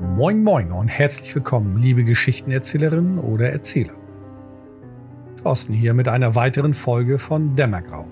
Moin 0.00 0.42
Moin 0.42 0.72
und 0.72 0.88
herzlich 0.88 1.34
willkommen, 1.34 1.76
liebe 1.76 2.04
Geschichtenerzählerinnen 2.04 3.18
oder 3.18 3.50
Erzähler. 3.50 3.92
Thorsten 5.42 5.74
hier 5.74 5.92
mit 5.92 6.08
einer 6.08 6.34
weiteren 6.34 6.72
Folge 6.72 7.18
von 7.18 7.54
Dämmergrau. 7.54 8.06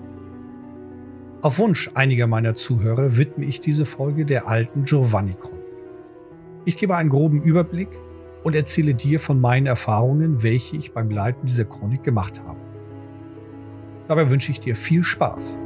Auf 1.41 1.57
Wunsch 1.57 1.89
einiger 1.95 2.27
meiner 2.27 2.53
Zuhörer 2.53 3.17
widme 3.17 3.45
ich 3.45 3.59
diese 3.59 3.87
Folge 3.87 4.23
der 4.25 4.47
alten 4.47 4.85
Giovanni-Chronik. 4.85 5.65
Ich 6.65 6.77
gebe 6.77 6.95
einen 6.95 7.09
groben 7.09 7.41
Überblick 7.41 7.89
und 8.43 8.55
erzähle 8.55 8.93
dir 8.93 9.19
von 9.19 9.41
meinen 9.41 9.65
Erfahrungen, 9.65 10.43
welche 10.43 10.77
ich 10.77 10.93
beim 10.93 11.09
Leiten 11.09 11.47
dieser 11.47 11.65
Chronik 11.65 12.03
gemacht 12.03 12.39
habe. 12.45 12.59
Dabei 14.07 14.29
wünsche 14.29 14.51
ich 14.51 14.59
dir 14.59 14.75
viel 14.75 15.03
Spaß. 15.03 15.57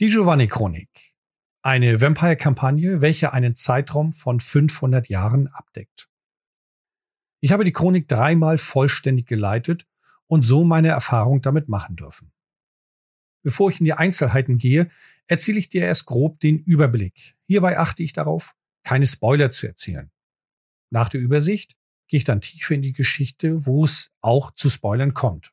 Die 0.00 0.10
Giovanni-Chronik. 0.10 1.16
Eine 1.60 2.00
Vampire-Kampagne, 2.00 3.00
welche 3.00 3.32
einen 3.32 3.56
Zeitraum 3.56 4.12
von 4.12 4.38
500 4.38 5.08
Jahren 5.08 5.48
abdeckt. 5.48 6.08
Ich 7.40 7.50
habe 7.50 7.64
die 7.64 7.72
Chronik 7.72 8.06
dreimal 8.06 8.58
vollständig 8.58 9.26
geleitet 9.26 9.88
und 10.28 10.44
so 10.44 10.62
meine 10.62 10.86
Erfahrung 10.86 11.42
damit 11.42 11.68
machen 11.68 11.96
dürfen. 11.96 12.30
Bevor 13.42 13.70
ich 13.70 13.80
in 13.80 13.86
die 13.86 13.92
Einzelheiten 13.92 14.58
gehe, 14.58 14.88
erzähle 15.26 15.58
ich 15.58 15.68
dir 15.68 15.82
erst 15.82 16.06
grob 16.06 16.38
den 16.38 16.60
Überblick. 16.60 17.36
Hierbei 17.48 17.76
achte 17.76 18.04
ich 18.04 18.12
darauf, 18.12 18.54
keine 18.84 19.08
Spoiler 19.08 19.50
zu 19.50 19.66
erzählen. 19.66 20.12
Nach 20.90 21.08
der 21.08 21.20
Übersicht 21.20 21.74
gehe 22.06 22.18
ich 22.18 22.24
dann 22.24 22.40
tiefer 22.40 22.76
in 22.76 22.82
die 22.82 22.92
Geschichte, 22.92 23.66
wo 23.66 23.84
es 23.84 24.12
auch 24.20 24.52
zu 24.52 24.70
Spoilern 24.70 25.12
kommt. 25.12 25.52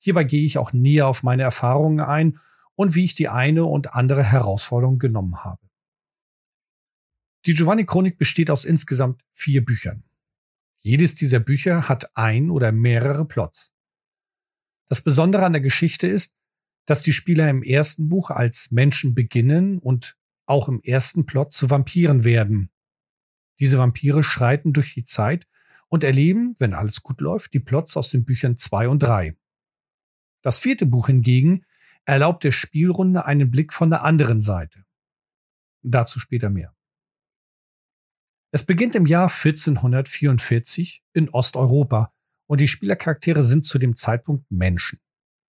Hierbei 0.00 0.24
gehe 0.24 0.44
ich 0.44 0.58
auch 0.58 0.72
näher 0.72 1.06
auf 1.06 1.22
meine 1.22 1.44
Erfahrungen 1.44 2.00
ein 2.00 2.40
und 2.76 2.94
wie 2.94 3.04
ich 3.04 3.14
die 3.14 3.28
eine 3.28 3.64
und 3.64 3.94
andere 3.94 4.22
Herausforderung 4.22 4.98
genommen 4.98 5.44
habe. 5.44 5.60
Die 7.46 7.54
Giovanni-Chronik 7.54 8.18
besteht 8.18 8.50
aus 8.50 8.64
insgesamt 8.64 9.22
vier 9.32 9.64
Büchern. 9.64 10.04
Jedes 10.78 11.14
dieser 11.14 11.40
Bücher 11.40 11.88
hat 11.88 12.16
ein 12.16 12.50
oder 12.50 12.72
mehrere 12.72 13.24
Plots. 13.24 13.72
Das 14.88 15.02
Besondere 15.02 15.44
an 15.44 15.52
der 15.52 15.62
Geschichte 15.62 16.06
ist, 16.06 16.34
dass 16.86 17.02
die 17.02 17.12
Spieler 17.12 17.48
im 17.48 17.62
ersten 17.62 18.08
Buch 18.08 18.30
als 18.30 18.70
Menschen 18.70 19.14
beginnen 19.14 19.78
und 19.78 20.16
auch 20.46 20.68
im 20.68 20.82
ersten 20.82 21.24
Plot 21.24 21.52
zu 21.52 21.70
Vampiren 21.70 22.24
werden. 22.24 22.70
Diese 23.60 23.78
Vampire 23.78 24.22
schreiten 24.22 24.72
durch 24.72 24.94
die 24.94 25.04
Zeit 25.04 25.46
und 25.88 26.04
erleben, 26.04 26.54
wenn 26.58 26.74
alles 26.74 27.02
gut 27.02 27.20
läuft, 27.20 27.54
die 27.54 27.60
Plots 27.60 27.96
aus 27.96 28.10
den 28.10 28.24
Büchern 28.24 28.56
zwei 28.56 28.88
und 28.88 29.02
drei. 29.02 29.36
Das 30.42 30.58
vierte 30.58 30.84
Buch 30.86 31.06
hingegen 31.06 31.64
erlaubt 32.04 32.44
der 32.44 32.52
Spielrunde 32.52 33.24
einen 33.24 33.50
Blick 33.50 33.72
von 33.72 33.90
der 33.90 34.04
anderen 34.04 34.40
Seite. 34.40 34.84
Dazu 35.82 36.20
später 36.20 36.50
mehr. 36.50 36.74
Es 38.52 38.64
beginnt 38.64 38.94
im 38.94 39.06
Jahr 39.06 39.30
1444 39.30 41.02
in 41.12 41.28
Osteuropa 41.28 42.12
und 42.46 42.60
die 42.60 42.68
Spielercharaktere 42.68 43.42
sind 43.42 43.64
zu 43.64 43.78
dem 43.78 43.96
Zeitpunkt 43.96 44.50
Menschen. 44.50 45.00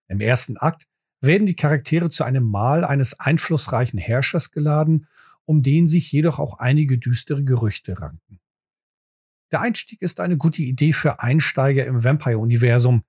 Im 0.08 0.22
ersten 0.22 0.58
Akt 0.58 0.88
werden 1.22 1.46
die 1.46 1.56
Charaktere 1.56 2.10
zu 2.10 2.24
einem 2.24 2.44
Mahl 2.44 2.84
eines 2.84 3.20
einflussreichen 3.20 4.00
Herrschers 4.00 4.52
geladen, 4.52 5.08
um 5.46 5.62
den 5.62 5.88
sich 5.88 6.12
jedoch 6.12 6.40
auch 6.40 6.58
einige 6.60 6.98
düstere 6.98 7.44
Gerüchte 7.44 8.00
ranken. 8.00 8.40
Der 9.52 9.62
Einstieg 9.62 10.02
ist 10.02 10.20
eine 10.20 10.38
gute 10.38 10.64
Idee 10.64 10.92
für 10.92 11.20
Einsteiger 11.22 11.86
im 11.86 12.04
Vampire-Universum. 12.04 13.04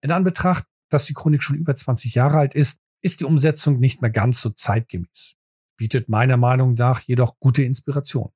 In 0.00 0.12
Anbetracht 0.12 0.64
dass 0.90 1.06
die 1.06 1.14
Chronik 1.14 1.42
schon 1.42 1.56
über 1.56 1.74
20 1.74 2.14
Jahre 2.14 2.38
alt 2.38 2.54
ist, 2.54 2.80
ist 3.02 3.20
die 3.20 3.24
Umsetzung 3.24 3.80
nicht 3.80 4.02
mehr 4.02 4.10
ganz 4.10 4.42
so 4.42 4.50
zeitgemäß, 4.50 5.36
bietet 5.76 6.08
meiner 6.08 6.36
Meinung 6.36 6.74
nach 6.74 7.00
jedoch 7.00 7.38
gute 7.38 7.62
Inspiration. 7.62 8.30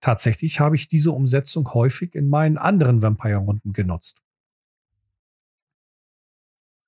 Tatsächlich 0.00 0.60
habe 0.60 0.76
ich 0.76 0.88
diese 0.88 1.12
Umsetzung 1.12 1.72
häufig 1.74 2.14
in 2.14 2.28
meinen 2.28 2.58
anderen 2.58 3.02
Vampire-Runden 3.02 3.72
genutzt. 3.72 4.20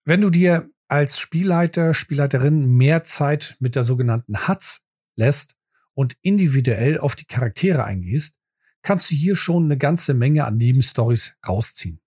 Wenn 0.04 0.20
du 0.20 0.30
dir 0.30 0.68
als 0.88 1.18
Spielleiter, 1.18 1.94
Spielleiterin 1.94 2.66
mehr 2.66 3.02
Zeit 3.02 3.56
mit 3.60 3.76
der 3.76 3.84
sogenannten 3.84 4.48
HUTS 4.48 4.82
lässt 5.16 5.54
und 5.94 6.16
individuell 6.22 6.98
auf 6.98 7.14
die 7.14 7.24
Charaktere 7.24 7.84
eingehst, 7.84 8.34
kannst 8.82 9.10
du 9.10 9.14
hier 9.14 9.36
schon 9.36 9.64
eine 9.64 9.78
ganze 9.78 10.12
Menge 10.12 10.44
an 10.44 10.56
Nebenstories 10.56 11.36
rausziehen. 11.46 12.01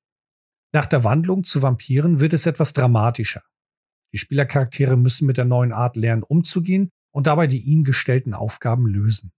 Nach 0.75 0.87
der 0.87 1.05
Wandlung 1.05 1.45
zu 1.45 1.61
Vampiren 1.61 2.19
wird 2.19 2.33
es 2.33 2.47
etwas 2.47 2.73
dramatischer. 2.73 3.41
Die 4.11 4.17
Spielercharaktere 4.17 4.97
müssen 4.97 5.25
mit 5.25 5.37
der 5.37 5.45
neuen 5.45 5.71
Art 5.71 5.95
lernen, 5.95 6.21
umzugehen 6.21 6.91
und 7.11 7.27
dabei 7.27 7.47
die 7.47 7.61
ihnen 7.61 7.85
gestellten 7.85 8.33
Aufgaben 8.33 8.85
lösen. 8.85 9.31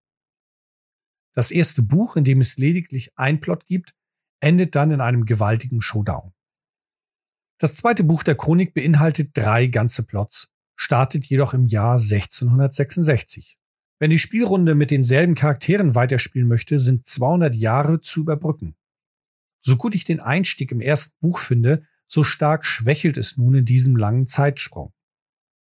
Das 1.36 1.52
erste 1.52 1.84
Buch, 1.84 2.16
in 2.16 2.24
dem 2.24 2.42
es 2.42 2.58
lediglich 2.58 3.12
ein 3.18 3.40
Plot 3.40 3.68
gibt, 3.68 3.94
endet 4.40 4.74
dann 4.74 4.90
in 4.90 5.00
einem 5.00 5.26
gewaltigen 5.26 5.80
Showdown. 5.80 6.34
Das 7.60 7.76
zweite 7.76 8.04
Buch 8.04 8.24
der 8.24 8.34
Chronik 8.34 8.74
beinhaltet 8.74 9.38
drei 9.38 9.68
ganze 9.68 10.08
Plots, 10.08 10.52
startet 10.76 11.24
jedoch 11.26 11.54
im 11.54 11.68
Jahr 11.68 12.00
1666. 12.00 13.60
Wenn 14.00 14.10
die 14.10 14.18
Spielrunde 14.18 14.74
mit 14.74 14.90
denselben 14.90 15.36
Charakteren 15.36 15.94
weiterspielen 15.94 16.48
möchte, 16.48 16.80
sind 16.80 17.06
200 17.06 17.54
Jahre 17.54 18.02
zu 18.02 18.22
überbrücken. 18.22 18.76
So 19.62 19.76
gut 19.76 19.96
ich 19.96 20.06
den 20.06 20.20
Einstieg 20.20 20.72
im 20.72 20.82
ersten 20.82 21.16
Buch 21.20 21.40
finde, 21.40 21.84
so 22.08 22.24
stark 22.24 22.66
schwächelt 22.66 23.18
es 23.18 23.38
nun 23.38 23.56
in 23.56 23.66
diesem 23.66 23.96
langen 23.96 24.28
Zeitsprung. 24.28 24.94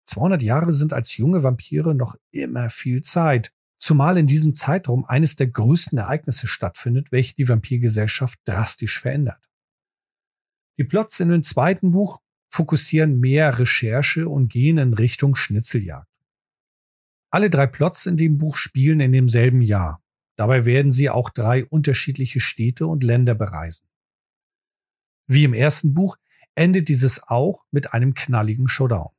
200 0.06 0.42
Jahre 0.42 0.72
sind 0.72 0.92
als 0.92 1.16
junge 1.16 1.42
Vampire 1.42 1.94
noch 1.94 2.16
immer 2.30 2.70
viel 2.70 3.02
Zeit, 3.02 3.52
zumal 3.78 4.19
in 4.19 4.26
diesem 4.26 4.54
Zeitraum 4.54 5.04
eines 5.04 5.36
der 5.36 5.48
größten 5.48 5.98
Ereignisse 5.98 6.47
stattfindet, 6.47 7.10
welche 7.10 7.34
die 7.34 7.48
Vampirgesellschaft 7.48 8.38
drastisch 8.44 9.00
verändert. 9.00 9.42
Die 10.78 10.84
Plots 10.84 11.20
in 11.20 11.30
dem 11.30 11.42
zweiten 11.42 11.92
Buch 11.92 12.20
fokussieren 12.50 13.18
mehr 13.18 13.58
Recherche 13.58 14.28
und 14.28 14.48
gehen 14.48 14.78
in 14.78 14.94
Richtung 14.94 15.34
Schnitzeljagd. 15.34 16.08
Alle 17.30 17.50
drei 17.50 17.66
Plots 17.66 18.06
in 18.06 18.16
dem 18.16 18.38
Buch 18.38 18.56
spielen 18.56 19.00
in 19.00 19.12
demselben 19.12 19.60
Jahr. 19.60 20.03
Dabei 20.36 20.64
werden 20.64 20.91
sie 20.91 21.10
auch 21.10 21.30
drei 21.30 21.64
unterschiedliche 21.64 22.41
Städte 22.41 22.86
und 22.86 23.02
Länder 23.02 23.34
bereisen. 23.34 23.86
Wie 25.26 25.44
im 25.44 25.54
ersten 25.54 25.94
Buch 25.94 26.16
endet 26.54 26.88
dieses 26.88 27.22
auch 27.22 27.64
mit 27.70 27.92
einem 27.92 28.14
knalligen 28.14 28.69
Showdown. 28.69 29.10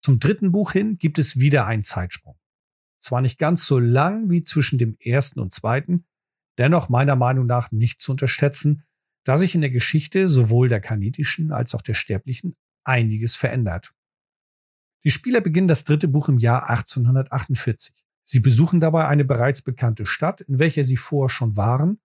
Zum 0.00 0.20
dritten 0.20 0.52
Buch 0.52 0.72
hin 0.72 0.98
gibt 0.98 1.18
es 1.18 1.38
wieder 1.38 1.66
einen 1.66 1.84
Zeitsprung. 1.84 2.38
Zwar 3.00 3.20
nicht 3.20 3.38
ganz 3.38 3.66
so 3.66 3.78
lang 3.78 4.30
wie 4.30 4.44
zwischen 4.44 4.78
dem 4.78 4.96
ersten 5.00 5.40
und 5.40 5.52
zweiten, 5.52 6.06
dennoch 6.58 6.88
meiner 6.88 7.16
Meinung 7.16 7.46
nach 7.46 7.72
nicht 7.72 8.00
zu 8.00 8.12
unterschätzen, 8.12 8.84
da 9.24 9.36
sich 9.38 9.54
in 9.54 9.60
der 9.60 9.70
Geschichte 9.70 10.28
sowohl 10.28 10.68
der 10.68 10.80
kanidischen 10.80 11.52
als 11.52 11.74
auch 11.74 11.82
der 11.82 11.94
sterblichen 11.94 12.56
einiges 12.84 13.36
verändert. 13.36 13.92
Die 15.04 15.10
Spieler 15.10 15.40
beginnen 15.40 15.68
das 15.68 15.84
dritte 15.84 16.08
Buch 16.08 16.28
im 16.28 16.38
Jahr 16.38 16.70
1848. 16.70 18.05
Sie 18.28 18.40
besuchen 18.40 18.80
dabei 18.80 19.06
eine 19.06 19.24
bereits 19.24 19.62
bekannte 19.62 20.04
Stadt, 20.04 20.40
in 20.40 20.58
welcher 20.58 20.82
sie 20.82 20.96
vorher 20.96 21.28
schon 21.28 21.56
waren 21.56 22.00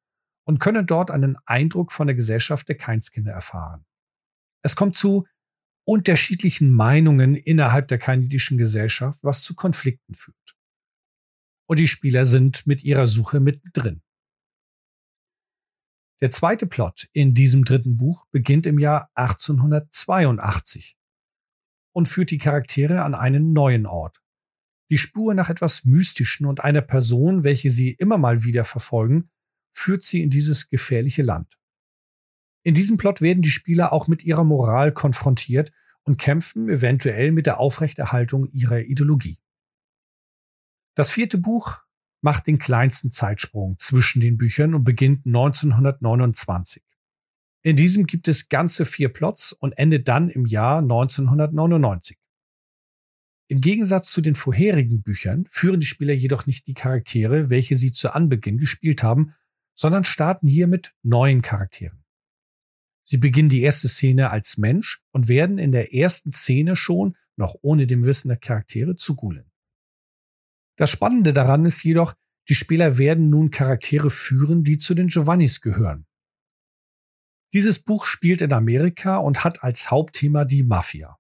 und 0.46 0.59
können 0.59 0.86
dort 0.86 1.09
einen 1.09 1.36
Eindruck 1.46 1.92
von 1.92 2.08
der 2.08 2.16
Gesellschaft 2.16 2.70
der 2.70 2.78
Keinskinder 2.78 3.32
erfahren. 3.32 3.86
Es 4.64 4.76
kommt 4.76 4.96
zu 4.96 5.28
unterschiedlichen 5.84 6.72
Meinungen 6.72 7.36
innerhalb 7.36 7.88
der 7.88 7.98
kanadischen 7.98 8.60
Gesellschaft, 8.60 9.20
was 9.24 9.42
zu 9.42 9.56
Konflikten 9.56 10.14
führt. 10.14 10.38
Und 11.68 11.80
die 11.80 11.88
Spieler 11.88 12.28
sind 12.28 12.68
mit 12.68 12.84
ihrer 12.84 13.07
Suche 13.07 13.40
mittendrin. 13.40 14.04
Der 16.22 16.30
zweite 16.30 16.68
Plot 16.68 17.10
in 17.13 17.34
diesem 17.34 17.66
dritten 17.66 17.98
Buch 17.98 18.28
beginnt 18.30 18.68
im 18.68 18.78
Jahr 18.78 19.10
1882 19.16 20.95
und 21.94 22.07
führt 22.07 22.30
die 22.30 22.38
Charaktere 22.38 23.01
an 23.01 23.16
einen 23.16 23.54
neuen 23.54 23.88
Ort, 23.88 24.20
die 24.92 24.98
Spur 24.98 25.34
nach 25.34 25.50
etwas 25.50 25.86
Mystischen 25.86 26.46
und 26.46 26.64
einer 26.64 26.82
Person, 26.82 27.46
welche 27.46 27.70
sie 27.70 27.92
immer 27.92 28.18
mal 28.18 28.44
wieder 28.44 28.66
verfolgen, 28.66 29.30
führt 29.72 30.04
sie 30.04 30.22
in 30.22 30.30
dieses 30.30 30.70
gefährliche 30.70 31.24
Land. 31.24 31.58
In 32.64 32.74
diesem 32.74 32.98
Plot 32.98 33.22
werden 33.22 33.42
die 33.42 33.50
Spieler 33.50 33.94
auch 33.94 34.08
mit 34.08 34.24
ihrer 34.24 34.44
Moral 34.44 34.92
konfrontiert 34.92 35.72
und 36.04 36.18
kämpfen 36.18 36.68
eventuell 36.68 37.32
mit 37.32 37.46
der 37.46 37.60
Aufrechterhaltung 37.60 38.50
ihrer 38.50 38.82
Ideologie. 38.82 39.40
Das 40.96 41.10
vierte 41.10 41.38
Buch 41.38 41.80
macht 42.20 42.48
den 42.48 42.60
kleinsten 42.60 43.12
Zeitsprung 43.12 43.78
zwischen 43.80 44.20
den 44.20 44.38
Büchern 44.38 44.76
und 44.76 44.84
beginnt 44.84 45.26
1929. 45.26 46.84
In 47.64 47.78
diesem 47.78 48.08
gibt 48.08 48.28
es 48.28 48.50
ganze 48.50 48.86
vier 48.86 49.08
Plots 49.08 49.54
und 49.54 49.72
endet 49.78 50.10
dann 50.10 50.30
im 50.30 50.46
Jahr 50.46 50.80
1999. 50.80 52.20
Im 53.51 53.59
Gegensatz 53.59 54.09
zu 54.09 54.21
den 54.21 54.36
vorherigen 54.36 55.01
Büchern 55.03 55.45
führen 55.50 55.81
die 55.81 55.86
Spieler 55.86 56.13
jedoch 56.13 56.45
nicht 56.45 56.68
die 56.68 56.74
Charaktere, 56.74 57.50
welche 57.50 57.75
sie 57.75 57.92
zu 57.92 58.15
Anbeginn 58.15 58.57
gespielt 58.57 59.03
haben, 59.03 59.36
sondern 59.75 60.06
starten 60.06 60.48
hier 60.48 60.68
mit 60.68 60.94
neuen 61.03 61.42
Charakteren. 61.42 62.01
Sie 63.03 63.18
beginnen 63.18 63.50
die 63.50 63.59
erste 63.59 63.89
Szene 63.89 64.30
als 64.30 64.57
Mensch 64.57 65.01
und 65.12 65.27
werden 65.27 65.57
in 65.57 65.74
der 65.74 65.94
ersten 65.94 66.31
Szene 66.31 66.77
schon, 66.77 67.18
noch 67.36 67.56
ohne 67.62 67.88
dem 67.88 68.06
Wissen 68.06 68.30
der 68.30 68.38
Charaktere, 68.38 68.95
zu 68.95 69.18
Gulen. 69.18 69.51
Das 70.77 70.89
Spannende 70.89 71.33
daran 71.33 71.65
ist 71.65 71.83
jedoch, 71.83 72.13
die 72.47 72.56
Spieler 72.56 72.97
werden 72.97 73.30
nun 73.30 73.51
Charaktere 73.51 74.12
führen, 74.12 74.63
die 74.63 74.77
zu 74.77 74.94
den 74.94 75.07
Giovannis 75.07 75.59
gehören. 75.59 76.06
Dieses 77.51 77.83
Buch 77.83 78.06
spielt 78.06 78.42
in 78.42 78.54
Amerika 78.54 79.18
und 79.18 79.44
hat 79.44 79.62
als 79.62 79.92
Hauptthema 79.92 80.45
die 80.45 80.63
Mafia. 80.63 81.18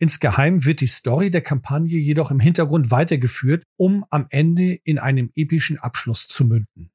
Insgeheim 0.00 0.64
wird 0.64 0.80
die 0.80 0.86
Story 0.86 1.30
der 1.30 1.42
Kampagne 1.42 1.98
jedoch 1.98 2.30
im 2.30 2.40
Hintergrund 2.40 2.90
weitergeführt, 2.90 3.64
um 3.76 4.06
am 4.08 4.26
Ende 4.30 4.72
in 4.72 4.98
einem 4.98 5.30
epischen 5.34 5.78
Abschluss 5.78 6.26
zu 6.26 6.46
münden. 6.46 6.90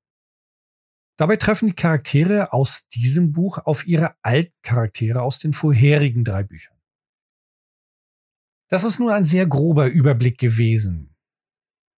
Dabei 1.17 1.37
treffen 1.37 1.67
die 1.67 1.75
Charaktere 1.75 2.51
aus 2.51 2.87
diesem 2.89 3.31
Buch 3.31 3.59
auf 3.59 3.85
ihre 3.85 4.15
alten 4.23 4.55
Charaktere 4.63 5.21
aus 5.21 5.37
den 5.37 5.53
vorherigen 5.53 6.23
drei 6.23 6.43
Büchern. 6.43 6.75
Das 8.69 8.83
ist 8.83 8.99
nun 8.99 9.11
ein 9.11 9.23
sehr 9.23 9.45
grober 9.45 9.87
Überblick 9.87 10.39
gewesen. 10.39 11.15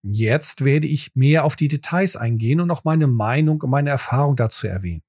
Jetzt 0.03 0.65
werde 0.65 0.87
ich 0.87 1.15
mehr 1.15 1.45
auf 1.45 1.55
die 1.55 1.69
Details 1.69 2.17
eingehen 2.17 2.59
und 2.59 2.69
auch 2.69 2.83
meine 2.83 3.07
Meinung 3.07 3.61
und 3.61 3.69
meine 3.69 3.89
Erfahrung 3.89 4.35
dazu 4.35 4.67
erwähnen. 4.67 5.03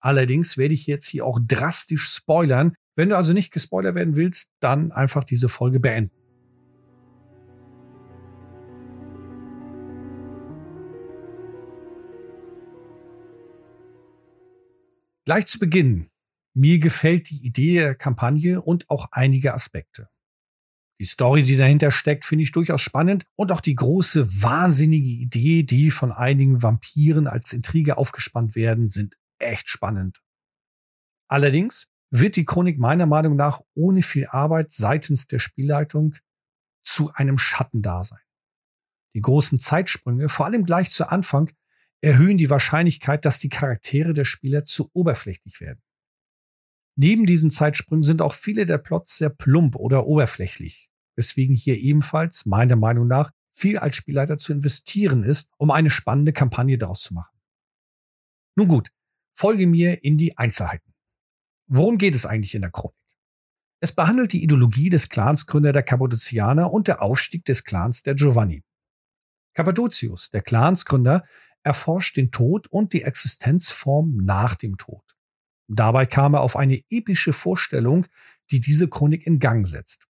Allerdings 0.00 0.58
werde 0.58 0.74
ich 0.74 0.86
jetzt 0.86 1.08
hier 1.08 1.24
auch 1.24 1.40
drastisch 1.42 2.10
spoilern. 2.10 2.74
Wenn 2.98 3.10
du 3.10 3.16
also 3.16 3.32
nicht 3.32 3.52
gespoilert 3.52 3.94
werden 3.94 4.16
willst, 4.16 4.50
dann 4.58 4.90
einfach 4.90 5.22
diese 5.22 5.48
Folge 5.48 5.78
beenden. 5.78 6.10
Gleich 15.24 15.46
zu 15.46 15.60
Beginn. 15.60 16.10
Mir 16.54 16.80
gefällt 16.80 17.30
die 17.30 17.46
Idee 17.46 17.74
der 17.74 17.94
Kampagne 17.94 18.60
und 18.60 18.90
auch 18.90 19.06
einige 19.12 19.54
Aspekte. 19.54 20.08
Die 20.98 21.04
Story, 21.04 21.44
die 21.44 21.56
dahinter 21.56 21.92
steckt, 21.92 22.24
finde 22.24 22.42
ich 22.42 22.50
durchaus 22.50 22.82
spannend 22.82 23.26
und 23.36 23.52
auch 23.52 23.60
die 23.60 23.76
große, 23.76 24.42
wahnsinnige 24.42 25.06
Idee, 25.06 25.62
die 25.62 25.92
von 25.92 26.10
einigen 26.10 26.64
Vampiren 26.64 27.28
als 27.28 27.52
Intrige 27.52 27.96
aufgespannt 27.96 28.56
werden, 28.56 28.90
sind 28.90 29.16
echt 29.38 29.68
spannend. 29.68 30.20
Allerdings 31.28 31.92
wird 32.10 32.36
die 32.36 32.44
Chronik 32.44 32.78
meiner 32.78 33.06
Meinung 33.06 33.36
nach 33.36 33.60
ohne 33.74 34.02
viel 34.02 34.26
Arbeit 34.26 34.72
seitens 34.72 35.26
der 35.26 35.38
Spielleitung 35.38 36.14
zu 36.82 37.12
einem 37.14 37.38
Schattendasein. 37.38 38.20
Die 39.14 39.20
großen 39.20 39.58
Zeitsprünge, 39.58 40.28
vor 40.28 40.46
allem 40.46 40.64
gleich 40.64 40.90
zu 40.90 41.10
Anfang, 41.10 41.50
erhöhen 42.00 42.38
die 42.38 42.50
Wahrscheinlichkeit, 42.50 43.24
dass 43.24 43.38
die 43.38 43.48
Charaktere 43.48 44.14
der 44.14 44.24
Spieler 44.24 44.64
zu 44.64 44.90
oberflächlich 44.92 45.60
werden. 45.60 45.82
Neben 46.96 47.26
diesen 47.26 47.50
Zeitsprüngen 47.50 48.02
sind 48.02 48.22
auch 48.22 48.34
viele 48.34 48.66
der 48.66 48.78
Plots 48.78 49.18
sehr 49.18 49.30
plump 49.30 49.76
oder 49.76 50.06
oberflächlich, 50.06 50.90
weswegen 51.16 51.54
hier 51.54 51.76
ebenfalls, 51.76 52.46
meiner 52.46 52.76
Meinung 52.76 53.06
nach, 53.06 53.30
viel 53.52 53.78
als 53.78 53.96
Spielleiter 53.96 54.38
zu 54.38 54.52
investieren 54.52 55.24
ist, 55.24 55.50
um 55.58 55.70
eine 55.70 55.90
spannende 55.90 56.32
Kampagne 56.32 56.78
daraus 56.78 57.02
zu 57.02 57.14
machen. 57.14 57.36
Nun 58.56 58.68
gut, 58.68 58.90
Folge 59.34 59.66
mir 59.66 60.02
in 60.02 60.16
die 60.16 60.36
Einzelheiten. 60.36 60.87
Worum 61.68 61.98
geht 61.98 62.14
es 62.14 62.24
eigentlich 62.24 62.54
in 62.54 62.62
der 62.62 62.70
Chronik? 62.70 62.96
Es 63.80 63.92
behandelt 63.92 64.32
die 64.32 64.42
Ideologie 64.42 64.88
des 64.88 65.08
Clansgründer 65.08 65.72
der 65.72 65.82
Kappadozianer 65.82 66.72
und 66.72 66.88
der 66.88 67.02
Aufstieg 67.02 67.44
des 67.44 67.62
Clans 67.62 68.02
der 68.02 68.14
Giovanni. 68.14 68.64
Kappadocius, 69.54 70.30
der 70.30 70.42
Clansgründer, 70.42 71.24
erforscht 71.62 72.16
den 72.16 72.30
Tod 72.30 72.68
und 72.68 72.92
die 72.92 73.02
Existenzform 73.02 74.16
nach 74.16 74.54
dem 74.54 74.78
Tod. 74.78 75.16
Dabei 75.68 76.06
kam 76.06 76.34
er 76.34 76.40
auf 76.40 76.56
eine 76.56 76.82
epische 76.88 77.34
Vorstellung, 77.34 78.06
die 78.50 78.60
diese 78.60 78.88
Chronik 78.88 79.26
in 79.26 79.38
Gang 79.38 79.66
setzt. 79.66 80.06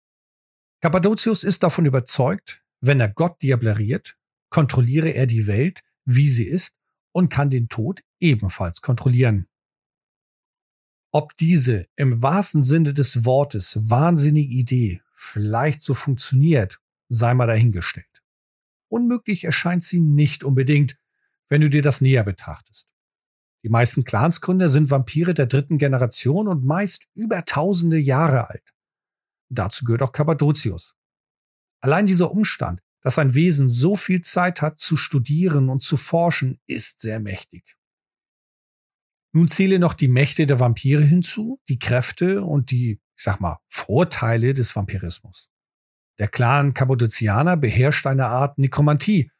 Kappadocius 0.82 1.42
ist 1.42 1.62
davon 1.62 1.86
überzeugt, 1.86 2.62
wenn 2.82 3.00
er 3.00 3.08
Gott 3.08 3.40
diableriert, 3.42 4.18
kontrolliere 4.50 5.08
er 5.08 5.26
die 5.26 5.46
Welt, 5.46 5.80
wie 6.04 6.28
sie 6.28 6.46
ist, 6.46 6.74
und 7.12 7.30
kann 7.30 7.48
den 7.48 7.68
Tod 7.68 8.02
ebenfalls 8.20 8.82
kontrollieren. 8.82 9.48
Ob 11.18 11.34
diese 11.38 11.86
im 11.96 12.20
wahrsten 12.20 12.62
Sinne 12.62 12.92
des 12.92 13.24
Wortes 13.24 13.78
wahnsinnige 13.88 14.52
Idee 14.52 15.00
vielleicht 15.14 15.80
so 15.80 15.94
funktioniert, 15.94 16.78
sei 17.08 17.32
mal 17.32 17.46
dahingestellt. 17.46 18.22
Unmöglich 18.88 19.44
erscheint 19.44 19.82
sie 19.82 19.98
nicht 19.98 20.44
unbedingt, 20.44 20.98
wenn 21.48 21.62
du 21.62 21.70
dir 21.70 21.80
das 21.80 22.02
näher 22.02 22.22
betrachtest. 22.22 22.90
Die 23.62 23.70
meisten 23.70 24.04
Clansgründer 24.04 24.68
sind 24.68 24.90
Vampire 24.90 25.32
der 25.32 25.46
dritten 25.46 25.78
Generation 25.78 26.48
und 26.48 26.66
meist 26.66 27.06
über 27.14 27.46
tausende 27.46 27.96
Jahre 27.96 28.50
alt. 28.50 28.74
dazu 29.48 29.86
gehört 29.86 30.02
auch 30.02 30.12
Kappadocius. 30.12 30.96
Allein 31.80 32.04
dieser 32.04 32.30
Umstand, 32.30 32.82
dass 33.00 33.18
ein 33.18 33.32
Wesen 33.32 33.70
so 33.70 33.96
viel 33.96 34.20
Zeit 34.20 34.60
hat 34.60 34.80
zu 34.80 34.98
studieren 34.98 35.70
und 35.70 35.82
zu 35.82 35.96
forschen, 35.96 36.60
ist 36.66 37.00
sehr 37.00 37.20
mächtig. 37.20 37.78
Nun 39.36 39.48
zähle 39.48 39.78
noch 39.78 39.92
die 39.92 40.08
Mächte 40.08 40.46
der 40.46 40.60
Vampire 40.60 41.02
hinzu, 41.02 41.60
die 41.68 41.78
Kräfte 41.78 42.42
und 42.42 42.70
die, 42.70 43.02
ich 43.18 43.22
sag 43.22 43.38
mal, 43.38 43.58
Vorteile 43.68 44.54
des 44.54 44.74
Vampirismus. 44.74 45.50
Der 46.18 46.26
Clan 46.26 46.72
Kappadozianer 46.72 47.58
beherrscht 47.58 48.06
eine 48.06 48.28
Art 48.28 48.56
Nekromantie 48.56 49.30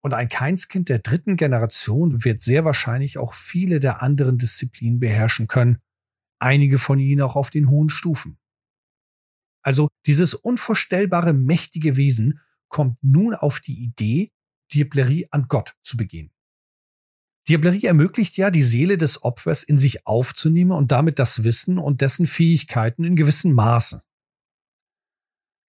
und 0.00 0.14
ein 0.14 0.30
Keinskind 0.30 0.88
der 0.88 1.00
dritten 1.00 1.36
Generation 1.36 2.24
wird 2.24 2.40
sehr 2.40 2.64
wahrscheinlich 2.64 3.18
auch 3.18 3.34
viele 3.34 3.80
der 3.80 4.00
anderen 4.00 4.38
Disziplinen 4.38 4.98
beherrschen 4.98 5.46
können, 5.46 5.76
einige 6.38 6.78
von 6.78 6.98
ihnen 6.98 7.20
auch 7.20 7.36
auf 7.36 7.50
den 7.50 7.68
hohen 7.68 7.90
Stufen. 7.90 8.38
Also 9.60 9.88
dieses 10.06 10.32
unvorstellbare 10.32 11.34
mächtige 11.34 11.98
Wesen 11.98 12.40
kommt 12.68 12.96
nun 13.02 13.34
auf 13.34 13.60
die 13.60 13.84
Idee, 13.84 14.32
Diablerie 14.72 15.26
an 15.30 15.48
Gott 15.48 15.76
zu 15.82 15.98
begehen. 15.98 16.33
Diablerie 17.48 17.84
ermöglicht 17.84 18.36
ja, 18.36 18.50
die 18.50 18.62
Seele 18.62 18.96
des 18.96 19.22
Opfers 19.22 19.62
in 19.62 19.76
sich 19.76 20.06
aufzunehmen 20.06 20.72
und 20.72 20.92
damit 20.92 21.18
das 21.18 21.44
Wissen 21.44 21.78
und 21.78 22.00
dessen 22.00 22.26
Fähigkeiten 22.26 23.04
in 23.04 23.16
gewissem 23.16 23.52
Maße. 23.52 24.02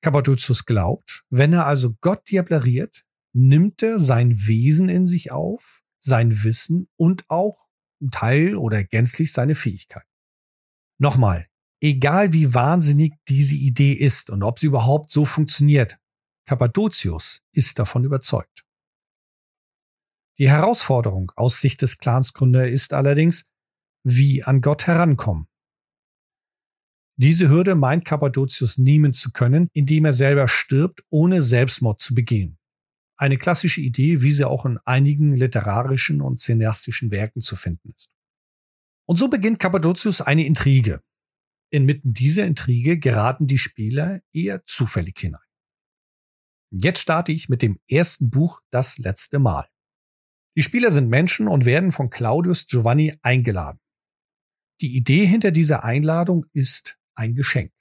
Cappadocius 0.02 0.66
glaubt, 0.66 1.24
wenn 1.30 1.52
er 1.52 1.66
also 1.66 1.96
Gott 2.00 2.30
diableriert, 2.30 3.06
nimmt 3.34 3.84
er 3.84 4.00
sein 4.00 4.46
Wesen 4.46 4.88
in 4.88 5.06
sich 5.06 5.32
auf, 5.32 5.82
sein 6.00 6.44
Wissen 6.44 6.88
und 6.96 7.26
auch 7.30 7.66
ein 8.02 8.12
Teil 8.12 8.56
oder 8.56 8.84
gänzlich 8.84 9.34
seine 9.34 9.56
Fähigkeit. 9.56 10.06
Nochmal, 10.98 11.48
egal 11.82 12.32
wie 12.32 12.54
wahnsinnig 12.54 13.14
diese 13.28 13.56
Idee 13.56 13.94
ist 13.94 14.30
und 14.30 14.44
ob 14.44 14.60
sie 14.60 14.68
überhaupt 14.68 15.10
so 15.10 15.26
funktioniert, 15.26 15.98
Cappadocius 16.48 17.42
ist 17.52 17.80
davon 17.80 18.04
überzeugt. 18.04 18.65
Die 20.38 20.50
Herausforderung 20.50 21.32
aus 21.36 21.62
Sicht 21.62 21.82
des 21.82 21.98
Clansgründer 21.98 22.68
ist 22.68 22.92
allerdings, 22.92 23.46
wie 24.04 24.44
an 24.44 24.62
Gott 24.62 24.88
herankommen. 24.88 25.48
Diese 27.18 27.48
Hürde 27.48 27.76
meint 27.76 28.04
Cappadocius 28.04 28.78
nehmen 28.78 29.14
zu 29.14 29.32
können, 29.32 29.70
indem 29.72 30.04
er 30.04 30.12
selber 30.12 30.50
stirbt, 30.50 31.04
ohne 31.10 31.42
Selbstmord 31.42 32.02
zu 32.02 32.14
begehen. 32.14 32.58
Eine 33.18 33.38
klassische 33.38 33.80
Idee, 33.80 34.22
wie 34.22 34.34
sie 34.34 34.46
auch 34.46 34.66
in 34.66 34.78
einigen 34.80 35.34
literarischen 35.34 36.22
und 36.22 36.42
cineastischen 36.42 37.12
Werken 37.12 37.40
zu 37.42 37.56
finden 37.56 37.94
ist. 37.96 38.12
Und 39.08 39.18
so 39.18 39.30
beginnt 39.30 39.60
Cappadocius 39.60 40.20
eine 40.20 40.46
Intrige. 40.46 41.02
Inmitten 41.70 42.14
dieser 42.14 42.46
Intrige 42.46 43.00
geraten 43.00 43.48
die 43.48 43.58
Spieler 43.58 44.22
eher 44.34 44.66
zufällig 44.66 45.18
hinein. 45.18 45.42
Jetzt 46.72 47.00
starte 47.00 47.32
ich 47.32 47.48
mit 47.48 47.62
dem 47.62 47.80
ersten 47.88 48.30
Buch 48.30 48.62
Das 48.70 48.98
letzte 48.98 49.40
Mal. 49.40 49.70
Die 50.56 50.62
Spieler 50.62 50.92
sind 50.92 51.10
Menschen 51.10 51.48
und 51.48 51.66
werden 51.66 51.92
von 51.92 52.10
Claudius 52.10 52.68
Giovanni 52.68 53.18
eingeladen. 53.22 53.80
Die 54.82 54.96
Idee 54.96 55.26
hinter 55.26 55.52
dieser 55.52 55.84
Einladung 55.84 56.46
ist 56.52 56.98
ein 57.14 57.36
Geschenk. 57.36 57.74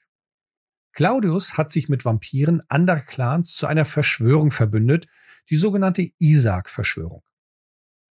Claudius 0.93 1.57
hat 1.57 1.71
sich 1.71 1.88
mit 1.88 2.04
Vampiren 2.04 2.62
anderer 2.69 3.00
Clans 3.00 3.54
zu 3.54 3.66
einer 3.66 3.85
Verschwörung 3.85 4.50
verbündet, 4.50 5.07
die 5.50 5.57
sogenannte 5.57 6.09
Isaac-Verschwörung. 6.19 7.23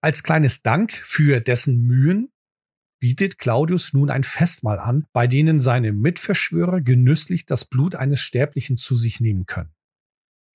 Als 0.02 0.24
kleines 0.24 0.62
Dank 0.62 0.94
für 0.94 1.42
dessen 1.42 1.82
Mühen 1.82 2.32
bietet 3.00 3.38
Claudius 3.38 3.94
nun 3.94 4.10
ein 4.10 4.24
Festmahl 4.24 4.80
an, 4.80 5.06
bei 5.12 5.28
denen 5.28 5.60
seine 5.60 5.94
Mitverschwörer 5.94 6.82
genüsslich 6.82 7.46
das 7.46 7.66
Blut 7.66 7.96
eines 7.96 8.22
Sterblichen 8.22 8.78
zu 8.78 8.96
sich 8.96 9.20
nehmen 9.20 9.46
können. 9.46 9.74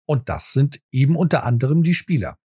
Und 0.07 0.29
das 0.29 0.53
sind 0.53 0.83
eben 0.91 1.17
unter 1.17 1.45
anderem 1.45 1.83
die 1.83 1.95
Spieler. 1.95 2.39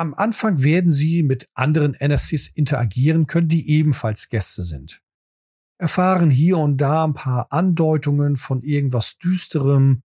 Am 0.00 0.14
Anfang 0.14 0.62
werden 0.62 0.88
sie 0.88 1.22
mit 1.22 1.50
anderen 1.52 1.92
NSCs 1.92 2.46
interagieren 2.54 3.26
können, 3.26 3.48
die 3.48 3.68
ebenfalls 3.68 4.30
Gäste 4.30 4.62
sind. 4.62 5.02
Erfahren 5.76 6.30
hier 6.30 6.56
und 6.56 6.78
da 6.78 7.04
ein 7.04 7.12
paar 7.12 7.52
Andeutungen 7.52 8.36
von 8.36 8.62
irgendwas 8.62 9.18
Düsterem. 9.18 10.02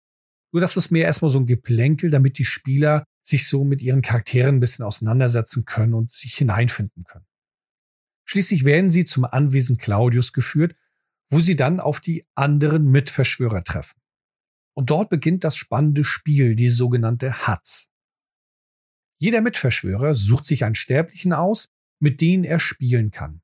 Nur 0.51 0.61
das 0.61 0.77
ist 0.77 0.89
mehr 0.89 1.05
erstmal 1.05 1.29
so 1.29 1.37
ein 1.37 1.45
Geplänkel, 1.45 2.09
damit 2.09 2.39
die 2.39 2.45
Spieler 2.45 3.03
sich 3.21 3.47
so 3.47 3.63
mit 3.65 3.83
ihren 3.83 4.01
Charakteren 4.01 4.55
ein 4.55 4.59
bisschen 4.59 4.83
auseinandersetzen 4.83 5.65
können 5.65 5.93
und 5.93 6.11
sich 6.11 6.33
hineinfinden 6.33 7.03
können. 7.03 7.27
Schließlich 8.25 8.65
werden 8.65 8.89
sie 8.89 9.05
zum 9.05 9.25
Anwesen 9.25 9.77
Claudius 9.77 10.33
geführt, 10.33 10.75
wo 11.27 11.39
sie 11.39 11.55
dann 11.55 11.79
auf 11.79 11.99
die 11.99 12.25
anderen 12.33 12.89
Mitverschwörer 12.89 13.63
treffen. 13.63 14.01
Und 14.73 14.89
dort 14.89 15.11
beginnt 15.11 15.43
das 15.43 15.55
spannende 15.55 16.03
Spiel, 16.03 16.55
die 16.55 16.69
sogenannte 16.69 17.45
Hatz. 17.45 17.92
Jeder 19.23 19.39
Mitverschwörer 19.39 20.15
sucht 20.15 20.43
sich 20.43 20.65
einen 20.65 20.75
Sterblichen 20.75 21.31
aus, 21.31 21.69
mit 22.01 22.19
denen 22.19 22.43
er 22.43 22.59
spielen 22.59 23.09
kann. 23.09 23.39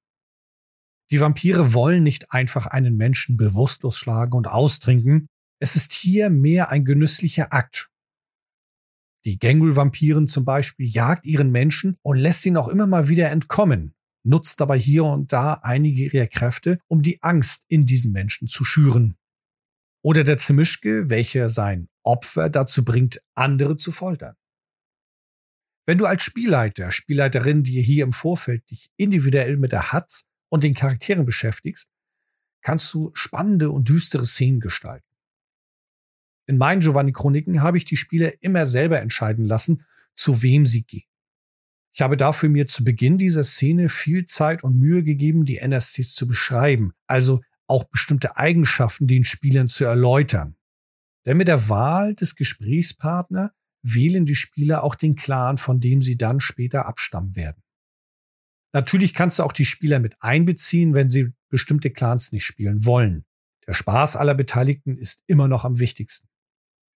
Die 1.10 1.22
Vampire 1.22 1.74
wollen 1.74 2.04
nicht 2.04 2.34
einfach 2.34 2.66
einen 2.66 2.98
Menschen 2.98 3.38
bewusstlos 3.38 3.98
schlagen 3.98 4.34
und 4.34 4.50
austrinken. 4.50 5.30
Es 5.62 5.78
ist 5.78 5.94
hier 5.94 6.30
mehr 6.30 6.70
ein 6.70 6.84
genüsslicher 6.84 7.54
Akt. 7.54 7.90
Die 9.24 9.40
Gangrel-Vampiren 9.40 10.28
zum 10.28 10.44
Beispiel 10.44 10.86
jagt 10.86 11.26
ihren 11.26 11.50
Menschen 11.50 11.96
und 12.02 12.18
lässt 12.18 12.46
ihn 12.46 12.58
auch 12.58 12.68
immer 12.68 12.86
mal 12.86 13.08
wieder 13.08 13.30
entkommen, 13.30 13.94
nutzt 14.26 14.60
dabei 14.60 14.78
hier 14.78 15.06
und 15.06 15.32
da 15.32 15.62
einige 15.64 16.12
ihrer 16.12 16.28
Kräfte, 16.28 16.80
um 16.88 17.04
die 17.04 17.24
Angst 17.24 17.64
in 17.70 17.86
diesen 17.86 18.12
Menschen 18.12 18.50
zu 18.50 18.66
schüren. 18.66 19.16
Oder 20.04 20.26
der 20.26 20.40
Zemischke, 20.40 21.10
welcher 21.10 21.48
sein 21.48 21.88
Opfer 22.04 22.50
dazu 22.50 22.84
bringt, 22.84 23.22
andere 23.34 23.78
zu 23.78 23.94
foltern. 23.94 24.36
Wenn 25.86 25.98
du 25.98 26.06
als 26.06 26.24
Spielleiter, 26.24 26.92
Spielleiterin 26.92 27.64
dir 27.64 27.82
hier 27.82 28.04
im 28.04 28.14
Vorfeld 28.14 28.70
dich 28.70 28.92
individuell 28.98 29.58
mit 29.58 29.72
der 29.72 29.92
Hatz 29.92 30.26
und 30.50 30.64
den 30.64 30.74
Charakteren 30.74 31.26
beschäftigst, 31.26 31.90
kannst 32.62 32.94
du 32.94 33.12
spannende 33.14 33.72
und 33.72 33.90
düstere 33.90 34.26
Szenen 34.26 34.60
gestalten. 34.60 35.06
In 36.48 36.58
meinen 36.58 36.82
Giovanni-Chroniken 36.82 37.62
habe 37.62 37.78
ich 37.78 37.86
die 37.86 37.98
Spieler 37.98 38.34
immer 38.42 38.66
selber 38.66 39.00
entscheiden 39.00 39.46
lassen, 39.46 39.86
zu 40.16 40.42
wem 40.42 40.66
sie 40.66 40.84
gehen. 40.84 41.04
Ich 41.94 42.02
habe 42.02 42.18
dafür 42.18 42.50
mir 42.50 42.68
zu 42.68 42.84
Beginn 42.84 43.18
dieser 43.18 43.44
Szene 43.44 43.90
viel 43.90 44.26
Zeit 44.26 44.64
und 44.64 44.78
Mühe 44.78 45.04
gegeben, 45.04 45.46
die 45.46 45.58
NSCs 45.58 46.14
zu 46.14 46.28
beschreiben, 46.28 46.94
also 47.08 47.42
auch 47.68 47.84
bestimmte 47.86 48.38
Eigenschaften 48.38 49.08
den 49.08 49.24
Spielern 49.24 49.68
zu 49.68 49.86
erläutern. 49.86 50.56
Denn 51.26 51.38
mit 51.38 51.48
der 51.48 51.70
Wahl 51.70 52.16
des 52.16 52.36
Gesprächspartner 52.36 53.54
wählen 53.82 54.26
die 54.26 54.36
Spieler 54.36 54.84
auch 54.84 54.96
den 54.96 55.16
Clan, 55.16 55.58
von 55.58 55.80
dem 55.80 56.02
sie 56.02 56.18
dann 56.18 56.40
später 56.40 56.86
abstammen 56.86 57.36
werden. 57.36 57.62
Natürlich 58.74 59.14
kannst 59.14 59.40
du 59.40 59.44
auch 59.44 59.52
die 59.52 59.66
Spieler 59.66 60.00
mit 60.00 60.16
einbeziehen, 60.20 60.94
wenn 60.94 61.10
sie 61.10 61.34
bestimmte 61.50 61.90
Clans 61.90 62.32
nicht 62.32 62.46
spielen 62.46 62.86
wollen. 62.86 63.26
Der 63.68 63.74
Spaß 63.74 64.16
aller 64.16 64.36
Beteiligten 64.36 64.98
ist 64.98 65.22
immer 65.28 65.48
noch 65.48 65.66
am 65.66 65.80
wichtigsten. 65.80 66.28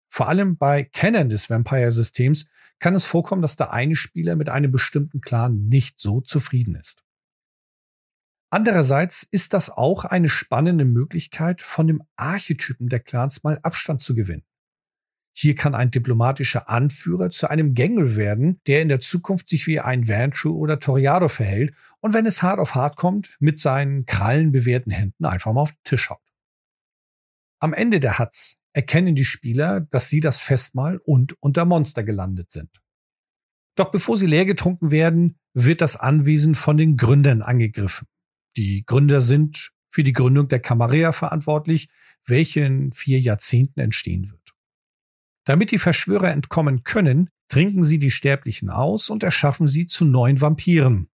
Vor 0.10 0.28
allem 0.28 0.58
bei 0.58 0.84
Kennern 0.84 1.30
des 1.30 1.50
Vampire-Systems 1.50 2.48
kann 2.80 2.94
es 2.94 3.06
vorkommen, 3.06 3.42
dass 3.42 3.56
der 3.56 3.74
eine 3.74 3.96
Spieler 3.96 4.36
mit 4.36 4.50
einem 4.50 4.72
bestimmten 4.72 5.22
Clan 5.22 5.68
nicht 5.68 6.00
so 6.00 6.22
zufrieden 6.22 6.76
ist. 6.76 7.04
Andererseits 8.52 9.24
ist 9.24 9.54
das 9.54 9.72
auch 9.72 10.06
eine 10.06 10.30
spannende 10.30 10.86
Möglichkeit, 10.86 11.64
von 11.64 11.88
dem 11.88 12.04
Archetypen 12.16 12.88
der 12.88 13.00
Clans 13.00 13.42
mal 13.42 13.58
Abstand 13.64 14.02
zu 14.02 14.14
gewinnen. 14.14 14.44
Hier 15.36 15.56
kann 15.56 15.74
ein 15.74 15.90
diplomatischer 15.90 16.70
Anführer 16.70 17.32
zu 17.32 17.50
einem 17.50 17.74
Gängel 17.74 18.16
werden, 18.16 18.62
der 18.68 18.84
in 18.84 18.90
der 18.90 19.00
Zukunft 19.00 19.50
sich 19.50 19.66
wie 19.66 19.80
ein 19.80 20.08
Vantru 20.08 20.56
oder 20.56 20.80
Toriado 20.80 21.28
verhält 21.28 21.74
und 22.02 22.14
wenn 22.14 22.28
es 22.28 22.44
hart 22.44 22.60
auf 22.60 22.76
hart 22.76 22.98
kommt, 22.98 23.36
mit 23.40 23.60
seinen 23.60 24.06
krallenbewehrten 24.06 24.92
Händen 24.92 25.26
einfach 25.26 25.52
mal 25.52 25.62
auf 25.62 25.72
den 25.72 25.84
Tisch 25.84 26.10
haut. 26.12 26.22
Am 27.60 27.74
Ende 27.74 28.00
der 28.00 28.20
Hatz 28.20 28.58
erkennen 28.74 29.16
die 29.16 29.26
Spieler, 29.26 29.82
dass 29.82 30.10
sie 30.10 30.20
das 30.20 30.42
Festmahl 30.42 30.98
und 30.98 31.36
unter 31.42 31.66
Monster 31.66 32.04
gelandet 32.04 32.52
sind. 32.52 32.70
Doch 33.76 33.90
bevor 33.92 34.18
sie 34.18 34.28
leer 34.28 34.46
getrunken 34.46 34.92
werden, 34.92 35.40
wird 35.54 35.82
das 35.82 35.96
Anwesen 35.96 36.56
von 36.56 36.78
den 36.78 36.98
Gründern 36.98 37.42
angegriffen. 37.42 38.08
Die 38.56 38.86
Gründer 38.86 39.22
sind 39.22 39.72
für 39.90 40.04
die 40.04 40.14
Gründung 40.14 40.48
der 40.48 40.60
Camarilla 40.60 41.12
verantwortlich, 41.12 41.90
welche 42.26 42.62
in 42.62 42.92
vier 42.92 43.20
Jahrzehnten 43.20 43.80
entstehen 43.80 44.30
wird. 44.30 44.43
Damit 45.46 45.72
die 45.72 45.80
Verschwörer 45.80 46.32
entkommen 46.32 46.84
können, 46.84 47.30
trinken 47.50 47.84
sie 47.84 48.00
die 48.00 48.12
Sterblichen 48.12 48.70
aus 48.70 49.10
und 49.10 49.24
erschaffen 49.24 49.68
sie 49.68 49.86
zu 49.86 50.06
neuen 50.06 50.42
Vampiren. 50.42 51.10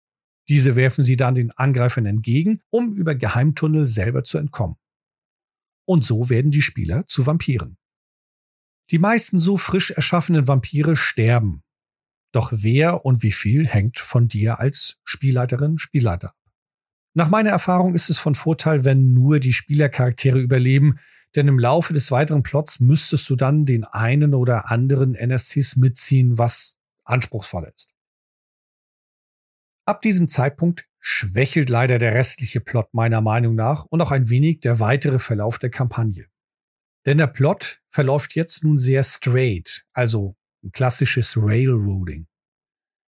Diese 0.48 0.76
werfen 0.76 1.04
sie 1.04 1.18
dann 1.18 1.36
den 1.36 1.52
Angreifern 1.52 2.06
entgegen, 2.06 2.62
um 2.70 2.94
über 2.94 3.16
Geheimtunnel 3.16 3.88
selber 3.88 4.24
zu 4.24 4.38
entkommen. 4.38 4.78
Und 5.86 6.06
so 6.06 6.30
werden 6.30 6.52
die 6.52 6.62
Spieler 6.62 7.06
zu 7.08 7.26
Vampiren. 7.26 7.78
Die 8.92 9.00
meisten 9.00 9.38
so 9.38 9.58
frisch 9.58 9.92
erschaffenen 9.92 10.48
Vampire 10.48 10.96
sterben. 10.96 11.64
Doch 12.32 12.52
wer 12.54 13.06
und 13.06 13.24
wie 13.24 13.32
viel 13.32 13.68
hängt 13.68 14.00
von 14.00 14.28
dir 14.28 14.60
als 14.60 15.00
Spielleiterin, 15.04 15.78
Spielleiter 15.78 16.30
ab. 16.30 16.36
Nach 17.16 17.30
meiner 17.30 17.50
Erfahrung 17.50 17.96
ist 17.96 18.10
es 18.10 18.20
von 18.20 18.36
Vorteil, 18.36 18.84
wenn 18.86 19.14
nur 19.14 19.40
die 19.40 19.54
Spielercharaktere 19.54 20.40
überleben, 20.40 21.00
denn 21.36 21.48
im 21.48 21.60
Laufe 21.60 21.94
des 21.94 22.12
weiteren 22.12 22.44
Plots 22.44 22.80
müsstest 22.80 23.30
du 23.30 23.36
dann 23.36 23.66
den 23.66 23.84
einen 23.84 24.34
oder 24.34 24.72
anderen 24.72 25.16
NSCs 25.16 25.76
mitziehen, 25.76 26.38
was 26.38 26.78
anspruchsvoller 27.04 27.74
ist. 27.76 27.94
Ab 29.86 30.02
diesem 30.02 30.28
Zeitpunkt 30.28 30.88
schwächelt 31.00 31.70
leider 31.70 31.98
der 31.98 32.14
restliche 32.14 32.60
Plot 32.60 32.94
meiner 32.94 33.22
Meinung 33.22 33.56
nach 33.56 33.86
und 33.86 34.02
auch 34.02 34.12
ein 34.12 34.30
wenig 34.30 34.60
der 34.60 34.80
weitere 34.80 35.20
Verlauf 35.20 35.60
der 35.60 35.70
Kampagne. 35.70 36.28
Denn 37.06 37.18
der 37.18 37.28
Plot 37.28 37.82
verläuft 37.90 38.36
jetzt 38.36 38.64
nun 38.64 38.78
sehr 38.78 39.04
straight, 39.04 39.86
also 39.94 40.36
ein 40.64 40.72
klassisches 40.72 41.38
Railroading. 41.38 42.28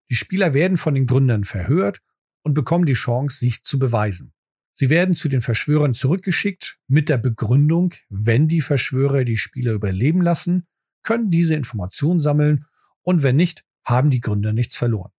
Die 0.09 0.15
Spieler 0.15 0.53
werden 0.53 0.77
von 0.77 0.95
den 0.95 1.05
Gründern 1.05 1.43
verhört 1.43 2.01
und 2.43 2.53
bekommen 2.53 2.85
die 2.85 2.93
Chance, 2.93 3.39
sich 3.39 3.63
zu 3.63 3.77
beweisen. 3.77 4.33
Sie 4.73 4.89
werden 4.89 5.13
zu 5.13 5.29
den 5.29 5.41
Verschwörern 5.41 5.93
zurückgeschickt 5.93 6.79
mit 6.87 7.09
der 7.09 7.17
Begründung, 7.17 7.93
wenn 8.09 8.47
die 8.47 8.61
Verschwörer 8.61 9.25
die 9.25 9.37
Spieler 9.37 9.73
überleben 9.73 10.21
lassen, 10.21 10.67
können 11.03 11.29
diese 11.29 11.55
Informationen 11.55 12.19
sammeln 12.19 12.65
und 13.01 13.23
wenn 13.23 13.35
nicht, 13.35 13.65
haben 13.83 14.11
die 14.11 14.21
Gründer 14.21 14.53
nichts 14.53 14.77
verloren. 14.77 15.11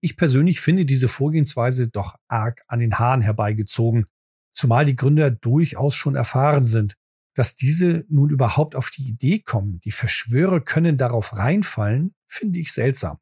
Ich 0.00 0.16
persönlich 0.16 0.60
finde 0.60 0.84
diese 0.84 1.08
Vorgehensweise 1.08 1.88
doch 1.88 2.16
arg 2.26 2.62
an 2.66 2.80
den 2.80 2.98
Haaren 2.98 3.22
herbeigezogen, 3.22 4.06
zumal 4.52 4.84
die 4.84 4.96
Gründer 4.96 5.30
durchaus 5.30 5.94
schon 5.94 6.16
erfahren 6.16 6.64
sind. 6.64 6.96
Dass 7.34 7.54
diese 7.54 8.04
nun 8.08 8.28
überhaupt 8.28 8.74
auf 8.74 8.90
die 8.90 9.08
Idee 9.08 9.38
kommen, 9.38 9.80
die 9.84 9.92
Verschwörer 9.92 10.60
können 10.60 10.98
darauf 10.98 11.34
reinfallen, 11.34 12.14
finde 12.26 12.58
ich 12.58 12.72
seltsam. 12.72 13.21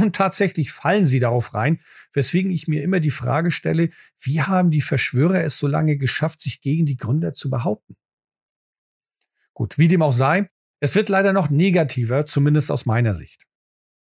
Und 0.00 0.16
tatsächlich 0.16 0.72
fallen 0.72 1.06
sie 1.06 1.20
darauf 1.20 1.54
rein, 1.54 1.80
weswegen 2.12 2.50
ich 2.50 2.68
mir 2.68 2.82
immer 2.82 3.00
die 3.00 3.10
Frage 3.10 3.50
stelle, 3.50 3.90
wie 4.20 4.42
haben 4.42 4.70
die 4.70 4.80
Verschwörer 4.80 5.42
es 5.42 5.58
so 5.58 5.66
lange 5.66 5.96
geschafft, 5.96 6.40
sich 6.40 6.60
gegen 6.60 6.86
die 6.86 6.96
Gründer 6.96 7.34
zu 7.34 7.50
behaupten? 7.50 7.96
Gut, 9.54 9.78
wie 9.78 9.88
dem 9.88 10.02
auch 10.02 10.12
sei, 10.12 10.50
es 10.80 10.94
wird 10.94 11.08
leider 11.08 11.32
noch 11.32 11.50
negativer, 11.50 12.26
zumindest 12.26 12.70
aus 12.70 12.84
meiner 12.84 13.14
Sicht. 13.14 13.46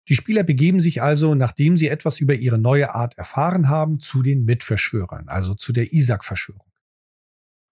Die 0.07 0.15
Spieler 0.15 0.43
begeben 0.43 0.79
sich 0.79 1.01
also, 1.01 1.35
nachdem 1.35 1.75
sie 1.75 1.87
etwas 1.87 2.19
über 2.19 2.33
ihre 2.33 2.57
neue 2.57 2.93
Art 2.95 3.17
erfahren 3.17 3.69
haben, 3.69 3.99
zu 3.99 4.23
den 4.23 4.43
Mitverschwörern, 4.43 5.27
also 5.27 5.53
zu 5.53 5.71
der 5.71 5.93
Isaac-Verschwörung. 5.93 6.71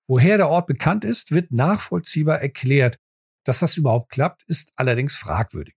Woher 0.07 0.38
der 0.38 0.47
Ort 0.47 0.67
bekannt 0.67 1.03
ist, 1.03 1.31
wird 1.31 1.51
nachvollziehbar 1.51 2.41
erklärt. 2.41 3.00
Dass 3.43 3.59
das 3.59 3.77
überhaupt 3.77 4.12
klappt, 4.12 4.43
ist 4.43 4.71
allerdings 4.75 5.17
fragwürdig. 5.17 5.76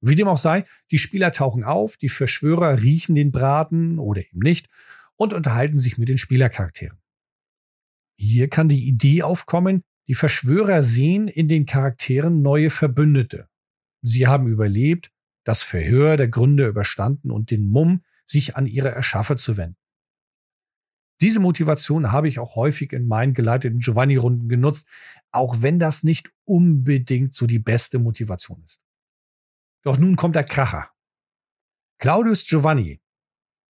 Wie 0.00 0.14
dem 0.14 0.28
auch 0.28 0.38
sei, 0.38 0.64
die 0.90 0.98
Spieler 0.98 1.32
tauchen 1.32 1.64
auf, 1.64 1.96
die 1.96 2.08
Verschwörer 2.08 2.80
riechen 2.82 3.14
den 3.14 3.32
Braten 3.32 3.98
oder 3.98 4.20
eben 4.20 4.40
nicht 4.40 4.68
und 5.16 5.32
unterhalten 5.32 5.78
sich 5.78 5.98
mit 5.98 6.08
den 6.08 6.18
Spielercharakteren. 6.18 6.98
Hier 8.18 8.48
kann 8.48 8.68
die 8.68 8.86
Idee 8.86 9.22
aufkommen, 9.22 9.82
die 10.08 10.14
Verschwörer 10.14 10.82
sehen 10.82 11.28
in 11.28 11.48
den 11.48 11.66
Charakteren 11.66 12.42
neue 12.42 12.70
Verbündete. 12.70 13.48
Sie 14.02 14.26
haben 14.26 14.46
überlebt, 14.46 15.10
das 15.44 15.62
Verhör 15.62 16.16
der 16.16 16.28
Gründer 16.28 16.68
überstanden 16.68 17.30
und 17.30 17.50
den 17.50 17.66
Mumm, 17.66 18.02
sich 18.24 18.56
an 18.56 18.66
ihre 18.66 18.90
Erschaffer 18.90 19.36
zu 19.36 19.56
wenden. 19.56 19.76
Diese 21.20 21.40
Motivation 21.40 22.12
habe 22.12 22.28
ich 22.28 22.38
auch 22.38 22.56
häufig 22.56 22.92
in 22.92 23.06
meinen 23.06 23.32
geleiteten 23.32 23.78
Giovanni-Runden 23.78 24.48
genutzt, 24.48 24.86
auch 25.30 25.62
wenn 25.62 25.78
das 25.78 26.02
nicht 26.02 26.30
unbedingt 26.44 27.34
so 27.34 27.46
die 27.46 27.58
beste 27.58 27.98
Motivation 27.98 28.62
ist. 28.64 28.82
Doch 29.86 29.98
nun 29.98 30.16
kommt 30.16 30.34
der 30.34 30.42
Kracher. 30.42 30.90
Claudius 31.98 32.44
Giovanni, 32.44 33.00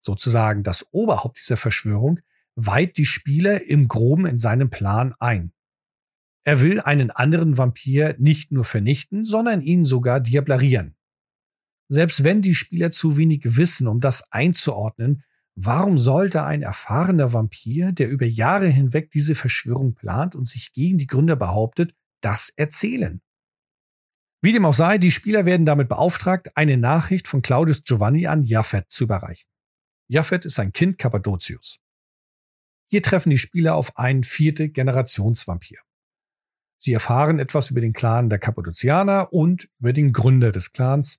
sozusagen 0.00 0.62
das 0.62 0.86
Oberhaupt 0.92 1.36
dieser 1.36 1.56
Verschwörung, 1.56 2.20
weiht 2.54 2.96
die 2.96 3.06
Spieler 3.06 3.64
im 3.66 3.88
Groben 3.88 4.24
in 4.24 4.38
seinen 4.38 4.70
Plan 4.70 5.16
ein. 5.18 5.52
Er 6.44 6.60
will 6.60 6.80
einen 6.80 7.10
anderen 7.10 7.58
Vampir 7.58 8.14
nicht 8.20 8.52
nur 8.52 8.64
vernichten, 8.64 9.24
sondern 9.24 9.60
ihn 9.60 9.84
sogar 9.84 10.20
diablerieren. 10.20 10.94
Selbst 11.88 12.22
wenn 12.22 12.40
die 12.40 12.54
Spieler 12.54 12.92
zu 12.92 13.16
wenig 13.16 13.56
wissen, 13.56 13.88
um 13.88 13.98
das 13.98 14.30
einzuordnen, 14.30 15.24
warum 15.56 15.98
sollte 15.98 16.44
ein 16.44 16.62
erfahrener 16.62 17.32
Vampir, 17.32 17.90
der 17.90 18.08
über 18.08 18.26
Jahre 18.26 18.68
hinweg 18.68 19.10
diese 19.10 19.34
Verschwörung 19.34 19.96
plant 19.96 20.36
und 20.36 20.46
sich 20.46 20.72
gegen 20.72 20.98
die 20.98 21.08
Gründer 21.08 21.34
behauptet, 21.34 21.96
das 22.20 22.50
erzählen? 22.50 23.20
Wie 24.46 24.52
dem 24.52 24.64
auch 24.64 24.74
sei, 24.74 24.96
die 24.98 25.10
Spieler 25.10 25.44
werden 25.44 25.66
damit 25.66 25.88
beauftragt, 25.88 26.56
eine 26.56 26.76
Nachricht 26.76 27.26
von 27.26 27.42
Claudius 27.42 27.82
Giovanni 27.82 28.28
an 28.28 28.44
Jaffet 28.44 28.84
zu 28.90 29.02
überreichen. 29.02 29.48
Japheth 30.06 30.44
ist 30.44 30.60
ein 30.60 30.70
Kind 30.70 30.98
Kappadozius. 30.98 31.80
Hier 32.88 33.02
treffen 33.02 33.30
die 33.30 33.38
Spieler 33.38 33.74
auf 33.74 33.98
einen 33.98 34.22
vierte 34.22 34.68
Generationsvampir. 34.68 35.80
Sie 36.78 36.92
erfahren 36.92 37.40
etwas 37.40 37.72
über 37.72 37.80
den 37.80 37.92
Clan 37.92 38.30
der 38.30 38.38
Kappadozianer 38.38 39.32
und 39.32 39.68
über 39.80 39.92
den 39.92 40.12
Gründer 40.12 40.52
des 40.52 40.70
Clans. 40.70 41.18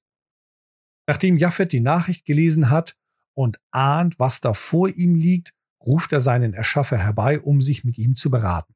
Nachdem 1.05 1.35
Japheth 1.35 1.73
die 1.73 1.81
Nachricht 1.81 2.23
gelesen 2.23 2.69
hat 2.69 2.95
und 3.33 3.59
ahnt, 3.71 4.17
was 4.19 4.39
da 4.39 4.53
vor 4.53 4.87
ihm 4.87 5.15
liegt, 5.15 5.53
ruft 5.85 6.13
er 6.13 6.21
seinen 6.21 6.53
Erschaffer 6.53 6.97
herbei, 6.97 7.41
um 7.41 7.61
sich 7.61 7.83
mit 7.83 7.97
ihm 7.97 8.15
zu 8.15 8.31
beraten. 8.31 8.73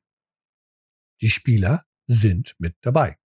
Die 1.22 1.30
Spieler 1.30 1.86
sind 2.06 2.54
mit 2.60 2.76
dabei. 2.82 3.21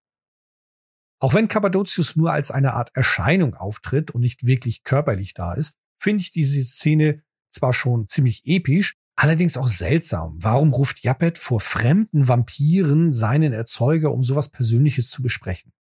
Auch 1.18 1.35
wenn 1.35 1.49
Kappadocius 1.49 2.16
nur 2.16 2.32
als 2.32 2.50
eine 2.50 2.75
Art 2.75 2.90
Erscheinung 2.94 3.54
auftritt 3.54 4.11
und 4.11 4.20
nicht 4.20 4.46
wirklich 4.46 4.85
körperlich 4.85 5.35
da 5.35 5.54
ist, 5.54 5.73
finde 5.99 6.20
ich 6.20 6.30
diese 6.30 6.62
Szene 6.62 7.23
zwar 7.50 7.73
schon 7.73 8.06
ziemlich 8.08 8.42
episch, 8.44 8.96
allerdings 9.16 9.56
auch 9.56 9.68
seltsam. 9.68 10.38
Warum 10.42 10.73
ruft 10.73 11.02
Japet 11.02 11.38
vor 11.38 11.61
fremden 11.61 12.28
Vampiren 12.28 13.12
seinen 13.12 13.52
Erzeuger, 13.52 14.12
um 14.12 14.23
sowas 14.23 14.50
Persönliches 14.50 15.08
zu 15.08 15.23
besprechen? 15.23 15.73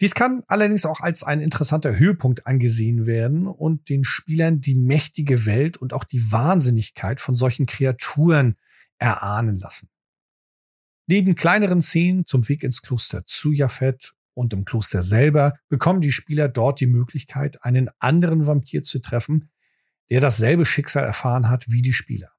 Dies 0.00 0.16
kann 0.16 0.42
allerdings 0.48 0.84
auch 0.84 1.00
als 1.00 1.22
ein 1.22 1.40
interessanter 1.40 1.96
Höhepunkt 1.96 2.48
angesehen 2.48 3.06
werden 3.06 3.46
und 3.46 3.88
den 3.88 4.02
Spielern 4.02 4.60
die 4.60 4.74
mächtige 4.74 5.46
Welt 5.46 5.76
und 5.76 5.92
auch 5.92 6.02
die 6.02 6.32
Wahnsinnigkeit 6.32 7.20
von 7.20 7.36
solchen 7.36 7.66
Kreaturen 7.66 8.56
erahnen 8.98 9.60
lassen. 9.60 9.88
Neben 11.06 11.36
kleineren 11.36 11.80
Szenen 11.80 12.26
zum 12.26 12.48
Weg 12.48 12.64
ins 12.64 12.82
Kloster 12.82 13.24
zu 13.26 13.52
Japhet 13.52 14.14
und 14.34 14.52
im 14.52 14.64
Kloster 14.64 15.02
selber 15.02 15.54
bekommen 15.68 16.00
die 16.00 16.12
Spieler 16.12 16.48
dort 16.48 16.80
die 16.80 16.86
Möglichkeit, 16.86 17.64
einen 17.64 17.88
anderen 17.98 18.46
Vampir 18.46 18.82
zu 18.82 19.00
treffen, 19.00 19.50
der 20.10 20.20
dasselbe 20.20 20.66
Schicksal 20.66 21.04
erfahren 21.04 21.48
hat 21.48 21.64
wie 21.68 21.82
die 21.82 21.92
Spieler. 21.92 22.30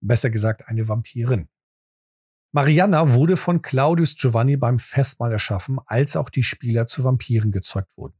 Besser 0.00 0.30
gesagt 0.30 0.68
eine 0.68 0.88
Vampirin. 0.88 1.48
Mariana 2.52 3.12
wurde 3.12 3.36
von 3.36 3.62
Claudius 3.62 4.16
Giovanni 4.16 4.56
beim 4.56 4.78
Festmahl 4.78 5.30
erschaffen, 5.30 5.78
als 5.86 6.16
auch 6.16 6.30
die 6.30 6.42
Spieler 6.42 6.86
zu 6.86 7.04
Vampiren 7.04 7.52
gezeugt 7.52 7.96
wurden. 7.96 8.16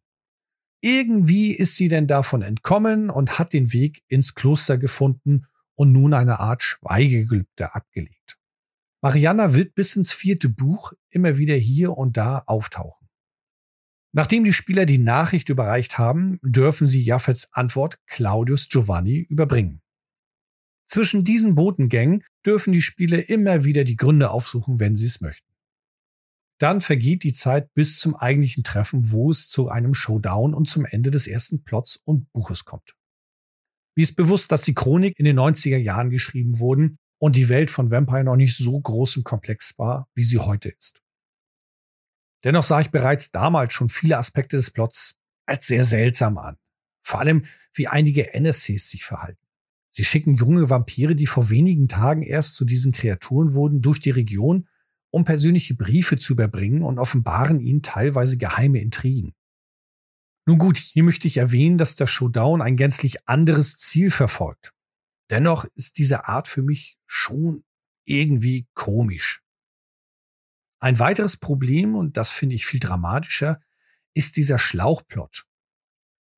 Irgendwie 0.82 1.52
ist 1.52 1.76
sie 1.76 1.88
denn 1.88 2.06
davon 2.06 2.42
entkommen 2.42 3.10
und 3.10 3.38
hat 3.38 3.52
den 3.52 3.72
Weg 3.72 4.02
ins 4.08 4.34
Kloster 4.34 4.78
gefunden 4.78 5.46
und 5.74 5.92
nun 5.92 6.14
eine 6.14 6.38
Art 6.40 6.62
Schweigegelübde 6.62 7.74
abgelegt. 7.74 8.38
Mariana 9.02 9.54
wird 9.54 9.74
bis 9.74 9.96
ins 9.96 10.12
vierte 10.12 10.48
Buch 10.48 10.92
immer 11.08 11.38
wieder 11.38 11.54
hier 11.54 11.96
und 11.96 12.16
da 12.16 12.42
auftauchen. 12.46 12.99
Nachdem 14.12 14.42
die 14.42 14.52
Spieler 14.52 14.86
die 14.86 14.98
Nachricht 14.98 15.48
überreicht 15.48 15.98
haben, 15.98 16.40
dürfen 16.42 16.86
sie 16.86 17.02
Japhets 17.02 17.48
Antwort 17.52 17.98
Claudius 18.06 18.68
Giovanni 18.68 19.18
überbringen. 19.18 19.82
Zwischen 20.88 21.22
diesen 21.22 21.54
Botengängen 21.54 22.24
dürfen 22.44 22.72
die 22.72 22.82
Spieler 22.82 23.28
immer 23.28 23.62
wieder 23.62 23.84
die 23.84 23.96
Gründe 23.96 24.30
aufsuchen, 24.30 24.80
wenn 24.80 24.96
sie 24.96 25.06
es 25.06 25.20
möchten. 25.20 25.46
Dann 26.58 26.80
vergeht 26.80 27.22
die 27.22 27.32
Zeit 27.32 27.72
bis 27.74 27.98
zum 28.00 28.16
eigentlichen 28.16 28.64
Treffen, 28.64 29.12
wo 29.12 29.30
es 29.30 29.48
zu 29.48 29.68
einem 29.68 29.94
Showdown 29.94 30.52
und 30.52 30.68
zum 30.68 30.84
Ende 30.84 31.10
des 31.10 31.28
ersten 31.28 31.62
Plots 31.62 31.96
und 31.96 32.30
Buches 32.32 32.64
kommt. 32.64 32.96
Wie 33.94 34.02
ist 34.02 34.16
bewusst, 34.16 34.50
dass 34.50 34.62
die 34.62 34.74
Chronik 34.74 35.18
in 35.18 35.24
den 35.24 35.38
90er 35.38 35.78
Jahren 35.78 36.10
geschrieben 36.10 36.58
wurden 36.58 36.98
und 37.18 37.36
die 37.36 37.48
Welt 37.48 37.70
von 37.70 37.90
Vampire 37.90 38.24
noch 38.24 38.36
nicht 38.36 38.56
so 38.56 38.78
groß 38.78 39.18
und 39.18 39.24
komplex 39.24 39.78
war, 39.78 40.08
wie 40.14 40.22
sie 40.22 40.38
heute 40.38 40.70
ist. 40.70 41.00
Dennoch 42.44 42.62
sah 42.62 42.80
ich 42.80 42.90
bereits 42.90 43.30
damals 43.30 43.72
schon 43.72 43.88
viele 43.88 44.18
Aspekte 44.18 44.56
des 44.56 44.70
Plots 44.70 45.16
als 45.46 45.66
sehr 45.66 45.84
seltsam 45.84 46.38
an. 46.38 46.56
Vor 47.02 47.20
allem, 47.20 47.44
wie 47.74 47.88
einige 47.88 48.34
NSCs 48.34 48.90
sich 48.90 49.04
verhalten. 49.04 49.40
Sie 49.90 50.04
schicken 50.04 50.36
junge 50.36 50.70
Vampire, 50.70 51.16
die 51.16 51.26
vor 51.26 51.50
wenigen 51.50 51.88
Tagen 51.88 52.22
erst 52.22 52.54
zu 52.54 52.64
diesen 52.64 52.92
Kreaturen 52.92 53.54
wurden, 53.54 53.82
durch 53.82 54.00
die 54.00 54.10
Region, 54.10 54.68
um 55.10 55.24
persönliche 55.24 55.74
Briefe 55.74 56.16
zu 56.16 56.34
überbringen 56.34 56.82
und 56.82 56.98
offenbaren 56.98 57.58
ihnen 57.58 57.82
teilweise 57.82 58.36
geheime 58.38 58.80
Intrigen. 58.80 59.34
Nun 60.46 60.58
gut, 60.58 60.78
hier 60.78 61.02
möchte 61.02 61.28
ich 61.28 61.36
erwähnen, 61.36 61.78
dass 61.78 61.96
der 61.96 62.06
Showdown 62.06 62.62
ein 62.62 62.76
gänzlich 62.76 63.28
anderes 63.28 63.78
Ziel 63.78 64.10
verfolgt. 64.10 64.72
Dennoch 65.30 65.64
ist 65.74 65.98
diese 65.98 66.26
Art 66.26 66.48
für 66.48 66.62
mich 66.62 66.96
schon 67.06 67.64
irgendwie 68.04 68.66
komisch. 68.74 69.42
Ein 70.80 70.98
weiteres 70.98 71.36
Problem, 71.36 71.94
und 71.94 72.16
das 72.16 72.32
finde 72.32 72.54
ich 72.54 72.66
viel 72.66 72.80
dramatischer, 72.80 73.60
ist 74.14 74.36
dieser 74.36 74.58
Schlauchplot. 74.58 75.44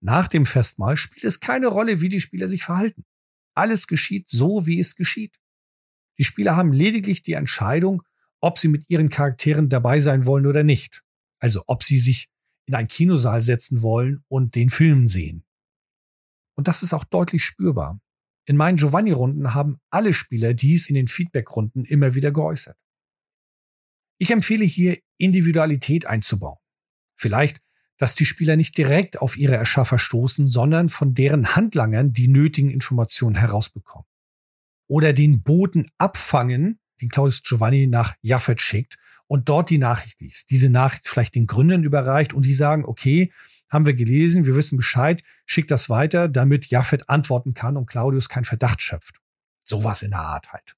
Nach 0.01 0.27
dem 0.27 0.47
Festmahl 0.47 0.97
spielt 0.97 1.25
es 1.25 1.39
keine 1.39 1.69
Rolle, 1.69 2.01
wie 2.01 2.09
die 2.09 2.21
Spieler 2.21 2.49
sich 2.49 2.65
verhalten. 2.65 3.05
Alles 3.55 3.87
geschieht 3.87 4.29
so, 4.29 4.67
wie 4.67 4.81
es 4.81 4.97
geschieht. 4.97 5.39
Die 6.19 6.25
Spieler 6.25 6.57
haben 6.57 6.73
lediglich 6.73 7.23
die 7.23 7.35
Entscheidung, 7.35 8.03
ob 8.41 8.59
sie 8.59 8.69
mit 8.69 8.91
ihren 8.91 9.11
Charakteren 9.11 9.69
dabei 9.69 10.01
sein 10.01 10.27
wollen 10.27 10.47
oder 10.47 10.65
nicht. 10.65 11.03
Also 11.39 11.63
ob 11.67 11.85
sie 11.85 12.01
sich 12.01 12.29
in 12.67 12.75
einen 12.75 12.89
Kinosaal 12.89 13.41
setzen 13.41 13.83
wollen 13.83 14.25
und 14.29 14.57
den 14.57 14.71
Film 14.71 15.09
sehen. 15.09 15.45
Und 16.55 16.69
das 16.69 16.83
ist 16.83 16.93
auch 16.93 17.05
deutlich 17.05 17.45
spürbar. 17.45 18.01
In 18.45 18.57
meinen 18.57 18.77
Giovanni-Runden 18.77 19.55
haben 19.55 19.79
alle 19.91 20.13
Spieler 20.13 20.53
dies 20.53 20.89
in 20.89 20.97
den 20.97 21.07
Feedback-Runden 21.07 21.85
immer 21.85 22.15
wieder 22.15 22.33
geäußert. 22.33 22.77
Ich 24.23 24.31
empfehle 24.31 24.65
hier 24.65 24.99
Individualität 25.19 26.07
einzubauen. 26.07 26.61
Vielleicht, 27.17 27.61
dass 27.97 28.15
die 28.15 28.25
Spieler 28.25 28.55
nicht 28.55 28.79
direkt 28.79 29.21
auf 29.21 29.37
ihre 29.37 29.57
Erschaffer 29.57 29.99
stoßen, 29.99 30.47
sondern 30.47 30.91
von 30.91 31.13
deren 31.13 31.57
Handlangern 31.57 32.13
die 32.13 32.29
nötigen 32.29 32.71
Informationen 32.71 33.35
herausbekommen. 33.35 34.07
Oder 34.87 35.13
den 35.13 35.43
Boten 35.43 35.91
abfangen, 35.99 36.79
den 37.01 37.09
Claudius 37.09 37.43
Giovanni 37.43 37.89
nach 37.89 38.15
Jaffet 38.23 38.61
schickt 38.61 38.97
und 39.27 39.49
dort 39.49 39.71
die 39.71 39.79
Nachricht 39.79 40.21
liest. 40.21 40.51
Diese 40.51 40.71
Nachricht 40.71 41.09
vielleicht 41.09 41.35
den 41.35 41.49
Gründern 41.49 41.83
überreicht 41.83 42.33
und 42.33 42.47
die 42.47 42.55
sagen, 42.55 42.85
okay, 42.85 43.33
haben 43.69 43.87
wir 43.87 43.95
gelesen, 43.95 44.47
wir 44.47 44.55
wissen 44.55 44.77
Bescheid, 44.77 45.25
schickt 45.47 45.73
das 45.73 45.91
weiter, 45.91 46.29
damit 46.29 46.67
Jaffet 46.67 47.09
antworten 47.09 47.55
kann 47.55 47.77
und 47.77 47.87
Claudius 47.87 48.29
keinen 48.29 48.45
Verdacht 48.45 48.83
schöpft. 48.83 49.17
Sowas 49.65 50.05
in 50.05 50.11
der 50.11 50.21
Art 50.21 50.53
halt. 50.53 50.77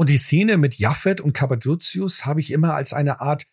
Und 0.00 0.08
die 0.08 0.16
Szene 0.16 0.56
mit 0.56 0.78
Jaffet 0.78 1.20
und 1.20 1.34
Cappadocius 1.34 2.24
habe 2.24 2.40
ich 2.40 2.52
immer 2.52 2.72
als 2.72 2.94
eine 2.94 3.20
Art 3.20 3.46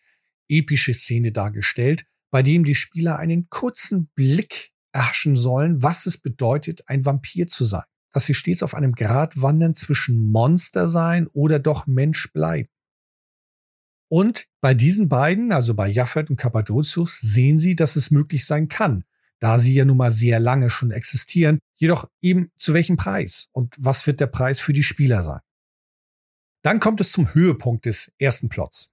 epische 0.48 0.94
Szene 0.94 1.30
dargestellt, 1.30 2.06
bei 2.30 2.42
dem 2.42 2.64
die 2.64 2.74
Spieler 2.74 3.18
einen 3.18 3.50
kurzen 3.50 4.06
Blick 4.14 4.70
erhaschen 4.90 5.36
sollen, 5.36 5.82
was 5.82 6.06
es 6.06 6.16
bedeutet, 6.16 6.88
ein 6.88 7.04
Vampir 7.04 7.48
zu 7.48 7.66
sein. 7.66 7.82
Dass 8.14 8.24
sie 8.24 8.32
stets 8.32 8.62
auf 8.62 8.74
einem 8.74 8.94
Grad 8.94 9.42
wandern 9.42 9.74
zwischen 9.74 10.24
Monster 10.24 10.88
sein 10.88 11.26
oder 11.34 11.58
doch 11.58 11.86
Mensch 11.86 12.32
bleiben. 12.32 12.70
Und 14.10 14.46
bei 14.62 14.72
diesen 14.72 15.10
beiden, 15.10 15.52
also 15.52 15.74
bei 15.74 15.86
Jaffet 15.86 16.30
und 16.30 16.38
Cappadocius, 16.38 17.20
sehen 17.20 17.58
sie, 17.58 17.76
dass 17.76 17.94
es 17.94 18.10
möglich 18.10 18.46
sein 18.46 18.68
kann, 18.68 19.04
da 19.38 19.58
sie 19.58 19.74
ja 19.74 19.84
nun 19.84 19.98
mal 19.98 20.12
sehr 20.12 20.40
lange 20.40 20.70
schon 20.70 20.92
existieren, 20.92 21.58
jedoch 21.76 22.08
eben 22.22 22.50
zu 22.58 22.72
welchem 22.72 22.96
Preis 22.96 23.48
und 23.52 23.74
was 23.76 24.06
wird 24.06 24.20
der 24.20 24.28
Preis 24.28 24.60
für 24.60 24.72
die 24.72 24.82
Spieler 24.82 25.22
sein. 25.22 25.40
Dann 26.62 26.80
kommt 26.80 27.00
es 27.00 27.12
zum 27.12 27.32
Höhepunkt 27.34 27.86
des 27.86 28.12
ersten 28.18 28.48
Plots. 28.48 28.90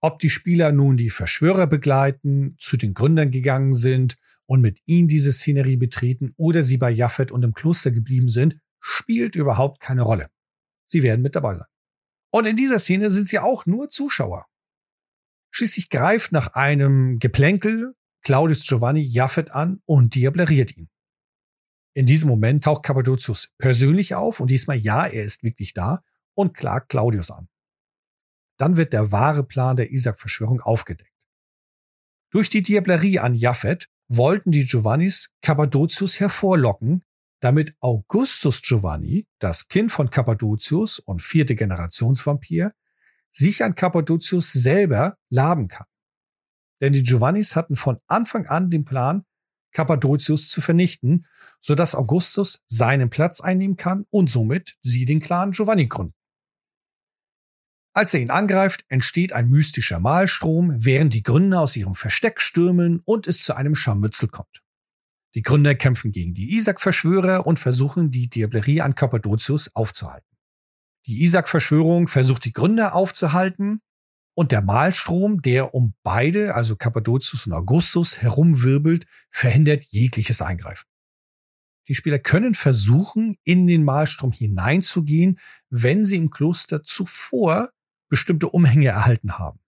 Ob 0.00 0.18
die 0.18 0.30
Spieler 0.30 0.72
nun 0.72 0.96
die 0.96 1.10
Verschwörer 1.10 1.66
begleiten, 1.66 2.56
zu 2.58 2.76
den 2.76 2.92
Gründern 2.92 3.30
gegangen 3.30 3.72
sind 3.72 4.16
und 4.46 4.60
mit 4.60 4.80
ihnen 4.84 5.06
diese 5.06 5.32
Szenerie 5.32 5.76
betreten 5.76 6.32
oder 6.36 6.64
sie 6.64 6.76
bei 6.76 6.90
Jaffet 6.90 7.30
und 7.30 7.44
im 7.44 7.54
Kloster 7.54 7.92
geblieben 7.92 8.28
sind, 8.28 8.58
spielt 8.80 9.36
überhaupt 9.36 9.80
keine 9.80 10.02
Rolle. 10.02 10.28
Sie 10.86 11.04
werden 11.04 11.22
mit 11.22 11.36
dabei 11.36 11.54
sein. 11.54 11.68
Und 12.30 12.46
in 12.46 12.56
dieser 12.56 12.80
Szene 12.80 13.10
sind 13.10 13.28
sie 13.28 13.38
auch 13.38 13.64
nur 13.66 13.90
Zuschauer. 13.90 14.46
Schließlich 15.52 15.88
greift 15.88 16.32
nach 16.32 16.54
einem 16.54 17.18
Geplänkel 17.18 17.94
Claudius 18.22 18.66
Giovanni 18.66 19.02
Jaffet 19.02 19.50
an 19.50 19.82
und 19.84 20.14
diableriert 20.14 20.76
ihn. 20.76 20.88
In 21.94 22.06
diesem 22.06 22.28
Moment 22.28 22.64
taucht 22.64 22.84
Cappadocius 22.84 23.52
persönlich 23.58 24.14
auf 24.14 24.40
und 24.40 24.50
diesmal 24.50 24.78
ja, 24.78 25.06
er 25.06 25.24
ist 25.24 25.42
wirklich 25.42 25.74
da 25.74 26.02
und 26.34 26.54
klagt 26.54 26.88
Claudius 26.88 27.30
an. 27.30 27.48
Dann 28.58 28.76
wird 28.76 28.92
der 28.92 29.12
wahre 29.12 29.44
Plan 29.44 29.76
der 29.76 29.90
Isaac-Verschwörung 29.90 30.60
aufgedeckt. 30.60 31.10
Durch 32.30 32.48
die 32.48 32.62
Diablerie 32.62 33.18
an 33.18 33.34
Jaffet 33.34 33.88
wollten 34.08 34.50
die 34.50 34.64
Giovannis 34.64 35.32
Cappadocius 35.42 36.20
hervorlocken, 36.20 37.04
damit 37.40 37.74
Augustus 37.80 38.62
Giovanni, 38.62 39.26
das 39.38 39.68
Kind 39.68 39.90
von 39.90 40.10
Cappadocius 40.10 40.98
und 41.00 41.22
vierte 41.22 41.56
Generationsvampir, 41.56 42.72
sich 43.32 43.64
an 43.64 43.74
Cappadocius 43.74 44.52
selber 44.52 45.18
laben 45.28 45.68
kann. 45.68 45.86
Denn 46.80 46.92
die 46.92 47.02
Giovannis 47.02 47.56
hatten 47.56 47.76
von 47.76 47.98
Anfang 48.06 48.46
an 48.46 48.70
den 48.70 48.84
Plan, 48.84 49.24
Cappadocius 49.72 50.48
zu 50.48 50.60
vernichten, 50.60 51.26
sodass 51.60 51.94
Augustus 51.94 52.60
seinen 52.66 53.10
Platz 53.10 53.40
einnehmen 53.40 53.76
kann 53.76 54.06
und 54.10 54.30
somit 54.30 54.76
sie 54.82 55.04
den 55.04 55.20
Clan 55.20 55.52
Giovanni 55.52 55.86
gründen. 55.86 56.14
Als 57.94 58.14
er 58.14 58.20
ihn 58.20 58.30
angreift, 58.30 58.84
entsteht 58.88 59.34
ein 59.34 59.50
mystischer 59.50 60.00
Malstrom, 60.00 60.74
während 60.78 61.12
die 61.12 61.22
Gründer 61.22 61.60
aus 61.60 61.76
ihrem 61.76 61.94
Versteck 61.94 62.40
stürmen 62.40 63.00
und 63.04 63.26
es 63.26 63.44
zu 63.44 63.54
einem 63.54 63.74
Scharmützel 63.74 64.28
kommt. 64.28 64.62
Die 65.34 65.42
Gründer 65.42 65.74
kämpfen 65.74 66.10
gegen 66.10 66.34
die 66.34 66.54
Isaac-Verschwörer 66.54 67.46
und 67.46 67.58
versuchen, 67.58 68.10
die 68.10 68.28
Diablerie 68.28 68.80
an 68.80 68.94
Kappadocius 68.94 69.74
aufzuhalten. 69.74 70.26
Die 71.06 71.22
Isaac-Verschwörung 71.22 72.08
versucht, 72.08 72.44
die 72.44 72.52
Gründer 72.52 72.94
aufzuhalten 72.94 73.80
und 74.34 74.52
der 74.52 74.62
Malstrom, 74.62 75.42
der 75.42 75.74
um 75.74 75.94
beide, 76.02 76.54
also 76.54 76.76
Kappadocius 76.76 77.46
und 77.46 77.52
Augustus, 77.52 78.22
herumwirbelt, 78.22 79.06
verhindert 79.30 79.84
jegliches 79.90 80.40
Eingreifen. 80.40 80.86
Die 81.88 81.94
Spieler 81.94 82.18
können 82.18 82.54
versuchen, 82.54 83.36
in 83.44 83.66
den 83.66 83.84
Malstrom 83.84 84.32
hineinzugehen, 84.32 85.38
wenn 85.68 86.04
sie 86.04 86.16
im 86.16 86.30
Kloster 86.30 86.82
zuvor 86.84 87.70
bestimmte 88.12 88.50
Umhänge 88.50 88.88
erhalten 88.88 89.38
haben. 89.38 89.58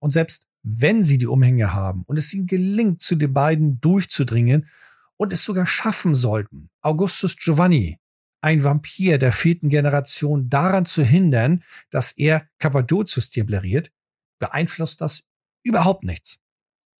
Und 0.00 0.10
selbst 0.10 0.48
wenn 0.64 1.04
sie 1.04 1.16
die 1.16 1.28
Umhänge 1.28 1.72
haben 1.72 2.02
und 2.06 2.18
es 2.18 2.34
ihnen 2.34 2.48
gelingt, 2.48 3.00
zu 3.02 3.14
den 3.14 3.32
beiden 3.32 3.80
durchzudringen 3.80 4.68
und 5.16 5.32
es 5.32 5.44
sogar 5.44 5.64
schaffen 5.64 6.12
sollten, 6.12 6.70
Augustus 6.80 7.36
Giovanni, 7.36 8.00
ein 8.40 8.64
Vampir 8.64 9.18
der 9.18 9.30
vierten 9.30 9.68
Generation, 9.68 10.50
daran 10.50 10.86
zu 10.86 11.04
hindern, 11.04 11.62
dass 11.90 12.10
er 12.10 12.48
Cappadocius 12.58 13.30
diableriert, 13.30 13.92
beeinflusst 14.40 15.00
das 15.00 15.22
überhaupt 15.62 16.02
nichts. 16.02 16.40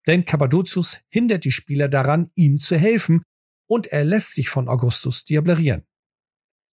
Denn 0.07 0.25
Cappadocius 0.25 1.01
hindert 1.09 1.45
die 1.45 1.51
Spieler 1.51 1.89
daran, 1.89 2.31
ihm 2.37 2.61
zu 2.61 2.77
helfen 2.77 3.25
und 3.67 3.89
er 3.89 4.05
lässt 4.05 4.35
sich 4.35 4.49
von 4.49 4.69
Augustus 4.69 5.25
diablerieren. 5.25 5.83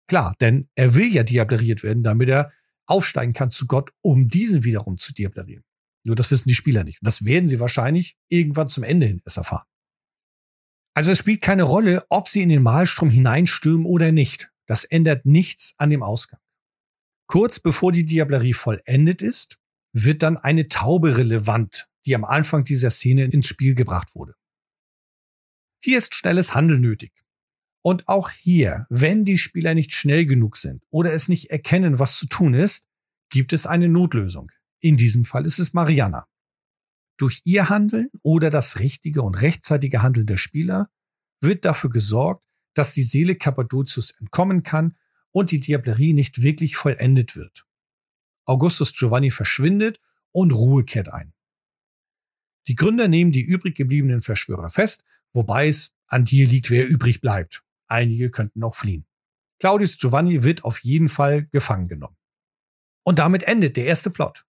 Klar, 0.07 0.35
denn 0.39 0.69
er 0.75 0.93
will 0.93 1.11
ja 1.11 1.23
diableriert 1.23 1.81
werden, 1.81 2.03
damit 2.03 2.29
er 2.29 2.51
aufsteigen 2.87 3.33
kann 3.33 3.51
zu 3.51 3.67
Gott, 3.67 3.91
um 4.01 4.27
diesen 4.27 4.63
wiederum 4.63 4.97
zu 4.97 5.13
diablerieren. 5.13 5.63
Nur 6.03 6.15
das 6.15 6.31
wissen 6.31 6.49
die 6.49 6.55
Spieler 6.55 6.83
nicht. 6.83 7.01
Und 7.01 7.05
das 7.05 7.25
werden 7.25 7.47
sie 7.47 7.59
wahrscheinlich 7.59 8.17
irgendwann 8.27 8.69
zum 8.69 8.83
Ende 8.83 9.05
hin 9.05 9.21
erst 9.25 9.37
erfahren. 9.37 9.67
Also 10.93 11.11
es 11.11 11.19
spielt 11.19 11.41
keine 11.41 11.63
Rolle, 11.63 12.05
ob 12.09 12.27
sie 12.27 12.41
in 12.41 12.49
den 12.49 12.63
Malstrom 12.63 13.09
hineinstürmen 13.09 13.85
oder 13.85 14.11
nicht. 14.11 14.51
Das 14.67 14.83
ändert 14.83 15.25
nichts 15.25 15.75
an 15.77 15.89
dem 15.89 16.03
Ausgang. 16.03 16.39
Kurz 17.27 17.59
bevor 17.59 17.91
die 17.91 18.05
Diablerie 18.05 18.53
vollendet 18.53 19.21
ist, 19.21 19.57
wird 19.93 20.23
dann 20.23 20.37
eine 20.37 20.67
Taube 20.67 21.17
relevant, 21.17 21.87
die 22.05 22.15
am 22.15 22.25
Anfang 22.25 22.63
dieser 22.63 22.89
Szene 22.89 23.25
ins 23.25 23.47
Spiel 23.47 23.75
gebracht 23.75 24.15
wurde. 24.15 24.35
Hier 25.83 25.97
ist 25.97 26.13
schnelles 26.13 26.53
Handeln 26.53 26.81
nötig. 26.81 27.20
Und 27.83 28.07
auch 28.07 28.29
hier, 28.29 28.85
wenn 28.89 29.25
die 29.25 29.37
Spieler 29.37 29.73
nicht 29.73 29.93
schnell 29.93 30.25
genug 30.25 30.57
sind 30.57 30.83
oder 30.89 31.13
es 31.13 31.27
nicht 31.27 31.49
erkennen, 31.49 31.99
was 31.99 32.17
zu 32.17 32.27
tun 32.27 32.53
ist, 32.53 32.87
gibt 33.29 33.53
es 33.53 33.65
eine 33.65 33.89
Notlösung. 33.89 34.51
In 34.79 34.97
diesem 34.97 35.25
Fall 35.25 35.45
ist 35.45 35.59
es 35.59 35.73
Mariana. 35.73 36.27
Durch 37.17 37.41
ihr 37.43 37.69
Handeln 37.69 38.09
oder 38.23 38.49
das 38.49 38.79
richtige 38.79 39.21
und 39.21 39.35
rechtzeitige 39.35 40.01
Handeln 40.01 40.27
der 40.27 40.37
Spieler 40.37 40.89
wird 41.39 41.65
dafür 41.65 41.89
gesorgt, 41.89 42.43
dass 42.73 42.93
die 42.93 43.03
Seele 43.03 43.35
Cappadocius 43.35 44.11
entkommen 44.11 44.63
kann 44.63 44.95
und 45.31 45.51
die 45.51 45.59
Diablerie 45.59 46.13
nicht 46.13 46.41
wirklich 46.41 46.75
vollendet 46.75 47.35
wird. 47.35 47.65
Augustus 48.45 48.93
Giovanni 48.93 49.31
verschwindet 49.31 49.99
und 50.31 50.53
Ruhe 50.53 50.83
kehrt 50.83 51.09
ein. 51.09 51.33
Die 52.67 52.75
Gründer 52.75 53.07
nehmen 53.07 53.31
die 53.31 53.41
übrig 53.41 53.75
gebliebenen 53.75 54.21
Verschwörer 54.21 54.69
fest, 54.69 55.03
wobei 55.33 55.67
es 55.67 55.91
an 56.07 56.25
dir 56.25 56.47
liegt, 56.47 56.69
wer 56.69 56.87
übrig 56.87 57.21
bleibt. 57.21 57.63
Einige 57.91 58.31
könnten 58.31 58.63
auch 58.63 58.75
fliehen. 58.75 59.05
Claudius 59.59 59.97
Giovanni 59.97 60.43
wird 60.43 60.63
auf 60.63 60.79
jeden 60.79 61.09
Fall 61.09 61.47
gefangen 61.51 61.89
genommen. 61.89 62.15
Und 63.03 63.19
damit 63.19 63.43
endet 63.43 63.75
der 63.75 63.85
erste 63.85 64.09
Plot. 64.09 64.45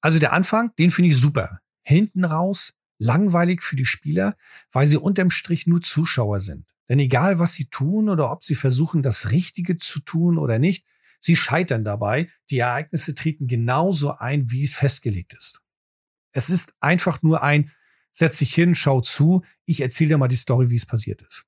Also 0.00 0.18
der 0.18 0.32
Anfang, 0.32 0.74
den 0.78 0.90
finde 0.90 1.10
ich 1.10 1.18
super. 1.18 1.60
Hinten 1.84 2.24
raus, 2.24 2.74
langweilig 2.98 3.62
für 3.62 3.76
die 3.76 3.84
Spieler, 3.84 4.36
weil 4.72 4.86
sie 4.86 4.96
unterm 4.96 5.30
Strich 5.30 5.66
nur 5.66 5.82
Zuschauer 5.82 6.40
sind. 6.40 6.66
Denn 6.88 6.98
egal, 6.98 7.38
was 7.38 7.54
sie 7.54 7.66
tun 7.66 8.08
oder 8.08 8.30
ob 8.30 8.42
sie 8.42 8.54
versuchen, 8.54 9.02
das 9.02 9.30
Richtige 9.30 9.76
zu 9.76 10.00
tun 10.00 10.38
oder 10.38 10.58
nicht, 10.58 10.86
sie 11.20 11.36
scheitern 11.36 11.84
dabei. 11.84 12.30
Die 12.50 12.60
Ereignisse 12.60 13.14
treten 13.14 13.48
genauso 13.48 14.12
ein, 14.12 14.50
wie 14.50 14.64
es 14.64 14.74
festgelegt 14.74 15.34
ist. 15.34 15.60
Es 16.32 16.48
ist 16.48 16.72
einfach 16.80 17.22
nur 17.22 17.42
ein, 17.42 17.70
setz 18.12 18.38
dich 18.38 18.54
hin, 18.54 18.74
schau 18.74 19.02
zu, 19.02 19.44
ich 19.66 19.82
erzähle 19.82 20.10
dir 20.10 20.18
mal 20.18 20.28
die 20.28 20.36
Story, 20.36 20.70
wie 20.70 20.76
es 20.76 20.86
passiert 20.86 21.20
ist. 21.22 21.44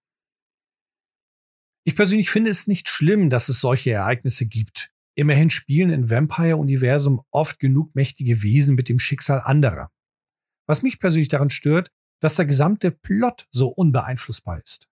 Ich 1.88 1.96
persönlich 1.96 2.28
finde 2.28 2.50
es 2.50 2.66
nicht 2.66 2.86
schlimm, 2.86 3.30
dass 3.30 3.48
es 3.48 3.62
solche 3.62 3.92
Ereignisse 3.92 4.44
gibt. 4.44 4.92
Immerhin 5.14 5.48
spielen 5.48 5.88
im 5.88 6.10
Vampire-Universum 6.10 7.22
oft 7.30 7.58
genug 7.58 7.94
mächtige 7.94 8.42
Wesen 8.42 8.74
mit 8.74 8.90
dem 8.90 8.98
Schicksal 8.98 9.40
anderer. 9.40 9.90
Was 10.66 10.82
mich 10.82 11.00
persönlich 11.00 11.28
daran 11.28 11.48
stört, 11.48 11.90
dass 12.20 12.36
der 12.36 12.44
gesamte 12.44 12.90
Plot 12.90 13.48
so 13.50 13.68
unbeeinflussbar 13.68 14.62
ist. 14.62 14.86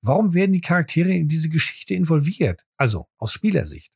Warum 0.00 0.32
werden 0.32 0.52
die 0.52 0.60
Charaktere 0.60 1.10
in 1.10 1.26
diese 1.26 1.48
Geschichte 1.48 1.94
involviert? 1.94 2.64
Also 2.76 3.08
aus 3.18 3.32
Spielersicht. 3.32 3.90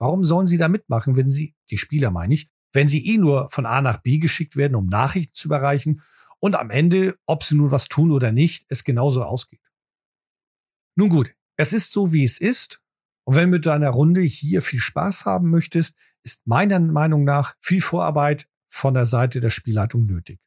Warum 0.00 0.24
sollen 0.24 0.46
sie 0.46 0.56
da 0.56 0.70
mitmachen, 0.70 1.14
wenn 1.14 1.28
sie, 1.28 1.54
die 1.68 1.76
Spieler 1.76 2.10
meine 2.10 2.32
ich, 2.32 2.48
wenn 2.72 2.88
sie 2.88 3.06
eh 3.06 3.18
nur 3.18 3.50
von 3.50 3.66
A 3.66 3.82
nach 3.82 4.00
B 4.00 4.16
geschickt 4.16 4.56
werden, 4.56 4.76
um 4.76 4.86
Nachrichten 4.86 5.34
zu 5.34 5.48
überreichen 5.48 6.00
und 6.40 6.54
am 6.54 6.70
Ende, 6.70 7.18
ob 7.26 7.42
sie 7.44 7.54
nun 7.54 7.70
was 7.70 7.88
tun 7.88 8.12
oder 8.12 8.32
nicht, 8.32 8.64
es 8.70 8.82
genauso 8.82 9.24
ausgeht? 9.24 9.60
Nun 10.98 11.10
gut, 11.10 11.36
es 11.56 11.72
ist 11.72 11.92
so, 11.92 12.12
wie 12.12 12.24
es 12.24 12.38
ist 12.38 12.80
und 13.24 13.34
wenn 13.34 13.50
du 13.50 13.56
mit 13.56 13.66
deiner 13.66 13.90
Runde 13.90 14.20
hier 14.20 14.62
viel 14.62 14.80
Spaß 14.80 15.24
haben 15.24 15.50
möchtest, 15.50 15.96
ist 16.22 16.46
meiner 16.46 16.78
Meinung 16.80 17.24
nach 17.24 17.54
viel 17.60 17.80
Vorarbeit 17.80 18.48
von 18.68 18.94
der 18.94 19.06
Seite 19.06 19.40
der 19.40 19.50
Spielleitung 19.50 20.06
nötig. 20.06 20.38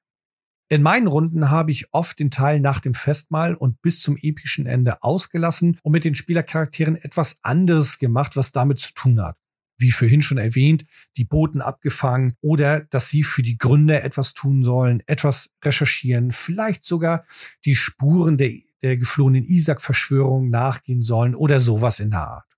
In 0.71 0.83
meinen 0.83 1.07
Runden 1.07 1.49
habe 1.49 1.71
ich 1.71 1.93
oft 1.93 2.19
den 2.19 2.29
Teil 2.29 2.59
nach 2.59 2.79
dem 2.79 2.93
Festmahl 2.93 3.55
und 3.55 3.81
bis 3.81 4.01
zum 4.01 4.17
epischen 4.21 4.67
Ende 4.67 5.01
ausgelassen 5.01 5.79
und 5.81 5.91
mit 5.91 6.03
den 6.03 6.13
Spielercharakteren 6.13 6.95
etwas 6.95 7.39
anderes 7.41 7.97
gemacht, 7.97 8.35
was 8.35 8.51
damit 8.51 8.79
zu 8.79 8.93
tun 8.93 9.19
hat. 9.19 9.35
Wie 9.79 9.91
vorhin 9.91 10.21
schon 10.21 10.37
erwähnt, 10.37 10.85
die 11.17 11.25
Boten 11.25 11.61
abgefangen 11.61 12.33
oder 12.41 12.81
dass 12.81 13.09
sie 13.09 13.23
für 13.23 13.41
die 13.41 13.57
Gründer 13.57 14.03
etwas 14.03 14.33
tun 14.35 14.63
sollen, 14.63 15.01
etwas 15.07 15.49
recherchieren, 15.63 16.31
vielleicht 16.31 16.85
sogar 16.85 17.25
die 17.65 17.75
Spuren 17.75 18.37
der, 18.37 18.51
der 18.81 18.97
geflohenen 18.97 19.43
Isaac-Verschwörung 19.43 20.49
nachgehen 20.49 21.01
sollen 21.01 21.35
oder 21.35 21.59
sowas 21.59 21.99
in 21.99 22.11
der 22.11 22.27
Art. 22.27 22.57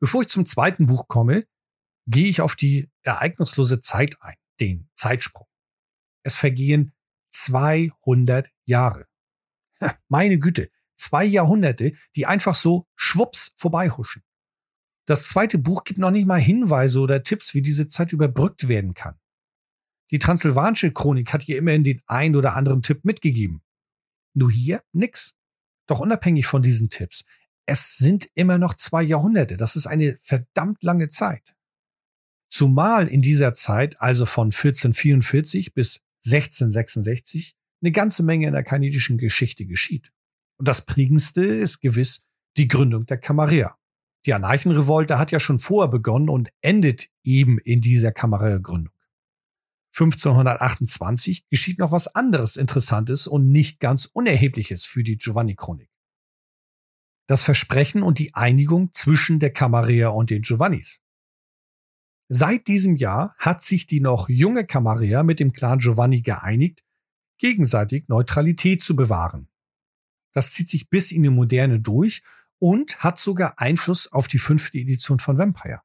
Bevor 0.00 0.22
ich 0.22 0.28
zum 0.28 0.46
zweiten 0.46 0.86
Buch 0.86 1.08
komme, 1.08 1.46
gehe 2.06 2.28
ich 2.28 2.40
auf 2.40 2.56
die 2.56 2.90
ereignislose 3.02 3.80
Zeit 3.80 4.16
ein, 4.20 4.36
den 4.60 4.88
Zeitsprung. 4.94 5.46
Es 6.22 6.36
vergehen 6.36 6.92
200 7.32 8.50
Jahre. 8.64 9.06
Meine 10.08 10.38
Güte, 10.38 10.70
zwei 10.96 11.24
Jahrhunderte, 11.24 11.92
die 12.14 12.26
einfach 12.26 12.54
so 12.54 12.86
schwupps 12.94 13.52
vorbeihuschen. 13.56 14.22
Das 15.06 15.28
zweite 15.28 15.58
Buch 15.58 15.84
gibt 15.84 16.00
noch 16.00 16.10
nicht 16.10 16.26
mal 16.26 16.40
Hinweise 16.40 17.00
oder 17.00 17.22
Tipps, 17.22 17.54
wie 17.54 17.62
diese 17.62 17.86
Zeit 17.86 18.12
überbrückt 18.12 18.68
werden 18.68 18.94
kann. 18.94 19.14
Die 20.10 20.18
Transsilvanische 20.18 20.92
Chronik 20.92 21.32
hat 21.32 21.42
hier 21.42 21.58
immerhin 21.58 21.84
den 21.84 22.02
ein 22.06 22.36
oder 22.36 22.54
anderen 22.54 22.82
Tipp 22.82 23.04
mitgegeben. 23.04 23.62
Nur 24.36 24.50
hier 24.50 24.82
nix. 24.92 25.34
Doch 25.86 26.00
unabhängig 26.00 26.46
von 26.46 26.62
diesen 26.62 26.88
Tipps, 26.88 27.24
es 27.64 27.96
sind 27.96 28.28
immer 28.34 28.58
noch 28.58 28.74
zwei 28.74 29.02
Jahrhunderte. 29.02 29.56
Das 29.56 29.76
ist 29.76 29.86
eine 29.86 30.18
verdammt 30.22 30.82
lange 30.82 31.08
Zeit. 31.08 31.54
Zumal 32.48 33.08
in 33.08 33.22
dieser 33.22 33.54
Zeit, 33.54 34.00
also 34.00 34.24
von 34.24 34.46
1444 34.46 35.74
bis 35.74 36.00
1666, 36.24 37.56
eine 37.82 37.92
ganze 37.92 38.22
Menge 38.22 38.46
in 38.46 38.52
der 38.52 38.62
kanadischen 38.62 39.18
Geschichte 39.18 39.66
geschieht. 39.66 40.12
Und 40.58 40.68
das 40.68 40.86
prägendste 40.86 41.44
ist 41.44 41.80
gewiss 41.80 42.24
die 42.56 42.68
Gründung 42.68 43.06
der 43.06 43.18
Camarilla. 43.18 43.76
Die 44.24 44.32
Anarchenrevolte 44.32 45.18
hat 45.18 45.30
ja 45.30 45.40
schon 45.40 45.58
vorher 45.58 45.90
begonnen 45.90 46.28
und 46.28 46.50
endet 46.60 47.08
eben 47.22 47.58
in 47.58 47.80
dieser 47.80 48.12
Camarilla-Gründung. 48.12 48.92
1528 49.98 51.48
geschieht 51.48 51.78
noch 51.78 51.92
was 51.92 52.14
anderes 52.14 52.56
Interessantes 52.56 53.26
und 53.26 53.48
nicht 53.48 53.80
ganz 53.80 54.04
Unerhebliches 54.04 54.84
für 54.84 55.02
die 55.02 55.16
Giovanni-Chronik 55.16 55.90
das 57.26 57.42
Versprechen 57.42 58.02
und 58.02 58.18
die 58.18 58.34
Einigung 58.34 58.90
zwischen 58.92 59.40
der 59.40 59.52
Camarilla 59.52 60.08
und 60.08 60.30
den 60.30 60.42
Giovannis. 60.42 61.00
Seit 62.28 62.66
diesem 62.66 62.96
Jahr 62.96 63.34
hat 63.38 63.62
sich 63.62 63.86
die 63.86 64.00
noch 64.00 64.28
junge 64.28 64.64
Camarilla 64.64 65.22
mit 65.22 65.38
dem 65.38 65.52
Clan 65.52 65.78
Giovanni 65.78 66.22
geeinigt, 66.22 66.82
gegenseitig 67.38 68.08
Neutralität 68.08 68.82
zu 68.82 68.96
bewahren. 68.96 69.48
Das 70.32 70.52
zieht 70.52 70.68
sich 70.68 70.88
bis 70.88 71.12
in 71.12 71.22
die 71.22 71.30
Moderne 71.30 71.80
durch 71.80 72.22
und 72.58 72.98
hat 72.98 73.18
sogar 73.18 73.58
Einfluss 73.58 74.10
auf 74.10 74.28
die 74.28 74.38
fünfte 74.38 74.78
Edition 74.78 75.18
von 75.18 75.38
Vampire. 75.38 75.82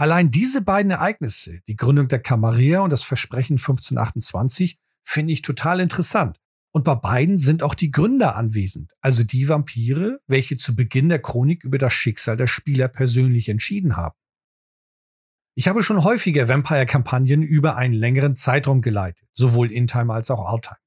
Allein 0.00 0.30
diese 0.30 0.62
beiden 0.62 0.90
Ereignisse, 0.90 1.60
die 1.68 1.76
Gründung 1.76 2.08
der 2.08 2.20
Camarilla 2.20 2.80
und 2.80 2.88
das 2.88 3.02
Versprechen 3.02 3.58
1528, 3.58 4.78
finde 5.04 5.34
ich 5.34 5.42
total 5.42 5.78
interessant, 5.78 6.38
und 6.72 6.84
bei 6.84 6.94
beiden 6.94 7.36
sind 7.36 7.62
auch 7.62 7.74
die 7.74 7.90
Gründer 7.90 8.34
anwesend, 8.34 8.94
also 9.02 9.24
die 9.24 9.46
Vampire, 9.46 10.18
welche 10.26 10.56
zu 10.56 10.74
Beginn 10.74 11.10
der 11.10 11.20
Chronik 11.20 11.64
über 11.64 11.76
das 11.76 11.92
Schicksal 11.92 12.38
der 12.38 12.46
Spieler 12.46 12.88
persönlich 12.88 13.50
entschieden 13.50 13.94
haben. 13.94 14.16
Ich 15.54 15.68
habe 15.68 15.82
schon 15.82 16.02
häufiger 16.02 16.48
Vampire-Kampagnen 16.48 17.42
über 17.42 17.76
einen 17.76 17.92
längeren 17.92 18.36
Zeitraum 18.36 18.80
geleitet, 18.80 19.28
sowohl 19.34 19.70
in-time 19.70 20.14
als 20.14 20.30
auch 20.30 20.46
out-time. 20.46 20.80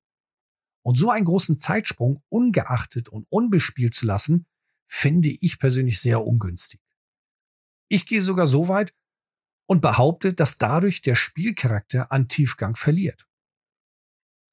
Und 0.81 0.97
so 0.97 1.11
einen 1.11 1.25
großen 1.25 1.59
Zeitsprung 1.59 2.23
ungeachtet 2.29 3.09
und 3.09 3.27
unbespielt 3.29 3.93
zu 3.93 4.07
lassen, 4.07 4.47
finde 4.87 5.29
ich 5.29 5.59
persönlich 5.59 6.01
sehr 6.01 6.25
ungünstig. 6.25 6.79
Ich 7.89 8.07
gehe 8.07 8.23
sogar 8.23 8.47
so 8.47 8.69
weit 8.69 8.91
und 9.65 9.81
behaupte, 9.81 10.33
dass 10.33 10.57
dadurch 10.57 11.01
der 11.01 11.15
Spielcharakter 11.15 12.11
an 12.11 12.27
Tiefgang 12.27 12.75
verliert. 12.75 13.27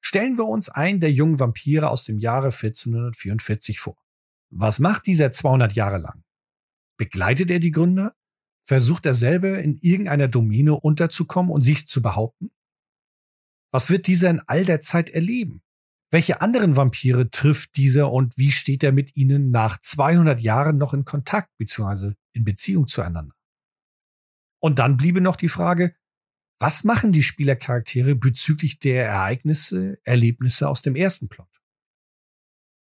Stellen 0.03 0.37
wir 0.37 0.45
uns 0.45 0.69
einen 0.69 0.99
der 0.99 1.11
jungen 1.11 1.39
Vampire 1.39 1.89
aus 1.89 2.05
dem 2.05 2.17
Jahre 2.17 2.47
1444 2.47 3.79
vor. 3.79 3.97
Was 4.49 4.79
macht 4.79 5.05
dieser 5.05 5.31
200 5.31 5.73
Jahre 5.73 5.99
lang? 5.99 6.23
Begleitet 6.97 7.51
er 7.51 7.59
die 7.59 7.71
Gründer? 7.71 8.15
Versucht 8.63 9.05
er 9.05 9.13
selber 9.13 9.59
in 9.59 9.77
irgendeiner 9.77 10.27
Domäne 10.27 10.75
unterzukommen 10.75 11.51
und 11.51 11.61
sich 11.61 11.87
zu 11.87 12.01
behaupten? 12.01 12.51
Was 13.71 13.89
wird 13.89 14.07
dieser 14.07 14.29
in 14.29 14.41
all 14.47 14.65
der 14.65 14.81
Zeit 14.81 15.09
erleben? 15.09 15.61
Welche 16.11 16.41
anderen 16.41 16.75
Vampire 16.75 17.29
trifft 17.29 17.77
dieser 17.77 18.11
und 18.11 18.37
wie 18.37 18.51
steht 18.51 18.83
er 18.83 18.91
mit 18.91 19.15
ihnen 19.15 19.49
nach 19.49 19.79
200 19.79 20.41
Jahren 20.41 20.77
noch 20.77 20.93
in 20.93 21.05
Kontakt 21.05 21.55
bzw. 21.57 22.13
in 22.33 22.43
Beziehung 22.43 22.87
zueinander? 22.87 23.33
Und 24.61 24.79
dann 24.79 24.95
bliebe 24.95 25.21
noch 25.21 25.35
die 25.35 25.49
Frage, 25.49 25.95
was 26.59 26.83
machen 26.83 27.11
die 27.11 27.23
Spielercharaktere 27.23 28.15
bezüglich 28.15 28.79
der 28.79 29.07
Ereignisse, 29.07 29.99
Erlebnisse 30.03 30.69
aus 30.69 30.83
dem 30.83 30.95
ersten 30.95 31.27
Plot? 31.27 31.49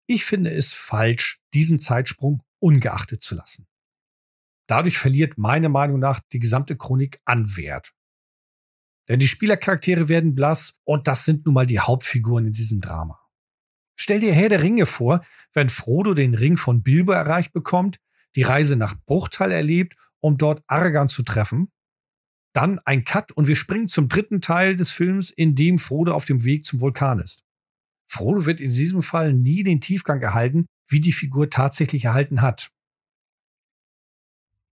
Ich 0.05 0.25
finde 0.25 0.51
es 0.51 0.73
falsch, 0.73 1.41
diesen 1.53 1.79
Zeitsprung 1.79 2.43
ungeachtet 2.59 3.23
zu 3.23 3.33
lassen. 3.33 3.67
Dadurch 4.67 4.97
verliert 4.97 5.37
meiner 5.37 5.69
Meinung 5.69 5.99
nach 5.99 6.19
die 6.31 6.39
gesamte 6.39 6.77
Chronik 6.77 7.19
an 7.25 7.57
Wert. 7.57 7.93
Denn 9.09 9.19
die 9.19 9.27
Spielercharaktere 9.27 10.07
werden 10.07 10.35
blass 10.35 10.79
und 10.83 11.07
das 11.07 11.25
sind 11.25 11.45
nun 11.45 11.55
mal 11.55 11.65
die 11.65 11.79
Hauptfiguren 11.79 12.45
in 12.45 12.53
diesem 12.53 12.79
Drama. 12.79 13.19
Stell 13.95 14.19
dir 14.19 14.33
Herr 14.33 14.49
der 14.49 14.61
Ringe 14.61 14.85
vor, 14.85 15.25
wenn 15.51 15.69
Frodo 15.69 16.13
den 16.13 16.35
Ring 16.35 16.57
von 16.57 16.83
Bilbo 16.83 17.11
erreicht 17.11 17.53
bekommt, 17.53 17.99
die 18.35 18.43
Reise 18.43 18.75
nach 18.75 18.95
Bruchtal 19.05 19.51
erlebt, 19.51 19.95
um 20.23 20.37
dort 20.37 20.63
Argan 20.67 21.09
zu 21.09 21.21
treffen. 21.23 21.69
Dann 22.53 22.79
ein 22.79 23.03
Cut 23.03 23.31
und 23.31 23.47
wir 23.47 23.55
springen 23.55 23.87
zum 23.87 24.07
dritten 24.07 24.39
Teil 24.41 24.75
des 24.75 24.91
Films, 24.91 25.29
in 25.29 25.55
dem 25.55 25.79
Frodo 25.79 26.13
auf 26.13 26.25
dem 26.25 26.43
Weg 26.43 26.65
zum 26.65 26.79
Vulkan 26.79 27.19
ist. 27.19 27.43
Frodo 28.07 28.45
wird 28.45 28.61
in 28.61 28.69
diesem 28.69 29.01
Fall 29.01 29.33
nie 29.33 29.63
den 29.63 29.81
Tiefgang 29.81 30.21
erhalten, 30.21 30.65
wie 30.87 30.99
die 30.99 31.11
Figur 31.11 31.49
tatsächlich 31.49 32.05
erhalten 32.05 32.41
hat. 32.41 32.69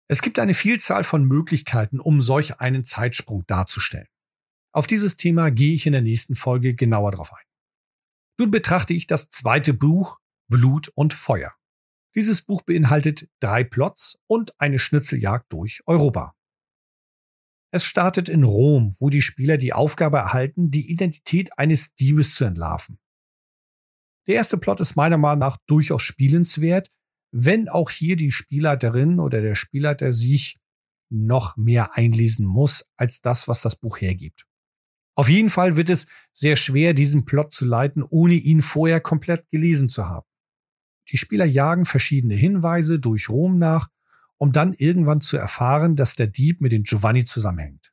Es 0.08 0.22
gibt 0.22 0.38
eine 0.38 0.54
Vielzahl 0.54 1.04
von 1.04 1.24
Möglichkeiten, 1.24 2.00
um 2.00 2.22
solch 2.22 2.60
einen 2.60 2.84
Zeitsprung 2.84 3.44
darzustellen. 3.46 4.08
Auf 4.72 4.86
dieses 4.86 5.16
Thema 5.16 5.50
gehe 5.50 5.74
ich 5.74 5.86
in 5.86 5.92
der 5.92 6.02
nächsten 6.02 6.36
Folge 6.36 6.74
genauer 6.74 7.12
drauf 7.12 7.32
ein. 7.32 7.44
Nun 8.38 8.50
betrachte 8.50 8.94
ich 8.94 9.06
das 9.06 9.30
zweite 9.30 9.74
Buch 9.74 10.20
Blut 10.48 10.90
und 10.94 11.12
Feuer. 11.12 11.54
Dieses 12.14 12.42
Buch 12.42 12.62
beinhaltet 12.62 13.28
drei 13.40 13.64
Plots 13.64 14.18
und 14.26 14.58
eine 14.60 14.78
Schnitzeljagd 14.78 15.52
durch 15.52 15.80
Europa. 15.86 16.34
Es 17.72 17.84
startet 17.84 18.28
in 18.28 18.44
Rom, 18.44 18.94
wo 19.00 19.10
die 19.10 19.22
Spieler 19.22 19.58
die 19.58 19.72
Aufgabe 19.72 20.18
erhalten, 20.18 20.70
die 20.70 20.90
Identität 20.92 21.58
eines 21.58 21.94
Diebes 21.96 22.36
zu 22.36 22.44
entlarven. 22.44 23.00
Der 24.28 24.36
erste 24.36 24.58
Plot 24.58 24.80
ist 24.80 24.94
meiner 24.94 25.18
Meinung 25.18 25.40
nach 25.40 25.58
durchaus 25.66 26.02
spielenswert, 26.02 26.90
wenn 27.32 27.68
auch 27.68 27.90
hier 27.90 28.14
die 28.14 28.30
Spielleiterin 28.30 29.18
oder 29.18 29.42
der 29.42 29.56
Spielleiter 29.56 30.12
sich 30.12 30.56
noch 31.10 31.56
mehr 31.56 31.96
einlesen 31.96 32.46
muss 32.46 32.84
als 32.96 33.20
das, 33.20 33.48
was 33.48 33.60
das 33.60 33.74
Buch 33.74 34.00
hergibt. 34.00 34.46
Auf 35.16 35.28
jeden 35.28 35.50
Fall 35.50 35.76
wird 35.76 35.90
es 35.90 36.06
sehr 36.32 36.54
schwer, 36.56 36.94
diesen 36.94 37.24
Plot 37.24 37.52
zu 37.52 37.64
leiten, 37.64 38.02
ohne 38.02 38.34
ihn 38.34 38.62
vorher 38.62 39.00
komplett 39.00 39.48
gelesen 39.50 39.88
zu 39.88 40.06
haben. 40.06 40.26
Die 41.10 41.18
Spieler 41.18 41.44
jagen 41.44 41.84
verschiedene 41.84 42.34
Hinweise 42.34 42.98
durch 42.98 43.28
Rom 43.28 43.58
nach, 43.58 43.88
um 44.38 44.52
dann 44.52 44.72
irgendwann 44.72 45.20
zu 45.20 45.36
erfahren, 45.36 45.96
dass 45.96 46.16
der 46.16 46.26
Dieb 46.26 46.60
mit 46.60 46.72
den 46.72 46.84
Giovanni 46.84 47.24
zusammenhängt. 47.24 47.92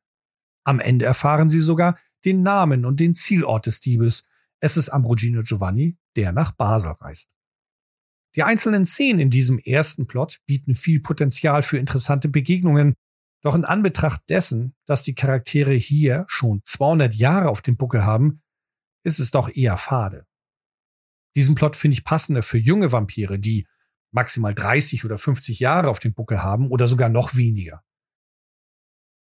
Am 0.64 0.80
Ende 0.80 1.06
erfahren 1.06 1.50
sie 1.50 1.60
sogar 1.60 1.98
den 2.26 2.44
Namen 2.44 2.86
und 2.86 3.00
den 3.00 3.16
Zielort 3.16 3.66
des 3.66 3.80
Diebes. 3.80 4.26
Es 4.60 4.78
ist 4.78 4.90
Ambrogino 4.90 5.42
Giovanni, 5.44 5.98
der 6.16 6.32
nach 6.32 6.52
Basel 6.52 6.92
reist. 7.00 7.30
Die 8.36 8.44
einzelnen 8.44 8.86
Szenen 8.86 9.20
in 9.20 9.30
diesem 9.30 9.60
ersten 9.60 10.08
Plot 10.08 10.40
bieten 10.46 10.76
viel 10.76 11.02
Potenzial 11.02 11.64
für 11.64 11.78
interessante 11.78 12.30
Begegnungen, 12.30 12.94
doch 13.42 13.56
in 13.56 13.66
Anbetracht 13.66 14.22
dessen, 14.30 14.76
dass 14.86 15.04
die 15.04 15.16
Charaktere 15.16 15.74
hier 15.74 16.26
schon 16.28 16.62
200 16.64 17.14
Jahre 17.14 17.50
auf 17.50 17.62
dem 17.62 17.76
Buckel 17.76 18.06
haben, 18.06 18.42
ist 19.04 19.20
es 19.20 19.32
doch 19.32 19.50
eher 19.50 19.78
fade. 19.78 20.26
Diesen 21.36 21.56
Plot 21.56 21.76
finde 21.76 21.96
ich 21.96 22.04
passender 22.04 22.44
für 22.44 22.58
junge 22.58 22.92
Vampire, 22.92 23.40
die 23.40 23.68
maximal 24.14 24.54
30 24.54 25.06
oder 25.06 25.18
50 25.18 25.60
Jahre 25.60 25.90
auf 25.90 26.00
dem 26.00 26.14
Buckel 26.14 26.44
haben 26.44 26.70
oder 26.70 26.88
sogar 26.88 27.10
noch 27.10 27.36
weniger. 27.36 27.84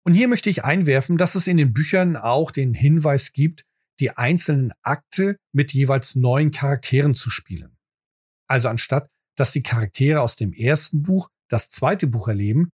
Und 0.05 0.15
hier 0.15 0.29
möchte 0.29 0.51
ich 0.51 0.65
einwerfen, 0.65 1.17
dass 1.17 1.35
es 1.35 1.47
in 1.47 1.57
den 1.57 1.73
Büchern 1.73 2.17
auch 2.17 2.51
den 2.51 2.75
Hinweis 2.75 3.33
gibt, 3.33 3.65
die 3.99 4.11
einzelnen 4.11 4.73
Akte 4.83 5.37
mit 5.53 5.73
jeweils 5.73 6.15
neuen 6.15 6.51
Charakteren 6.51 7.15
zu 7.15 7.31
spielen. 7.31 7.77
Also 8.47 8.69
anstatt, 8.69 9.11
dass 9.37 9.53
die 9.53 9.63
Charaktere 9.63 10.21
aus 10.21 10.37
dem 10.37 10.53
ersten 10.53 11.03
Buch 11.03 11.29
das 11.49 11.71
zweite 11.71 12.07
Buch 12.07 12.29
erleben, 12.29 12.71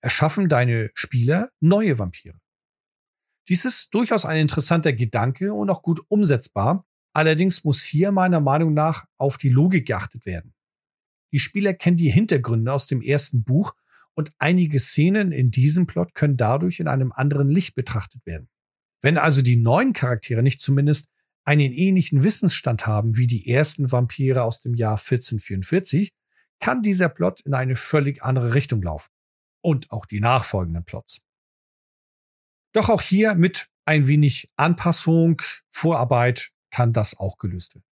erschaffen 0.00 0.48
deine 0.48 0.90
Spieler 0.94 1.50
neue 1.60 1.98
Vampire. 1.98 2.38
Dies 3.48 3.64
ist 3.64 3.94
durchaus 3.94 4.24
ein 4.24 4.38
interessanter 4.38 4.92
Gedanke 4.92 5.52
und 5.52 5.70
auch 5.70 5.82
gut 5.82 6.00
umsetzbar. 6.08 6.84
Allerdings 7.16 7.64
muss 7.64 7.82
hier 7.82 8.12
meiner 8.12 8.40
Meinung 8.40 8.74
nach 8.74 9.06
auf 9.16 9.38
die 9.38 9.48
Logik 9.48 9.86
geachtet 9.86 10.26
werden. 10.26 10.52
Die 11.32 11.38
Spieler 11.38 11.72
kennen 11.72 11.96
die 11.96 12.10
Hintergründe 12.10 12.70
aus 12.70 12.88
dem 12.88 13.00
ersten 13.00 13.42
Buch 13.42 13.74
und 14.12 14.34
einige 14.36 14.78
Szenen 14.78 15.32
in 15.32 15.50
diesem 15.50 15.86
Plot 15.86 16.12
können 16.12 16.36
dadurch 16.36 16.78
in 16.78 16.88
einem 16.88 17.12
anderen 17.12 17.48
Licht 17.48 17.74
betrachtet 17.74 18.26
werden. 18.26 18.50
Wenn 19.00 19.16
also 19.16 19.40
die 19.40 19.56
neuen 19.56 19.94
Charaktere 19.94 20.42
nicht 20.42 20.60
zumindest 20.60 21.08
einen 21.46 21.72
ähnlichen 21.72 22.22
Wissensstand 22.22 22.86
haben 22.86 23.16
wie 23.16 23.26
die 23.26 23.50
ersten 23.50 23.90
Vampire 23.90 24.42
aus 24.42 24.60
dem 24.60 24.74
Jahr 24.74 24.98
1444, 24.98 26.12
kann 26.60 26.82
dieser 26.82 27.08
Plot 27.08 27.40
in 27.40 27.54
eine 27.54 27.76
völlig 27.76 28.22
andere 28.22 28.52
Richtung 28.52 28.82
laufen 28.82 29.10
und 29.62 29.90
auch 29.90 30.04
die 30.04 30.20
nachfolgenden 30.20 30.84
Plots. 30.84 31.22
Doch 32.74 32.90
auch 32.90 33.00
hier 33.00 33.36
mit 33.36 33.70
ein 33.86 34.06
wenig 34.06 34.52
Anpassung, 34.56 35.40
Vorarbeit 35.70 36.52
kann 36.70 36.92
das 36.92 37.18
auch 37.18 37.38
gelöst 37.38 37.74
werden. 37.74 37.86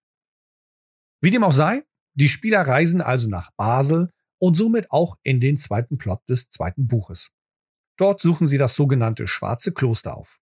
Wie 1.21 1.31
dem 1.31 1.45
auch 1.45 1.53
sei, 1.53 1.85
die 2.15 2.29
Spieler 2.29 2.63
reisen 2.63 3.01
also 3.01 3.29
nach 3.29 3.51
Basel 3.57 4.11
und 4.39 4.57
somit 4.57 4.91
auch 4.91 5.17
in 5.23 5.41
den 5.41 5.57
zweiten 5.57 5.99
Plot 5.99 6.21
des 6.29 6.51
zweiten 6.51 6.87
Buches. 6.87 7.31
Dort 7.97 8.21
suchen 8.21 8.47
sie 8.47 8.59
das 8.59 8.75
sogenannte 8.75 9.27
Schwarze 9.27 9.73
Kloster 9.73 10.17
auf. 10.17 10.41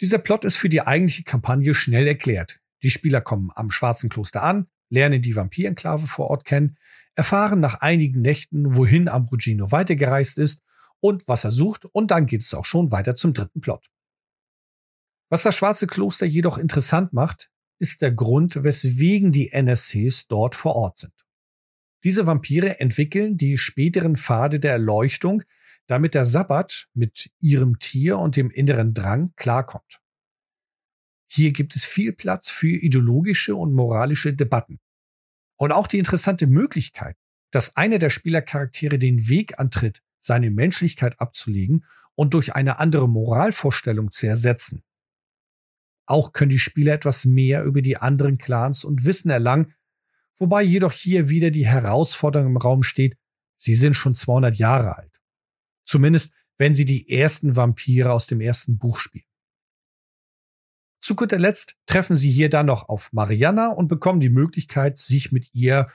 Dieser 0.00 0.18
Plot 0.18 0.44
ist 0.44 0.56
für 0.56 0.68
die 0.68 0.82
eigentliche 0.82 1.24
Kampagne 1.24 1.74
schnell 1.74 2.06
erklärt. 2.06 2.58
Die 2.82 2.90
Spieler 2.90 3.20
kommen 3.20 3.50
am 3.54 3.70
Schwarzen 3.70 4.10
Kloster 4.10 4.42
an, 4.42 4.68
lernen 4.90 5.22
die 5.22 5.36
Vampirenklave 5.36 6.06
vor 6.06 6.28
Ort 6.28 6.44
kennen, 6.44 6.76
erfahren 7.14 7.60
nach 7.60 7.80
einigen 7.80 8.20
Nächten, 8.20 8.74
wohin 8.74 9.08
Ambrogino 9.08 9.70
weitergereist 9.72 10.38
ist 10.38 10.62
und 11.00 11.26
was 11.28 11.44
er 11.44 11.52
sucht, 11.52 11.86
und 11.86 12.10
dann 12.10 12.26
geht 12.26 12.42
es 12.42 12.52
auch 12.54 12.64
schon 12.64 12.90
weiter 12.90 13.14
zum 13.14 13.32
dritten 13.32 13.60
Plot. 13.60 13.86
Was 15.28 15.42
das 15.42 15.56
Schwarze 15.56 15.86
Kloster 15.86 16.26
jedoch 16.26 16.58
interessant 16.58 17.12
macht, 17.12 17.50
ist 17.78 18.02
der 18.02 18.12
Grund, 18.12 18.62
weswegen 18.62 19.32
die 19.32 19.52
NSCs 19.52 20.28
dort 20.28 20.54
vor 20.54 20.76
Ort 20.76 20.98
sind. 20.98 21.12
Diese 22.04 22.26
Vampire 22.26 22.78
entwickeln 22.78 23.36
die 23.36 23.58
späteren 23.58 24.16
Pfade 24.16 24.60
der 24.60 24.72
Erleuchtung, 24.72 25.42
damit 25.86 26.14
der 26.14 26.24
Sabbat 26.24 26.88
mit 26.94 27.30
ihrem 27.40 27.78
Tier 27.78 28.18
und 28.18 28.36
dem 28.36 28.50
inneren 28.50 28.94
Drang 28.94 29.32
klarkommt. 29.36 30.00
Hier 31.28 31.52
gibt 31.52 31.74
es 31.74 31.84
viel 31.84 32.12
Platz 32.12 32.48
für 32.48 32.68
ideologische 32.68 33.56
und 33.56 33.72
moralische 33.74 34.32
Debatten. 34.32 34.78
Und 35.56 35.72
auch 35.72 35.86
die 35.86 35.98
interessante 35.98 36.46
Möglichkeit, 36.46 37.16
dass 37.50 37.76
einer 37.76 37.98
der 37.98 38.10
Spielercharaktere 38.10 38.98
den 38.98 39.28
Weg 39.28 39.58
antritt, 39.58 40.02
seine 40.20 40.50
Menschlichkeit 40.50 41.20
abzulegen 41.20 41.84
und 42.14 42.34
durch 42.34 42.54
eine 42.54 42.78
andere 42.78 43.08
Moralvorstellung 43.08 44.10
zu 44.10 44.26
ersetzen. 44.26 44.82
Auch 46.06 46.32
können 46.32 46.50
die 46.50 46.58
Spieler 46.58 46.94
etwas 46.94 47.24
mehr 47.24 47.64
über 47.64 47.82
die 47.82 47.96
anderen 47.96 48.38
Clans 48.38 48.84
und 48.84 49.04
Wissen 49.04 49.30
erlangen, 49.30 49.74
wobei 50.38 50.62
jedoch 50.62 50.92
hier 50.92 51.28
wieder 51.28 51.50
die 51.50 51.66
Herausforderung 51.66 52.48
im 52.50 52.56
Raum 52.56 52.82
steht, 52.82 53.16
sie 53.56 53.74
sind 53.74 53.94
schon 53.94 54.14
200 54.14 54.56
Jahre 54.56 54.96
alt. 54.96 55.20
Zumindest, 55.84 56.32
wenn 56.58 56.74
sie 56.74 56.84
die 56.84 57.10
ersten 57.10 57.56
Vampire 57.56 58.12
aus 58.12 58.26
dem 58.26 58.40
ersten 58.40 58.78
Buch 58.78 58.98
spielen. 58.98 59.24
Zu 61.00 61.14
guter 61.14 61.38
Letzt 61.38 61.76
treffen 61.86 62.16
sie 62.16 62.30
hier 62.30 62.50
dann 62.50 62.66
noch 62.66 62.88
auf 62.88 63.12
Mariana 63.12 63.68
und 63.68 63.88
bekommen 63.88 64.20
die 64.20 64.28
Möglichkeit, 64.28 64.98
sich 64.98 65.30
mit 65.30 65.48
ihr 65.52 65.88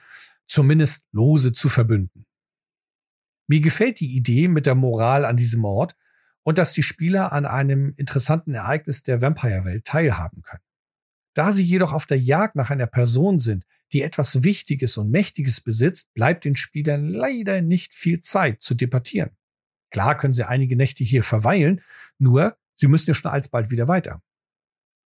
zumindest 0.48 1.06
lose 1.12 1.54
zu 1.54 1.70
verbünden. 1.70 2.26
Mir 3.48 3.60
gefällt 3.60 4.00
die 4.00 4.16
Idee 4.16 4.48
mit 4.48 4.66
der 4.66 4.76
Moral 4.76 5.26
an 5.26 5.36
diesem 5.36 5.66
Ort 5.66 5.96
und 6.44 6.58
dass 6.58 6.74
die 6.74 6.84
Spieler 6.84 7.32
an 7.32 7.46
einem 7.46 7.94
interessanten 7.98 8.54
Ereignis 8.54 9.04
der 9.04 9.22
Vampire-Welt 9.22 9.86
teilhaben 9.86 10.42
können. 10.42 10.64
Da 11.34 11.52
sie 11.52 11.64
jedoch 11.64 11.94
auf 11.94 12.06
der 12.06 12.20
Jagd 12.20 12.56
nach 12.56 12.70
einer 12.70 12.88
Person 12.88 13.40
sind, 13.40 13.66
die 13.94 14.02
etwas 14.02 14.44
Wichtiges 14.44 14.98
und 14.98 15.12
Mächtiges 15.12 15.62
besitzt, 15.62 16.14
bleibt 16.14 16.46
den 16.46 16.56
Spielern 16.56 17.08
leider 17.08 17.62
nicht 17.62 17.94
viel 17.94 18.22
Zeit 18.22 18.62
zu 18.62 18.74
debattieren. 18.74 19.32
Klar 19.92 20.18
können 20.18 20.34
sie 20.34 20.48
einige 20.48 20.76
Nächte 20.76 21.04
hier 21.04 21.24
verweilen, 21.24 21.82
nur 22.18 22.58
sie 22.76 22.88
müssen 22.88 23.10
ja 23.10 23.14
schon 23.14 23.32
alsbald 23.32 23.70
wieder 23.70 23.88
weiter. 23.88 24.22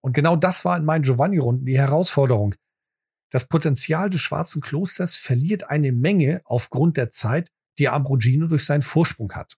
Und 0.00 0.12
genau 0.12 0.36
das 0.36 0.64
war 0.64 0.76
in 0.76 0.84
meinen 0.84 1.02
Giovanni-Runden 1.02 1.64
die 1.64 1.78
Herausforderung. 1.78 2.56
Das 3.30 3.48
Potenzial 3.48 4.10
des 4.10 4.20
schwarzen 4.20 4.60
Klosters 4.60 5.16
verliert 5.16 5.70
eine 5.70 5.92
Menge 5.92 6.42
aufgrund 6.44 6.96
der 6.96 7.10
Zeit, 7.10 7.50
die 7.78 7.88
Ambrogino 7.88 8.46
durch 8.46 8.64
seinen 8.64 8.82
Vorsprung 8.82 9.32
hat. 9.32 9.56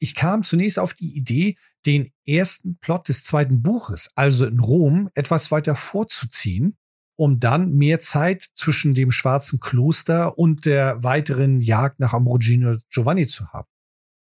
Ich 0.00 0.14
kam 0.14 0.42
zunächst 0.42 0.78
auf 0.78 0.94
die 0.94 1.16
Idee, 1.16 1.56
den 1.86 2.10
ersten 2.26 2.78
Plot 2.78 3.08
des 3.08 3.24
zweiten 3.24 3.62
Buches, 3.62 4.10
also 4.14 4.46
in 4.46 4.60
Rom, 4.60 5.10
etwas 5.14 5.50
weiter 5.50 5.76
vorzuziehen, 5.76 6.76
um 7.16 7.38
dann 7.38 7.72
mehr 7.74 8.00
Zeit 8.00 8.48
zwischen 8.54 8.94
dem 8.94 9.10
schwarzen 9.10 9.60
Kloster 9.60 10.38
und 10.38 10.66
der 10.66 11.02
weiteren 11.02 11.60
Jagd 11.60 12.00
nach 12.00 12.12
Ambrogino 12.12 12.78
Giovanni 12.90 13.26
zu 13.26 13.48
haben. 13.48 13.68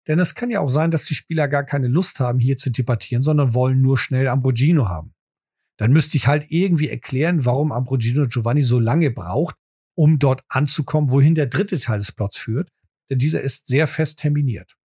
Denn 0.07 0.19
es 0.19 0.35
kann 0.35 0.49
ja 0.49 0.59
auch 0.59 0.69
sein, 0.69 0.91
dass 0.91 1.05
die 1.05 1.15
Spieler 1.15 1.47
gar 1.47 1.63
keine 1.63 1.87
Lust 1.87 2.19
haben, 2.19 2.39
hier 2.39 2.57
zu 2.57 2.69
debattieren, 2.69 3.23
sondern 3.23 3.53
wollen 3.53 3.81
nur 3.81 3.97
schnell 3.97 4.27
Ambrogino 4.27 4.87
haben 4.87 5.13
dann 5.81 5.93
müsste 5.93 6.15
ich 6.15 6.27
halt 6.27 6.45
irgendwie 6.49 6.89
erklären, 6.89 7.43
warum 7.43 7.71
Ambrogino 7.71 8.27
Giovanni 8.27 8.61
so 8.61 8.77
lange 8.77 9.09
braucht, 9.09 9.55
um 9.97 10.19
dort 10.19 10.43
anzukommen, 10.47 11.09
wohin 11.09 11.33
der 11.33 11.47
dritte 11.47 11.79
Teil 11.79 11.97
des 11.97 12.11
Plots 12.11 12.37
führt, 12.37 12.69
denn 13.09 13.17
dieser 13.17 13.41
ist 13.41 13.65
sehr 13.65 13.87
fest 13.87 14.19
terminiert. 14.19 14.77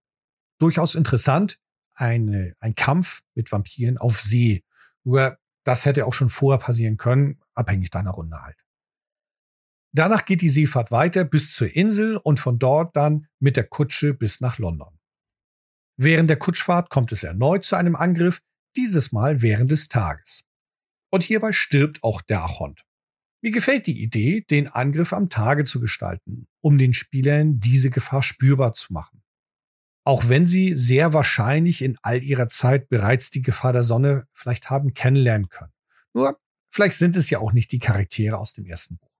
Durchaus 0.60 0.96
interessant, 0.96 1.60
eine, 1.96 2.54
ein 2.60 2.76
Kampf 2.76 3.22
mit 3.34 3.52
Vampiren 3.52 3.98
auf 3.98 4.22
See. 4.22 4.64
Nur 5.04 5.38
das 5.64 5.86
hätte 5.86 6.06
auch 6.06 6.14
schon 6.14 6.30
vorher 6.30 6.60
passieren 6.60 6.98
können, 6.98 7.42
abhängig 7.54 7.90
deiner 7.90 8.12
Runde 8.12 8.42
halt. 8.42 8.65
Danach 9.96 10.26
geht 10.26 10.42
die 10.42 10.50
Seefahrt 10.50 10.92
weiter 10.92 11.24
bis 11.24 11.54
zur 11.54 11.74
Insel 11.74 12.18
und 12.18 12.38
von 12.38 12.60
dort 12.60 12.98
dann 12.98 13.28
mit 13.40 13.56
der 13.56 13.64
Kutsche 13.64 14.14
bis 14.14 14.42
nach 14.42 14.58
London. 14.58 15.00
Während 15.96 16.30
der 16.30 16.36
Kutschfahrt 16.36 16.90
kommt 16.90 17.14
es 17.14 17.24
erneut 17.24 17.64
zu 17.64 17.78
einem 17.78 17.96
Angriff, 17.96 18.42
dieses 18.76 19.14
Mal 19.14 19.42
während 19.42 19.72
des 19.72 19.88
Tages. 19.88 20.44
Und 21.14 21.24
hierbei 21.24 21.54
stirbt 21.54 22.04
auch 22.04 22.22
der 22.22 22.44
Achont. 22.44 22.84
Mir 23.42 23.52
gefällt 23.52 23.88
die 23.88 24.04
Idee, 24.04 24.42
den 24.42 24.68
Angriff 24.68 25.14
am 25.14 25.30
Tage 25.30 25.64
zu 25.64 25.80
gestalten, 25.80 26.50
um 26.60 26.78
den 26.78 26.94
Spielern 26.94 27.62
diese 27.62 27.90
Gefahr 27.90 28.22
spürbar 28.22 28.74
zu 28.74 28.92
machen. 28.92 29.24
Auch 30.04 30.28
wenn 30.28 30.46
sie 30.46 30.76
sehr 30.76 31.14
wahrscheinlich 31.14 31.82
in 31.82 31.98
all 32.02 32.22
ihrer 32.22 32.50
Zeit 32.50 32.90
bereits 32.90 33.30
die 33.30 33.42
Gefahr 33.42 33.72
der 33.72 33.84
Sonne 33.84 34.28
vielleicht 34.34 34.70
haben 34.70 34.94
kennenlernen 34.94 35.48
können. 35.48 35.72
Nur, 36.14 36.38
vielleicht 36.70 36.98
sind 36.98 37.16
es 37.16 37.30
ja 37.30 37.40
auch 37.40 37.54
nicht 37.54 37.72
die 37.72 37.80
Charaktere 37.80 38.38
aus 38.38 38.52
dem 38.52 38.66
ersten 38.66 38.98
Buch. 38.98 39.15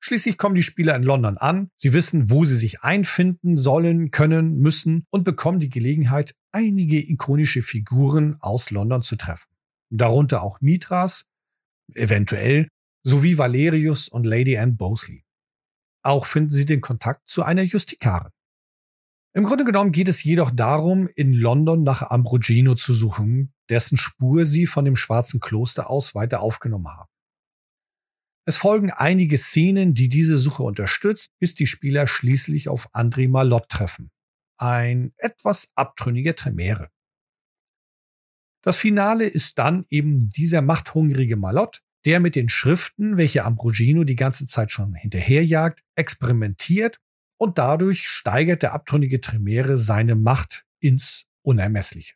Schließlich 0.00 0.38
kommen 0.38 0.54
die 0.54 0.62
Spieler 0.62 0.94
in 0.94 1.02
London 1.02 1.38
an, 1.38 1.70
sie 1.76 1.92
wissen, 1.92 2.30
wo 2.30 2.44
sie 2.44 2.56
sich 2.56 2.82
einfinden 2.82 3.56
sollen, 3.56 4.10
können, 4.10 4.58
müssen 4.58 5.06
und 5.10 5.24
bekommen 5.24 5.58
die 5.58 5.70
Gelegenheit, 5.70 6.34
einige 6.52 6.98
ikonische 6.98 7.62
Figuren 7.62 8.36
aus 8.40 8.70
London 8.70 9.02
zu 9.02 9.16
treffen. 9.16 9.50
Darunter 9.90 10.42
auch 10.42 10.60
Mitras, 10.60 11.24
eventuell 11.94 12.68
sowie 13.02 13.38
Valerius 13.38 14.08
und 14.08 14.24
Lady 14.24 14.56
Anne 14.56 14.72
Bosley. 14.72 15.24
Auch 16.04 16.26
finden 16.26 16.50
sie 16.50 16.66
den 16.66 16.80
Kontakt 16.80 17.28
zu 17.28 17.42
einer 17.42 17.62
Justikarin. 17.62 18.30
Im 19.34 19.44
Grunde 19.44 19.64
genommen 19.64 19.92
geht 19.92 20.08
es 20.08 20.24
jedoch 20.24 20.50
darum, 20.50 21.08
in 21.14 21.32
London 21.32 21.82
nach 21.82 22.02
Ambrogino 22.02 22.74
zu 22.74 22.92
suchen, 22.92 23.52
dessen 23.68 23.96
Spur 23.96 24.44
sie 24.44 24.66
von 24.66 24.84
dem 24.84 24.96
schwarzen 24.96 25.40
Kloster 25.40 25.90
aus 25.90 26.14
weiter 26.14 26.40
aufgenommen 26.40 26.88
haben. 26.88 27.08
Es 28.48 28.56
folgen 28.56 28.90
einige 28.90 29.36
Szenen, 29.36 29.92
die 29.92 30.08
diese 30.08 30.38
Suche 30.38 30.62
unterstützt, 30.62 31.32
bis 31.38 31.54
die 31.54 31.66
Spieler 31.66 32.06
schließlich 32.06 32.70
auf 32.70 32.90
André 32.94 33.28
Malott 33.28 33.68
treffen. 33.68 34.10
Ein 34.56 35.12
etwas 35.18 35.70
abtrünniger 35.74 36.34
Tremere. 36.34 36.88
Das 38.62 38.78
Finale 38.78 39.26
ist 39.26 39.58
dann 39.58 39.84
eben 39.90 40.30
dieser 40.30 40.62
machthungrige 40.62 41.36
Malott, 41.36 41.82
der 42.06 42.20
mit 42.20 42.36
den 42.36 42.48
Schriften, 42.48 43.18
welche 43.18 43.44
Ambrogino 43.44 44.04
die 44.04 44.16
ganze 44.16 44.46
Zeit 44.46 44.72
schon 44.72 44.94
hinterherjagt, 44.94 45.84
experimentiert 45.94 47.00
und 47.38 47.58
dadurch 47.58 48.08
steigert 48.08 48.62
der 48.62 48.72
abtrünnige 48.72 49.20
Tremere 49.20 49.76
seine 49.76 50.14
Macht 50.14 50.64
ins 50.80 51.26
Unermessliche. 51.42 52.14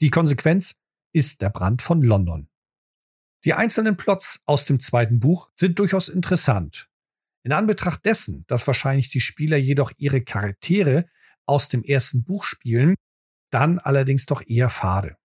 Die 0.00 0.10
Konsequenz 0.10 0.76
ist 1.12 1.42
der 1.42 1.50
Brand 1.50 1.82
von 1.82 2.00
London. 2.00 2.48
Die 3.44 3.52
einzelnen 3.52 3.96
Plots 3.96 4.40
aus 4.46 4.64
dem 4.64 4.80
zweiten 4.80 5.20
Buch 5.20 5.50
sind 5.54 5.78
durchaus 5.78 6.08
interessant. 6.08 6.88
In 7.42 7.52
Anbetracht 7.52 8.04
dessen, 8.06 8.44
dass 8.46 8.66
wahrscheinlich 8.66 9.10
die 9.10 9.20
Spieler 9.20 9.58
jedoch 9.58 9.92
ihre 9.98 10.22
Charaktere 10.22 11.06
aus 11.44 11.68
dem 11.68 11.82
ersten 11.82 12.24
Buch 12.24 12.44
spielen, 12.44 12.94
dann 13.50 13.78
allerdings 13.78 14.24
doch 14.24 14.42
eher 14.46 14.70
fade. 14.70 15.16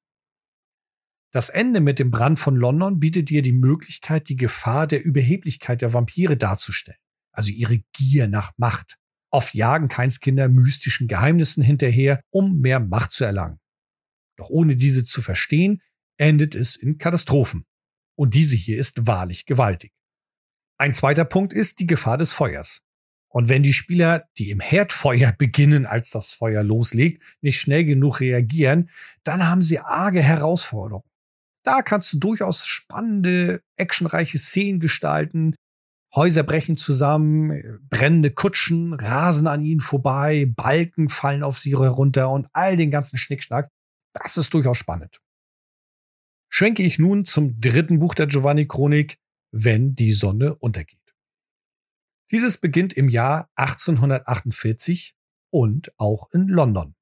Das 1.32 1.47
Ende 1.47 1.79
mit 1.79 1.99
dem 1.99 2.12
Brand 2.12 2.39
von 2.39 2.55
London 2.55 2.99
bietet 2.99 3.29
dir 3.29 3.41
die 3.41 3.53
Möglichkeit, 3.53 4.27
die 4.27 4.36
Gefahr 4.36 4.86
der 4.86 5.03
Überheblichkeit 5.03 5.82
der 5.82 5.93
Vampire 5.93 6.36
darzustellen, 6.36 6.99
also 7.32 7.51
ihre 7.51 7.79
Gier 7.93 8.27
nach 8.27 8.51
Macht. 8.58 8.97
Oft 9.32 9.53
jagen 9.53 9.88
Keinskinder 9.88 10.49
mystischen 10.49 11.08
Geheimnissen 11.08 11.63
hinterher, 11.63 12.19
um 12.32 12.60
mehr 12.60 12.79
Macht 12.79 13.12
zu 13.12 13.23
erlangen. 13.23 13.60
Doch 14.38 14.49
ohne 14.49 14.75
diese 14.75 15.05
zu 15.05 15.21
verstehen, 15.21 15.82
endet 16.17 16.55
es 16.55 16.75
in 16.75 16.97
Katastrophen. 16.97 17.65
Und 18.19 18.34
diese 18.34 18.58
hier 18.58 18.77
ist 18.77 19.08
wahrlich 19.08 19.45
gewaltig. 19.45 19.93
Ein 20.77 20.93
zweiter 20.93 21.23
Punkt 21.23 21.53
ist 21.53 21.79
die 21.79 21.88
Gefahr 21.88 22.17
des 22.17 22.34
Feuers. 22.34 22.82
Und 23.29 23.47
wenn 23.47 23.63
die 23.63 23.71
Spieler, 23.71 24.27
die 24.38 24.49
im 24.49 24.60
Herdfeuer 24.60 25.32
beginnen, 25.38 25.86
als 25.86 26.10
das 26.10 26.34
Feuer 26.34 26.62
loslegt, 26.62 27.23
nicht 27.39 27.62
schnell 27.62 27.86
genug 27.86 28.19
reagieren, 28.19 28.89
dann 29.23 29.47
haben 29.47 29.62
sie 29.62 29.79
arge 29.79 30.21
Herausforderungen. 30.21 31.10
Da 31.63 31.82
kannst 31.82 32.12
du 32.12 32.19
durchaus 32.19 32.65
spannende, 32.67 33.62
actionreiche 33.77 34.37
Szenen 34.37 34.81
gestalten. 34.81 35.56
Häuser 36.13 36.43
brechen 36.43 36.75
zusammen, 36.75 37.79
brennende 37.89 38.31
Kutschen 38.31 38.96
rasen 38.96 39.48
an 39.48 39.63
ihnen 39.63 39.79
vorbei, 39.79 40.46
Balken 40.46 41.08
fallen 41.08 41.43
auf 41.43 41.58
sie 41.58 41.77
herunter 41.77 42.29
und 42.31 42.50
all 42.52 42.75
den 42.75 42.91
ganzen 42.91 43.15
Schnickschnack. 43.15 43.69
Das 44.12 44.35
ist 44.35 44.54
durchaus 44.54 44.77
spannend. 44.77 45.21
Schwenke 46.50 46.83
ich 46.83 47.00
nun 47.00 47.25
zum 47.25 47.62
dritten 47.62 48.00
Buch 48.00 48.15
der 48.15 48.27
Giovanni 48.27 48.67
Chronik, 48.67 49.19
wenn 49.52 49.95
die 49.95 50.12
Sonne 50.12 50.56
untergeht. 50.56 51.00
Dieses 52.31 52.58
beginnt 52.58 52.93
im 52.93 53.10
Jahr 53.10 53.50
1848 53.56 55.15
und 55.52 55.91
auch 55.97 56.29
in 56.31 56.47
London. 56.47 56.95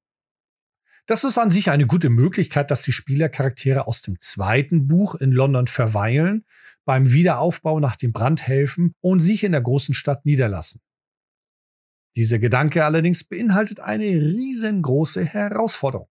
Das 1.06 1.24
ist 1.24 1.38
an 1.38 1.52
sich 1.52 1.70
eine 1.70 1.88
gute 1.88 2.10
Möglichkeit, 2.10 2.70
dass 2.70 2.82
die 2.82 2.92
Spielercharaktere 2.92 3.88
aus 3.88 4.02
dem 4.02 4.20
zweiten 4.20 4.88
Buch 4.88 5.16
in 5.16 5.32
London 5.32 5.68
verweilen, 5.68 6.46
beim 6.86 7.12
Wiederaufbau 7.12 7.80
nach 7.80 7.96
dem 7.96 8.12
Brand 8.12 8.46
helfen 8.46 8.94
und 9.02 9.20
sich 9.20 9.44
in 9.44 9.54
der 9.54 9.62
großen 9.62 9.94
Stadt 9.94 10.26
niederlassen. 10.26 10.82
Dieser 12.16 12.40
Gedanke 12.40 12.84
allerdings 12.84 13.24
beinhaltet 13.24 13.80
eine 13.80 14.06
riesengroße 14.06 15.24
Herausforderung. 15.24 16.10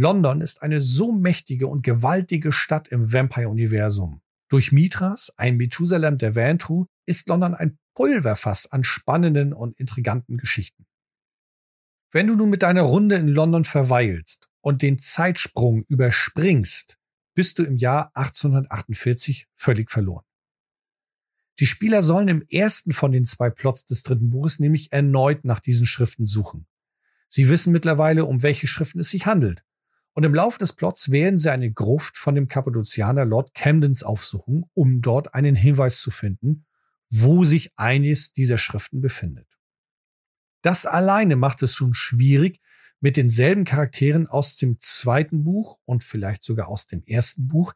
London 0.00 0.40
ist 0.40 0.62
eine 0.62 0.80
so 0.80 1.12
mächtige 1.12 1.66
und 1.66 1.82
gewaltige 1.82 2.52
Stadt 2.52 2.88
im 2.88 3.12
Vampire-Universum. 3.12 4.22
Durch 4.48 4.72
Mithras, 4.72 5.30
ein 5.36 5.58
Methusalem 5.58 6.16
der 6.16 6.34
Vantru, 6.34 6.86
ist 7.04 7.28
London 7.28 7.54
ein 7.54 7.78
Pulverfass 7.94 8.72
an 8.72 8.82
spannenden 8.82 9.52
und 9.52 9.78
intriganten 9.78 10.38
Geschichten. 10.38 10.86
Wenn 12.12 12.28
du 12.28 12.34
nun 12.34 12.48
mit 12.48 12.62
deiner 12.62 12.80
Runde 12.80 13.16
in 13.16 13.28
London 13.28 13.64
verweilst 13.64 14.48
und 14.62 14.80
den 14.80 14.98
Zeitsprung 14.98 15.82
überspringst, 15.86 16.96
bist 17.34 17.58
du 17.58 17.62
im 17.62 17.76
Jahr 17.76 18.10
1848 18.14 19.48
völlig 19.54 19.90
verloren. 19.90 20.24
Die 21.58 21.66
Spieler 21.66 22.02
sollen 22.02 22.28
im 22.28 22.42
ersten 22.48 22.92
von 22.92 23.12
den 23.12 23.26
zwei 23.26 23.50
Plots 23.50 23.84
des 23.84 24.02
dritten 24.02 24.30
Buches 24.30 24.60
nämlich 24.60 24.92
erneut 24.92 25.44
nach 25.44 25.60
diesen 25.60 25.86
Schriften 25.86 26.26
suchen. 26.26 26.66
Sie 27.28 27.50
wissen 27.50 27.70
mittlerweile, 27.70 28.24
um 28.24 28.42
welche 28.42 28.66
Schriften 28.66 29.00
es 29.00 29.10
sich 29.10 29.26
handelt. 29.26 29.62
Und 30.12 30.24
im 30.24 30.34
Laufe 30.34 30.58
des 30.58 30.72
Plots 30.72 31.10
werden 31.10 31.38
sie 31.38 31.52
eine 31.52 31.72
Gruft 31.72 32.16
von 32.16 32.34
dem 32.34 32.48
Kappadozianer 32.48 33.24
Lord 33.24 33.54
Camdens 33.54 34.02
aufsuchen, 34.02 34.64
um 34.74 35.00
dort 35.00 35.34
einen 35.34 35.54
Hinweis 35.54 36.00
zu 36.00 36.10
finden, 36.10 36.66
wo 37.10 37.44
sich 37.44 37.72
eines 37.76 38.32
dieser 38.32 38.58
Schriften 38.58 39.00
befindet. 39.00 39.46
Das 40.62 40.84
alleine 40.84 41.36
macht 41.36 41.62
es 41.62 41.74
schon 41.74 41.94
schwierig, 41.94 42.60
mit 43.00 43.16
denselben 43.16 43.64
Charakteren 43.64 44.26
aus 44.26 44.56
dem 44.56 44.78
zweiten 44.78 45.44
Buch 45.44 45.80
und 45.86 46.04
vielleicht 46.04 46.44
sogar 46.44 46.68
aus 46.68 46.86
dem 46.86 47.02
ersten 47.04 47.48
Buch 47.48 47.72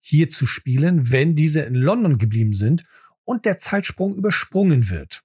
hier 0.00 0.28
zu 0.28 0.46
spielen, 0.46 1.10
wenn 1.10 1.34
diese 1.34 1.62
in 1.62 1.74
London 1.74 2.18
geblieben 2.18 2.52
sind 2.52 2.84
und 3.24 3.44
der 3.44 3.58
Zeitsprung 3.58 4.14
übersprungen 4.14 4.88
wird. 4.88 5.22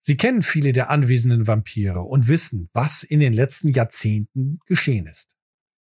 Sie 0.00 0.16
kennen 0.16 0.42
viele 0.42 0.72
der 0.72 0.90
anwesenden 0.90 1.46
Vampire 1.46 2.00
und 2.00 2.28
wissen, 2.28 2.68
was 2.72 3.02
in 3.02 3.20
den 3.20 3.32
letzten 3.32 3.68
Jahrzehnten 3.68 4.58
geschehen 4.66 5.06
ist. 5.06 5.37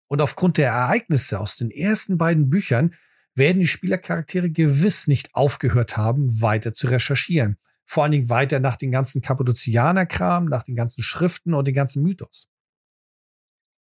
Und 0.08 0.22
aufgrund 0.22 0.58
der 0.58 0.72
Ereignisse 0.72 1.40
aus 1.40 1.58
den 1.58 1.70
ersten 1.70 2.18
beiden 2.18 2.50
Büchern 2.50 2.96
werden 3.36 3.60
die 3.60 3.68
Spielercharaktere 3.68 4.50
gewiss 4.50 5.08
nicht 5.08 5.36
aufgehört 5.36 5.98
haben, 5.98 6.42
weiter 6.42 6.74
zu 6.74 6.88
recherchieren. 6.88 7.58
Vor 7.86 8.04
allen 8.04 8.12
Dingen 8.12 8.30
weiter 8.30 8.60
nach 8.60 8.76
den 8.76 8.92
ganzen 8.92 9.22
Kappadozianer-Kram, 9.22 10.46
nach 10.46 10.64
den 10.64 10.76
ganzen 10.76 11.04
Schriften 11.04 11.54
und 11.54 11.66
den 11.66 11.76
ganzen 11.76 12.04
Mythos. 12.04 12.50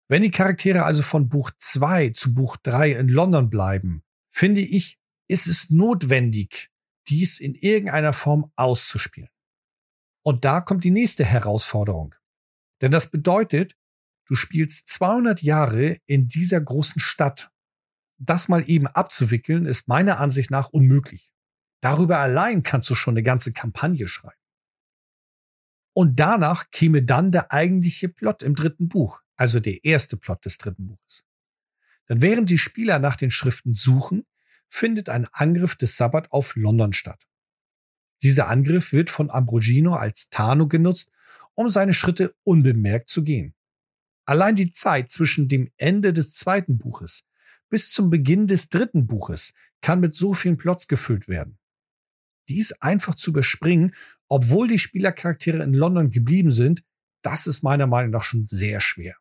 Wenn 0.08 0.22
die 0.22 0.30
Charaktere 0.30 0.84
also 0.84 1.02
von 1.02 1.28
Buch 1.28 1.50
2 1.58 2.10
zu 2.10 2.34
Buch 2.34 2.56
3 2.58 2.92
in 2.92 3.08
London 3.08 3.50
bleiben, 3.50 4.04
finde 4.30 4.60
ich, 4.60 5.00
ist 5.28 5.48
es 5.48 5.70
notwendig, 5.70 6.70
dies 7.08 7.40
in 7.40 7.54
irgendeiner 7.54 8.12
Form 8.12 8.52
auszuspielen. 8.54 9.30
Und 10.22 10.44
da 10.44 10.60
kommt 10.60 10.84
die 10.84 10.90
nächste 10.90 11.24
Herausforderung. 11.24 12.14
Denn 12.80 12.92
das 12.92 13.10
bedeutet, 13.10 13.76
du 14.26 14.34
spielst 14.34 14.88
200 14.88 15.42
Jahre 15.42 15.98
in 16.06 16.28
dieser 16.28 16.60
großen 16.60 17.00
Stadt. 17.00 17.50
Das 18.18 18.48
mal 18.48 18.68
eben 18.68 18.86
abzuwickeln, 18.86 19.66
ist 19.66 19.88
meiner 19.88 20.18
Ansicht 20.20 20.50
nach 20.50 20.68
unmöglich. 20.70 21.32
Darüber 21.80 22.18
allein 22.18 22.62
kannst 22.62 22.88
du 22.90 22.94
schon 22.94 23.14
eine 23.14 23.22
ganze 23.22 23.52
Kampagne 23.52 24.08
schreiben. 24.08 24.40
Und 25.92 26.20
danach 26.20 26.70
käme 26.70 27.02
dann 27.02 27.32
der 27.32 27.52
eigentliche 27.52 28.08
Plot 28.08 28.42
im 28.42 28.54
dritten 28.54 28.88
Buch, 28.88 29.22
also 29.36 29.60
der 29.60 29.84
erste 29.84 30.16
Plot 30.16 30.44
des 30.44 30.58
dritten 30.58 30.88
Buches. 30.88 31.24
Dann 32.06 32.20
während 32.22 32.50
die 32.50 32.58
Spieler 32.58 32.98
nach 32.98 33.16
den 33.16 33.30
Schriften 33.30 33.74
suchen, 33.74 34.26
findet 34.68 35.08
ein 35.08 35.26
Angriff 35.32 35.74
des 35.76 35.96
Sabbat 35.96 36.32
auf 36.32 36.54
London 36.56 36.92
statt. 36.92 37.26
Dieser 38.22 38.48
Angriff 38.48 38.92
wird 38.92 39.10
von 39.10 39.30
Ambrogino 39.30 39.94
als 39.94 40.28
Tarnung 40.28 40.68
genutzt, 40.68 41.10
um 41.54 41.68
seine 41.68 41.94
Schritte 41.94 42.34
unbemerkt 42.44 43.08
zu 43.08 43.24
gehen. 43.24 43.55
Allein 44.26 44.56
die 44.56 44.72
Zeit 44.72 45.10
zwischen 45.10 45.48
dem 45.48 45.70
Ende 45.76 46.12
des 46.12 46.34
zweiten 46.34 46.78
Buches 46.78 47.24
bis 47.68 47.90
zum 47.90 48.10
Beginn 48.10 48.46
des 48.46 48.68
dritten 48.68 49.06
Buches 49.06 49.52
kann 49.80 50.00
mit 50.00 50.14
so 50.14 50.34
vielen 50.34 50.56
Plots 50.56 50.88
gefüllt 50.88 51.28
werden. 51.28 51.58
Dies 52.48 52.72
einfach 52.80 53.14
zu 53.14 53.30
überspringen, 53.30 53.94
obwohl 54.28 54.68
die 54.68 54.78
Spielercharaktere 54.78 55.62
in 55.62 55.74
London 55.74 56.10
geblieben 56.10 56.50
sind, 56.50 56.82
das 57.22 57.46
ist 57.46 57.62
meiner 57.62 57.86
Meinung 57.86 58.10
nach 58.10 58.22
schon 58.22 58.44
sehr 58.44 58.80
schwer. 58.80 59.16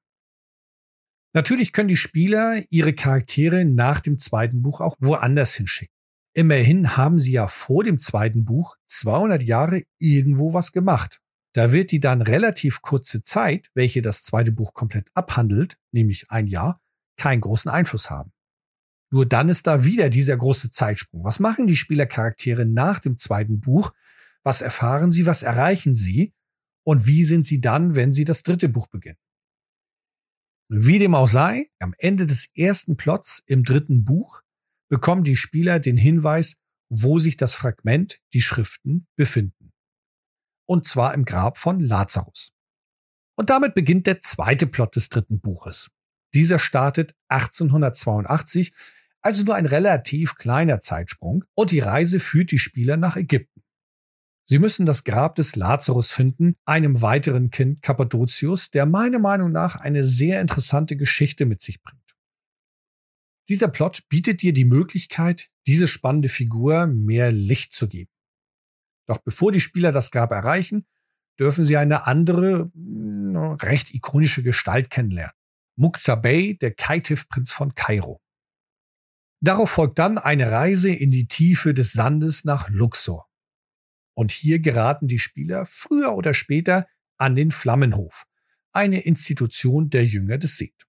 Natürlich 1.34 1.74
können 1.74 1.89
die 1.89 1.97
Spieler 1.97 2.64
ihre 2.70 2.93
Charaktere 2.93 3.66
nach 3.66 3.99
dem 3.99 4.20
zweiten 4.20 4.62
Buch 4.62 4.80
auch 4.80 4.95
woanders 4.99 5.56
hinschicken. 5.56 5.93
Immerhin 6.34 6.97
haben 6.97 7.20
sie 7.20 7.34
ja 7.34 7.47
vor 7.47 7.84
dem 7.84 7.99
zweiten 7.99 8.45
Buch 8.45 8.76
200 8.88 9.43
Jahre 9.43 9.84
irgendwo 9.97 10.53
was 10.53 10.72
gemacht. 10.72 11.22
Da 11.56 11.72
wird 11.72 11.91
die 11.91 12.01
dann 12.01 12.22
relativ 12.22 12.82
kurze 12.82 13.22
Zeit, 13.22 13.72
welche 13.74 14.01
das 14.01 14.26
zweite 14.26 14.51
Buch 14.51 14.74
komplett 14.74 15.10
abhandelt, 15.14 15.78
nämlich 15.93 16.30
ein 16.30 16.47
Jahr, 16.47 16.82
keinen 17.18 17.39
großen 17.39 17.72
Einfluss 17.72 18.10
haben. 18.10 18.34
Nur 19.10 19.26
dann 19.26 19.47
ist 19.47 19.66
da 19.66 19.86
wieder 19.86 20.10
dieser 20.10 20.36
große 20.36 20.70
Zeitsprung. 20.72 21.24
Was 21.24 21.39
machen 21.39 21.68
die 21.68 21.78
Spielercharaktere 21.78 22.66
nach 22.66 22.99
dem 22.99 23.18
zweiten 23.18 23.62
Buch? 23.62 23.93
Was 24.43 24.62
erfahren 24.62 25.12
sie? 25.12 25.26
Was 25.26 25.43
erreichen 25.43 25.95
sie? 25.95 26.34
Und 26.84 27.08
wie 27.08 27.24
sind 27.24 27.45
sie 27.45 27.62
dann, 27.62 27.95
wenn 27.95 28.12
sie 28.12 28.26
das 28.26 28.43
dritte 28.43 28.68
Buch 28.68 28.88
beginnen? 28.88 29.18
Wie 30.68 30.99
dem 30.99 31.16
auch 31.16 31.30
sei, 31.30 31.70
am 31.80 31.95
Ende 31.97 32.28
des 32.28 32.49
ersten 32.53 32.97
Plots 32.97 33.41
im 33.45 33.64
dritten 33.64 34.03
Buch 34.03 34.41
bekommen 34.89 35.24
die 35.24 35.38
Spieler 35.38 35.80
den 35.80 35.95
Hinweis, 35.95 36.58
wo 36.89 37.18
sich 37.18 37.38
das 37.38 37.56
Fragment, 37.56 38.20
die 38.34 38.41
Schriften, 38.41 39.08
befinden. 39.16 39.64
Und 40.66 40.86
zwar 40.86 41.13
im 41.13 41.26
Grab 41.26 41.57
von 41.57 41.80
Lazarus. 41.80 42.51
Und 43.38 43.49
damit 43.49 43.76
beginnt 43.76 44.07
der 44.07 44.22
zweite 44.22 44.68
Plot 44.68 44.95
des 44.95 45.09
dritten 45.09 45.39
Buches. 45.39 45.89
Dieser 46.34 46.59
startet 46.59 47.13
1882, 47.30 48.74
also 49.22 49.43
nur 49.43 49.55
ein 49.55 49.66
relativ 49.66 50.36
kleiner 50.36 50.82
Zeitsprung, 50.82 51.43
und 51.55 51.72
die 51.72 51.80
Reise 51.80 52.20
führt 52.20 52.51
die 52.51 52.59
Spieler 52.59 52.97
nach 52.97 53.16
Ägypten. 53.16 53.63
Sie 54.47 54.59
müssen 54.59 54.86
das 54.86 55.03
Grab 55.03 55.36
des 55.36 55.55
Lazarus 55.55 56.11
finden, 56.11 56.55
einem 56.66 57.01
weiteren 57.01 57.49
Kind 57.49 57.82
Kappadozius, 57.82 58.70
der 58.70 58.86
meiner 58.86 59.18
Meinung 59.18 59.51
nach 59.51 59.76
eine 59.76 60.03
sehr 60.03 60.39
interessante 60.39 60.95
Geschichte 60.95 61.47
mit 61.47 61.61
sich 61.61 61.82
bringt. 61.82 62.01
Dieser 63.49 63.68
Plot 63.68 64.07
bietet 64.07 64.41
dir 64.43 64.53
die 64.53 64.66
Möglichkeit, 64.66 65.49
diese 65.68 65.88
spannende 65.88 66.30
Figur 66.30 66.86
mehr 66.86 67.32
Licht 67.32 67.74
zu 67.74 67.88
geben. 67.88 68.11
Doch 69.08 69.20
bevor 69.20 69.51
die 69.51 69.60
Spieler 69.60 69.91
das 69.91 70.12
Grab 70.12 70.32
erreichen, 70.32 70.86
dürfen 71.39 71.64
sie 71.64 71.78
eine 71.78 72.08
andere, 72.08 72.72
hm, 72.74 73.58
recht 73.62 73.93
ikonische 73.93 74.43
Gestalt 74.43 74.89
kennenlernen. 74.89 75.34
Muqtabay, 75.78 76.58
der 76.58 76.74
Kaitif-Prinz 76.74 77.51
von 77.51 77.76
Kairo. 77.76 78.22
Darauf 79.41 79.70
folgt 79.70 79.99
dann 79.99 80.18
eine 80.18 80.51
Reise 80.51 80.89
in 80.89 81.12
die 81.12 81.28
Tiefe 81.28 81.74
des 81.74 81.91
Sandes 81.91 82.45
nach 82.45 82.70
Luxor. 82.70 83.28
Und 84.16 84.32
hier 84.32 84.60
geraten 84.60 85.08
die 85.08 85.20
Spieler 85.20 85.66
früher 85.66 86.14
oder 86.14 86.34
später 86.34 86.88
an 87.18 87.36
den 87.36 87.51
Flammenhof, 87.51 88.26
eine 88.72 89.01
Institution 89.01 89.89
der 89.89 90.06
Jünger 90.06 90.38
des 90.38 90.58
Seth. 90.58 90.88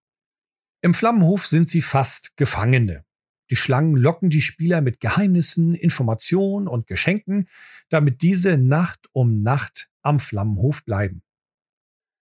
Im 0.80 0.94
Flammenhof 0.94 1.46
sind 1.46 1.68
sie 1.68 1.82
fast 1.82 2.36
Gefangene. 2.36 3.04
Die 3.50 3.56
Schlangen 3.56 3.96
locken 3.96 4.28
die 4.28 4.40
Spieler 4.40 4.80
mit 4.80 5.00
Geheimnissen, 5.00 5.74
Informationen 5.74 6.66
und 6.66 6.86
Geschenken, 6.86 7.48
damit 7.88 8.22
diese 8.22 8.58
Nacht 8.58 9.08
um 9.12 9.42
Nacht 9.42 9.88
am 10.02 10.18
Flammenhof 10.18 10.84
bleiben. 10.84 11.22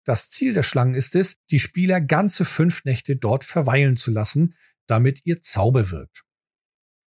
Das 0.03 0.31
Ziel 0.31 0.53
der 0.53 0.63
Schlangen 0.63 0.95
ist 0.95 1.15
es, 1.15 1.43
die 1.51 1.59
Spieler 1.59 2.01
ganze 2.01 2.43
fünf 2.43 2.85
Nächte 2.85 3.15
dort 3.15 3.45
verweilen 3.45 3.97
zu 3.97 4.09
lassen, 4.09 4.55
damit 4.87 5.25
ihr 5.25 5.41
Zauber 5.41 5.91
wirkt. 5.91 6.23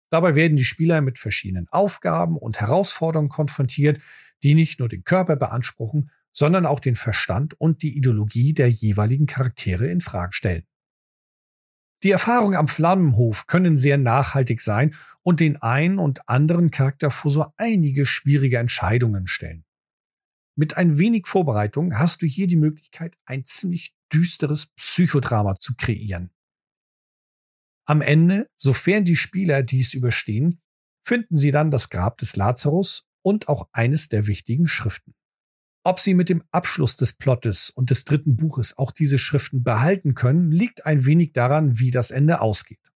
Dabei 0.10 0.36
werden 0.36 0.58
die 0.58 0.66
Spieler 0.66 0.99
mit 1.02 1.20
verschiedenen 1.20 1.68
Aufgaben 1.70 2.38
und 2.38 2.60
Herausforderungen 2.60 3.30
konfrontiert, 3.30 4.02
die 4.43 4.56
nicht 4.56 4.80
nur 4.80 4.89
den 4.89 5.04
Körper 5.04 5.36
beanspruchen, 5.36 6.12
sondern 6.34 6.66
auch 6.66 6.80
den 6.80 6.95
Verstand 6.95 7.54
und 7.60 7.84
die 7.84 7.95
Ideologie 7.95 8.54
der 8.54 8.70
jeweiligen 8.70 9.28
Charaktere 9.28 9.88
in 9.88 10.02
Frage 10.02 10.34
stellen. 10.34 10.66
Die 12.04 12.12
Erfahrungen 12.12 12.56
am 12.56 12.68
Flammenhof 12.68 13.45
können 13.47 13.78
sehr 13.78 13.97
nachhaltig 13.97 14.62
sein 14.62 14.95
und 15.22 15.39
den 15.39 15.62
einen 15.62 15.99
und 15.99 16.28
anderen 16.28 16.72
Charakter 16.72 17.12
vor 17.12 17.32
so 17.32 17.45
einige 17.58 18.06
schwierige 18.06 18.58
Entscheidungen 18.58 19.28
stellen. 19.28 19.66
Mit 20.56 20.78
ein 20.78 20.97
wenig 20.97 21.28
Vorbereitung 21.28 21.97
hast 21.97 22.22
du 22.22 22.26
hier 22.26 22.47
die 22.47 22.56
Möglichkeit, 22.58 23.16
ein 23.26 23.45
ziemlich 23.45 23.93
düsteres 24.12 24.68
Psychodrama 24.76 25.56
zu 25.56 25.76
kreieren. 25.76 26.32
Am 27.86 28.02
Ende, 28.02 28.49
sofern 28.58 29.06
die 29.06 29.16
Spieler 29.16 29.64
dies 29.64 29.93
überstehen, 29.93 30.62
finden 31.04 31.38
sie 31.38 31.52
dann 31.52 31.72
das 31.72 31.89
Grab 31.89 32.18
des 32.18 32.36
Lazarus 32.36 33.06
und 33.22 33.47
auch 33.47 33.70
eines 33.72 34.10
der 34.10 34.28
wichtigen 34.28 34.68
Schriften. 34.68 35.14
Ob 35.84 35.99
sie 35.99 36.13
mit 36.13 36.29
dem 36.29 36.43
Abschluss 36.51 36.95
des 36.95 37.13
Plottes 37.13 37.71
und 37.71 37.89
des 37.89 38.05
dritten 38.05 38.36
Buches 38.38 38.77
auch 38.77 38.91
diese 38.91 39.17
Schriften 39.17 39.63
behalten 39.63 40.13
können, 40.13 40.51
liegt 40.51 40.86
ein 40.86 41.05
wenig 41.05 41.34
daran, 41.34 41.79
wie 41.79 41.89
das 41.89 42.11
Ende 42.11 42.39
ausgeht. 42.39 42.91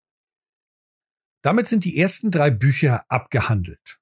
Damit 1.41 1.67
sind 1.67 1.83
die 1.83 1.97
ersten 1.97 2.31
drei 2.31 2.51
Bücher 2.51 3.03
abgehandelt. 3.09 3.99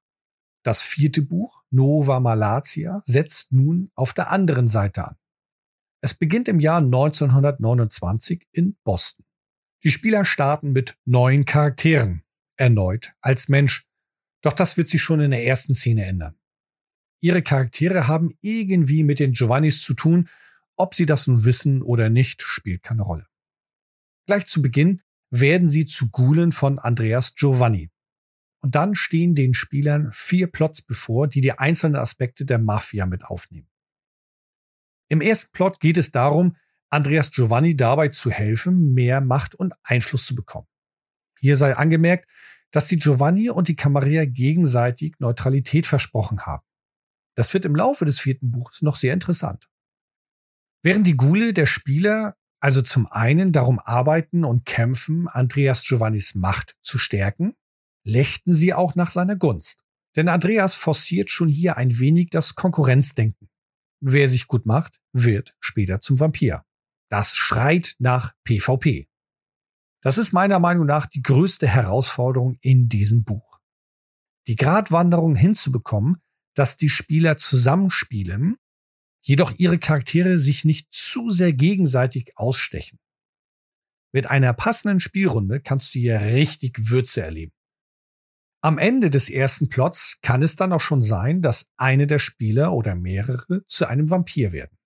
Das 0.63 0.81
vierte 0.81 1.21
Buch, 1.21 1.63
Nova 1.71 2.19
Malatia, 2.19 3.01
setzt 3.05 3.51
nun 3.51 3.91
auf 3.95 4.13
der 4.13 4.31
anderen 4.31 4.67
Seite 4.67 5.07
an. 5.07 5.17
Es 6.01 6.13
beginnt 6.13 6.47
im 6.49 6.59
Jahr 6.59 6.79
1929 6.79 8.47
in 8.51 8.77
Boston. 8.83 9.25
Die 9.83 9.91
Spieler 9.91 10.25
starten 10.25 10.71
mit 10.71 10.97
neuen 11.05 11.45
Charakteren, 11.45 12.23
erneut 12.57 13.13
als 13.21 13.47
Mensch. 13.49 13.87
Doch 14.41 14.53
das 14.53 14.75
wird 14.75 14.89
sich 14.89 15.01
schon 15.01 15.21
in 15.21 15.31
der 15.31 15.45
ersten 15.45 15.75
Szene 15.75 16.05
ändern. 16.05 16.37
Ihre 17.23 17.41
Charaktere 17.41 18.09
haben 18.09 18.37
irgendwie 18.41 19.01
mit 19.01 19.21
den 19.21 19.31
Giovannis 19.31 19.81
zu 19.81 19.93
tun 19.93 20.29
Ob 20.75 20.93
sie 20.93 21.05
das 21.05 21.27
nun 21.27 21.45
wissen 21.45 21.81
oder 21.81 22.09
nicht, 22.09 22.41
spielt 22.41 22.83
keine 22.83 23.03
Rolle. 23.03 23.27
Gleich 24.25 24.45
zu 24.45 24.61
Beginn 24.61 25.01
werden 25.29 25.69
sie 25.69 25.85
zu 25.85 26.09
Gulen 26.09 26.51
von 26.51 26.79
Andreas 26.79 27.35
Giovanni. 27.35 27.91
Und 28.59 28.75
dann 28.75 28.95
stehen 28.95 29.35
den 29.35 29.53
Spielern 29.53 30.09
vier 30.13 30.47
Plots 30.47 30.81
bevor, 30.81 31.27
die 31.27 31.41
die 31.41 31.53
einzelnen 31.53 31.95
Aspekte 31.95 32.43
der 32.43 32.59
Mafia 32.59 33.05
mit 33.05 33.23
aufnehmen. 33.23 33.69
Im 35.09 35.21
ersten 35.21 35.51
Plot 35.51 35.79
geht 35.79 35.97
es 35.97 36.11
darum, 36.11 36.57
Andreas 36.89 37.31
Giovanni 37.31 37.77
dabei 37.77 38.09
zu 38.09 38.31
helfen, 38.31 38.93
mehr 38.93 39.21
Macht 39.21 39.55
und 39.55 39.73
Einfluss 39.83 40.25
zu 40.25 40.35
bekommen. 40.35 40.67
Hier 41.39 41.55
sei 41.55 41.77
angemerkt, 41.77 42.27
dass 42.71 42.87
die 42.87 42.97
Giovanni 42.97 43.49
und 43.49 43.67
die 43.69 43.75
Camarilla 43.75 44.25
gegenseitig 44.25 45.13
Neutralität 45.19 45.87
versprochen 45.87 46.45
haben. 46.45 46.65
Das 47.35 47.53
wird 47.53 47.65
im 47.65 47.75
Laufe 47.75 48.05
des 48.05 48.19
vierten 48.19 48.51
Buches 48.51 48.81
noch 48.81 48.95
sehr 48.95 49.13
interessant. 49.13 49.69
Während 50.83 51.07
die 51.07 51.17
Gule 51.17 51.53
der 51.53 51.65
Spieler 51.65 52.35
also 52.63 52.81
zum 52.81 53.07
einen 53.07 53.51
darum 53.51 53.77
arbeiten 53.79 54.45
und 54.45 54.65
kämpfen, 54.65 55.27
Andreas 55.27 55.83
Giovannis 55.83 56.33
Macht 56.33 56.77
zu 56.81 56.97
stärken, 56.97 57.57
lächten 58.05 58.53
sie 58.53 58.73
auch 58.73 58.95
nach 58.95 59.11
seiner 59.11 59.35
Gunst. 59.35 59.83
Denn 60.15 60.29
Andreas 60.29 60.75
forciert 60.75 61.29
schon 61.29 61.49
hier 61.49 61.75
ein 61.75 61.99
wenig 61.99 62.29
das 62.29 62.55
Konkurrenzdenken. 62.55 63.49
Wer 63.99 64.29
sich 64.29 64.47
gut 64.47 64.65
macht, 64.65 65.01
wird 65.11 65.57
später 65.59 65.99
zum 65.99 66.21
Vampir. 66.21 66.63
Das 67.09 67.35
schreit 67.35 67.95
nach 67.99 68.33
PvP. 68.45 69.09
Das 70.01 70.17
ist 70.17 70.31
meiner 70.31 70.59
Meinung 70.59 70.85
nach 70.85 71.05
die 71.05 71.21
größte 71.21 71.67
Herausforderung 71.67 72.55
in 72.61 72.87
diesem 72.87 73.25
Buch. 73.25 73.59
Die 74.47 74.55
Gratwanderung 74.55 75.35
hinzubekommen, 75.35 76.21
dass 76.53 76.77
die 76.77 76.89
Spieler 76.89 77.37
zusammenspielen, 77.37 78.57
jedoch 79.21 79.53
ihre 79.57 79.79
Charaktere 79.79 80.37
sich 80.37 80.65
nicht 80.65 80.87
zu 80.91 81.29
sehr 81.31 81.53
gegenseitig 81.53 82.33
ausstechen. 82.35 82.99
Mit 84.13 84.29
einer 84.29 84.53
passenden 84.53 84.99
Spielrunde 84.99 85.59
kannst 85.59 85.95
du 85.95 85.99
hier 85.99 86.21
richtig 86.21 86.89
Würze 86.89 87.23
erleben. 87.23 87.53
Am 88.61 88.77
Ende 88.77 89.09
des 89.09 89.29
ersten 89.29 89.67
Plots 89.67 90.19
kann 90.21 90.41
es 90.41 90.55
dann 90.55 90.71
auch 90.71 90.79
schon 90.79 91.01
sein, 91.01 91.41
dass 91.41 91.67
eine 91.75 92.07
der 92.07 92.19
Spieler 92.19 92.71
oder 92.73 92.95
mehrere 92.95 93.65
zu 93.67 93.87
einem 93.87 94.09
Vampir 94.09 94.51
werden. 94.51 94.77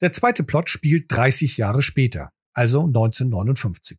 Der 0.00 0.12
zweite 0.12 0.44
Plot 0.44 0.70
spielt 0.70 1.10
30 1.10 1.56
Jahre 1.56 1.82
später, 1.82 2.32
also 2.54 2.86
1959. 2.86 3.98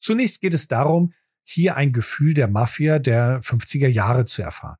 Zunächst 0.00 0.40
geht 0.40 0.54
es 0.54 0.66
darum, 0.66 1.12
hier 1.44 1.76
ein 1.76 1.92
Gefühl 1.92 2.34
der 2.34 2.48
Mafia 2.48 2.98
der 2.98 3.40
50er 3.42 3.88
Jahre 3.88 4.24
zu 4.24 4.42
erfahren. 4.42 4.78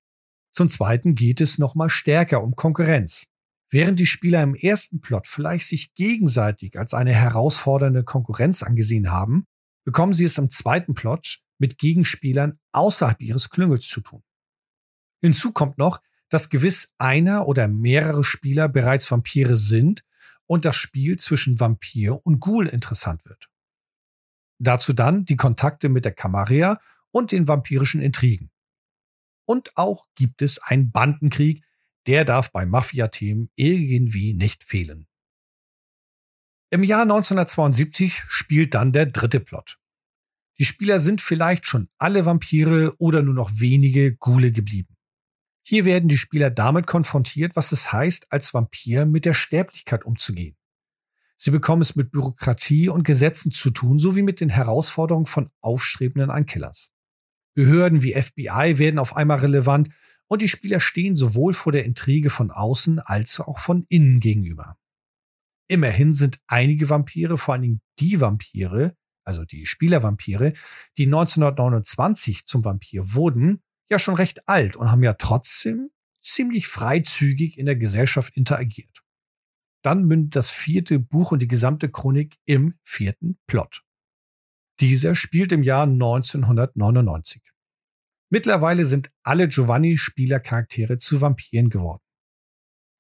Zum 0.56 0.70
zweiten 0.70 1.14
geht 1.14 1.42
es 1.42 1.58
nochmal 1.58 1.90
stärker 1.90 2.42
um 2.42 2.56
Konkurrenz. 2.56 3.24
Während 3.70 4.00
die 4.00 4.06
Spieler 4.06 4.42
im 4.42 4.54
ersten 4.54 5.02
Plot 5.02 5.26
vielleicht 5.26 5.66
sich 5.66 5.94
gegenseitig 5.94 6.78
als 6.78 6.94
eine 6.94 7.12
herausfordernde 7.12 8.04
Konkurrenz 8.04 8.62
angesehen 8.62 9.10
haben, 9.10 9.44
bekommen 9.84 10.14
sie 10.14 10.24
es 10.24 10.38
im 10.38 10.50
zweiten 10.50 10.94
Plot 10.94 11.40
mit 11.58 11.76
Gegenspielern 11.76 12.58
außerhalb 12.72 13.20
ihres 13.20 13.50
Klüngels 13.50 13.86
zu 13.86 14.00
tun. 14.00 14.22
Hinzu 15.20 15.52
kommt 15.52 15.76
noch, 15.76 16.00
dass 16.30 16.48
gewiss 16.48 16.94
einer 16.96 17.46
oder 17.46 17.68
mehrere 17.68 18.24
Spieler 18.24 18.66
bereits 18.70 19.10
Vampire 19.10 19.56
sind 19.56 20.04
und 20.46 20.64
das 20.64 20.76
Spiel 20.76 21.18
zwischen 21.18 21.60
Vampir 21.60 22.24
und 22.24 22.40
Ghoul 22.40 22.66
interessant 22.66 23.26
wird. 23.26 23.50
Dazu 24.58 24.94
dann 24.94 25.26
die 25.26 25.36
Kontakte 25.36 25.90
mit 25.90 26.06
der 26.06 26.12
Camarilla 26.12 26.80
und 27.10 27.32
den 27.32 27.46
vampirischen 27.46 28.00
Intrigen. 28.00 28.50
Und 29.46 29.76
auch 29.76 30.06
gibt 30.14 30.42
es 30.42 30.58
einen 30.58 30.90
Bandenkrieg, 30.90 31.64
der 32.06 32.24
darf 32.24 32.52
bei 32.52 32.66
Mafia-Themen 32.66 33.50
irgendwie 33.54 34.34
nicht 34.34 34.64
fehlen. 34.64 35.06
Im 36.70 36.82
Jahr 36.82 37.02
1972 37.02 38.24
spielt 38.28 38.74
dann 38.74 38.92
der 38.92 39.06
dritte 39.06 39.40
Plot. 39.40 39.78
Die 40.58 40.64
Spieler 40.64 41.00
sind 41.00 41.20
vielleicht 41.20 41.66
schon 41.66 41.88
alle 41.98 42.26
Vampire 42.26 42.94
oder 42.98 43.22
nur 43.22 43.34
noch 43.34 43.50
wenige 43.54 44.16
Ghule 44.16 44.52
geblieben. 44.52 44.96
Hier 45.62 45.84
werden 45.84 46.08
die 46.08 46.16
Spieler 46.16 46.50
damit 46.50 46.86
konfrontiert, 46.86 47.56
was 47.56 47.72
es 47.72 47.92
heißt, 47.92 48.32
als 48.32 48.54
Vampir 48.54 49.04
mit 49.04 49.24
der 49.24 49.34
Sterblichkeit 49.34 50.04
umzugehen. 50.04 50.56
Sie 51.36 51.50
bekommen 51.50 51.82
es 51.82 51.96
mit 51.96 52.10
Bürokratie 52.10 52.88
und 52.88 53.02
Gesetzen 53.02 53.52
zu 53.52 53.70
tun, 53.70 53.98
sowie 53.98 54.22
mit 54.22 54.40
den 54.40 54.48
Herausforderungen 54.48 55.26
von 55.26 55.50
aufstrebenden 55.60 56.30
Ankillers. 56.30 56.90
Behörden 57.56 58.02
wie 58.02 58.12
FBI 58.12 58.78
werden 58.78 58.98
auf 58.98 59.16
einmal 59.16 59.38
relevant 59.38 59.88
und 60.28 60.42
die 60.42 60.48
Spieler 60.48 60.78
stehen 60.78 61.16
sowohl 61.16 61.54
vor 61.54 61.72
der 61.72 61.86
Intrige 61.86 62.28
von 62.28 62.50
außen 62.50 62.98
als 62.98 63.40
auch 63.40 63.58
von 63.58 63.86
innen 63.88 64.20
gegenüber. 64.20 64.76
Immerhin 65.66 66.12
sind 66.12 66.38
einige 66.46 66.90
Vampire, 66.90 67.38
vor 67.38 67.54
allen 67.54 67.62
Dingen 67.62 67.80
die 67.98 68.20
Vampire, 68.20 68.94
also 69.24 69.46
die 69.46 69.64
Spielervampire, 69.64 70.52
die 70.98 71.06
1929 71.06 72.44
zum 72.44 72.62
Vampir 72.62 73.14
wurden, 73.14 73.62
ja 73.88 73.98
schon 73.98 74.14
recht 74.16 74.48
alt 74.48 74.76
und 74.76 74.90
haben 74.90 75.02
ja 75.02 75.14
trotzdem 75.14 75.88
ziemlich 76.22 76.68
freizügig 76.68 77.56
in 77.56 77.64
der 77.64 77.76
Gesellschaft 77.76 78.36
interagiert. 78.36 79.02
Dann 79.82 80.04
mündet 80.04 80.36
das 80.36 80.50
vierte 80.50 80.98
Buch 80.98 81.32
und 81.32 81.40
die 81.40 81.48
gesamte 81.48 81.88
Chronik 81.88 82.36
im 82.44 82.74
vierten 82.84 83.38
Plot. 83.46 83.85
Dieser 84.80 85.14
spielt 85.14 85.52
im 85.52 85.62
Jahr 85.62 85.84
1999. 85.84 87.42
Mittlerweile 88.30 88.84
sind 88.84 89.10
alle 89.22 89.48
Giovanni-Spielercharaktere 89.48 90.98
zu 90.98 91.20
Vampiren 91.20 91.70
geworden. 91.70 92.02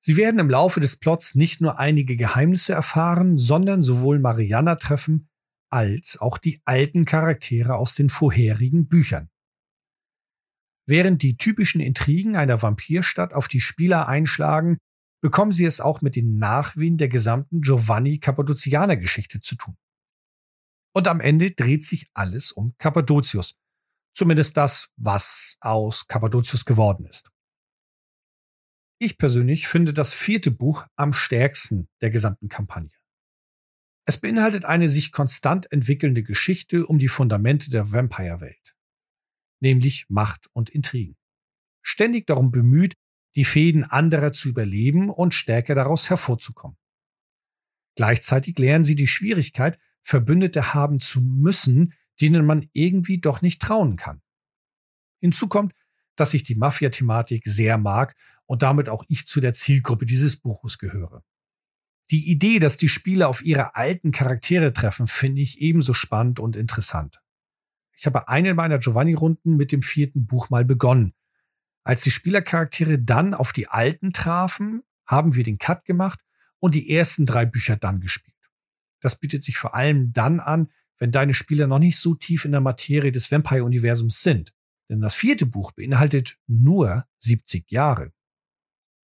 Sie 0.00 0.16
werden 0.16 0.38
im 0.38 0.48
Laufe 0.48 0.78
des 0.80 0.96
Plots 0.96 1.34
nicht 1.34 1.60
nur 1.60 1.78
einige 1.80 2.16
Geheimnisse 2.16 2.72
erfahren, 2.72 3.36
sondern 3.38 3.82
sowohl 3.82 4.20
Mariana 4.20 4.76
treffen 4.76 5.28
als 5.68 6.16
auch 6.16 6.38
die 6.38 6.62
alten 6.64 7.04
Charaktere 7.04 7.74
aus 7.74 7.96
den 7.96 8.08
vorherigen 8.08 8.86
Büchern. 8.86 9.28
Während 10.88 11.22
die 11.22 11.36
typischen 11.36 11.80
Intrigen 11.80 12.36
einer 12.36 12.62
Vampirstadt 12.62 13.34
auf 13.34 13.48
die 13.48 13.60
Spieler 13.60 14.06
einschlagen, 14.06 14.78
bekommen 15.20 15.50
sie 15.50 15.64
es 15.64 15.80
auch 15.80 16.00
mit 16.00 16.14
den 16.14 16.38
Nachwehen 16.38 16.98
der 16.98 17.08
gesamten 17.08 17.60
Giovanni 17.60 18.18
Cappadocianer 18.18 18.96
Geschichte 18.96 19.40
zu 19.40 19.56
tun. 19.56 19.76
Und 20.96 21.08
am 21.08 21.20
Ende 21.20 21.50
dreht 21.50 21.84
sich 21.84 22.08
alles 22.14 22.52
um 22.52 22.74
Cappadocius, 22.78 23.54
Zumindest 24.14 24.56
das, 24.56 24.94
was 24.96 25.58
aus 25.60 26.06
Kappadocius 26.06 26.64
geworden 26.64 27.04
ist. 27.04 27.30
Ich 28.98 29.18
persönlich 29.18 29.68
finde 29.68 29.92
das 29.92 30.14
vierte 30.14 30.50
Buch 30.50 30.86
am 30.96 31.12
stärksten 31.12 31.90
der 32.00 32.08
gesamten 32.08 32.48
Kampagne. 32.48 32.96
Es 34.06 34.18
beinhaltet 34.18 34.64
eine 34.64 34.88
sich 34.88 35.12
konstant 35.12 35.70
entwickelnde 35.70 36.22
Geschichte 36.22 36.86
um 36.86 36.98
die 36.98 37.08
Fundamente 37.08 37.68
der 37.68 37.92
Vampire-Welt, 37.92 38.74
nämlich 39.60 40.06
Macht 40.08 40.46
und 40.54 40.70
Intrigen. 40.70 41.18
Ständig 41.82 42.26
darum 42.26 42.50
bemüht, 42.50 42.94
die 43.34 43.44
Fäden 43.44 43.84
anderer 43.84 44.32
zu 44.32 44.48
überleben 44.48 45.10
und 45.10 45.34
stärker 45.34 45.74
daraus 45.74 46.08
hervorzukommen. 46.08 46.78
Gleichzeitig 47.96 48.58
lernen 48.58 48.84
sie 48.84 48.96
die 48.96 49.08
Schwierigkeit, 49.08 49.78
Verbündete 50.06 50.72
haben 50.72 51.00
zu 51.00 51.20
müssen, 51.20 51.92
denen 52.20 52.46
man 52.46 52.68
irgendwie 52.72 53.18
doch 53.18 53.42
nicht 53.42 53.60
trauen 53.60 53.96
kann. 53.96 54.22
Hinzu 55.20 55.48
kommt, 55.48 55.74
dass 56.14 56.32
ich 56.32 56.44
die 56.44 56.54
Mafia-Thematik 56.54 57.42
sehr 57.44 57.76
mag 57.76 58.14
und 58.44 58.62
damit 58.62 58.88
auch 58.88 59.04
ich 59.08 59.26
zu 59.26 59.40
der 59.40 59.52
Zielgruppe 59.52 60.06
dieses 60.06 60.36
Buches 60.36 60.78
gehöre. 60.78 61.24
Die 62.12 62.30
Idee, 62.30 62.60
dass 62.60 62.76
die 62.76 62.86
Spieler 62.86 63.28
auf 63.28 63.44
ihre 63.44 63.74
alten 63.74 64.12
Charaktere 64.12 64.72
treffen, 64.72 65.08
finde 65.08 65.42
ich 65.42 65.60
ebenso 65.60 65.92
spannend 65.92 66.38
und 66.38 66.54
interessant. 66.54 67.20
Ich 67.96 68.06
habe 68.06 68.28
eine 68.28 68.54
meiner 68.54 68.78
Giovanni-Runden 68.78 69.56
mit 69.56 69.72
dem 69.72 69.82
vierten 69.82 70.24
Buch 70.24 70.50
mal 70.50 70.64
begonnen. 70.64 71.14
Als 71.82 72.04
die 72.04 72.12
Spielercharaktere 72.12 73.00
dann 73.00 73.34
auf 73.34 73.52
die 73.52 73.66
alten 73.66 74.12
trafen, 74.12 74.84
haben 75.04 75.34
wir 75.34 75.42
den 75.42 75.58
Cut 75.58 75.84
gemacht 75.84 76.20
und 76.60 76.76
die 76.76 76.94
ersten 76.94 77.26
drei 77.26 77.44
Bücher 77.44 77.76
dann 77.76 78.00
gespielt. 78.00 78.35
Das 79.00 79.18
bietet 79.18 79.44
sich 79.44 79.58
vor 79.58 79.74
allem 79.74 80.12
dann 80.12 80.40
an, 80.40 80.70
wenn 80.98 81.10
deine 81.10 81.34
Spieler 81.34 81.66
noch 81.66 81.78
nicht 81.78 81.98
so 81.98 82.14
tief 82.14 82.44
in 82.44 82.52
der 82.52 82.60
Materie 82.60 83.12
des 83.12 83.30
Vampire-Universums 83.30 84.22
sind. 84.22 84.52
Denn 84.88 85.00
das 85.00 85.14
vierte 85.14 85.46
Buch 85.46 85.72
beinhaltet 85.72 86.38
nur 86.46 87.06
70 87.18 87.70
Jahre. 87.70 88.12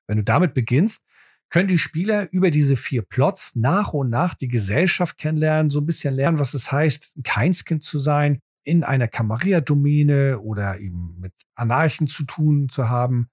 Wenn 0.07 0.19
du 0.19 0.25
damit 0.25 0.55
beginnst, 0.55 1.05
können 1.51 1.69
die 1.69 1.79
Spieler 1.79 2.33
über 2.33 2.51
diese 2.51 2.77
vier 2.77 3.03
Plots 3.03 3.57
nach 3.57 3.93
und 3.93 4.09
nach 4.09 4.35
die 4.35 4.49
Gesellschaft 4.49 5.19
kennenlernen, 5.19 5.71
so 5.71 5.81
ein 5.81 5.87
bisschen 5.87 6.15
lernen, 6.15 6.39
was 6.39 6.55
es 6.55 6.73
heißt, 6.73 7.17
ein 7.17 7.23
Keinskind 7.25 7.83
zu 7.83 7.99
sein, 7.99 8.41
in 8.65 8.85
einer 8.85 9.09
Camarilla-Domäne 9.09 10.41
oder 10.41 10.79
eben 10.79 11.19
mit 11.21 11.35
Anarchen 11.55 12.07
zu 12.07 12.25
tun 12.25 12.69
zu 12.69 12.89
haben, 12.89 13.29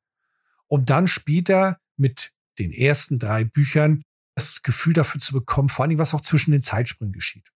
um 0.67 0.85
dann 0.85 1.07
später 1.07 1.79
mit 1.97 2.31
den 2.57 2.71
ersten 2.71 3.19
drei 3.19 3.45
Büchern 3.45 4.01
das 4.47 4.63
Gefühl 4.63 4.93
dafür 4.93 5.21
zu 5.21 5.33
bekommen, 5.33 5.69
vor 5.69 5.85
allem 5.85 5.97
was 5.97 6.13
auch 6.13 6.21
zwischen 6.21 6.51
den 6.51 6.61
Zeitsprüngen 6.61 7.13
geschieht. 7.13 7.51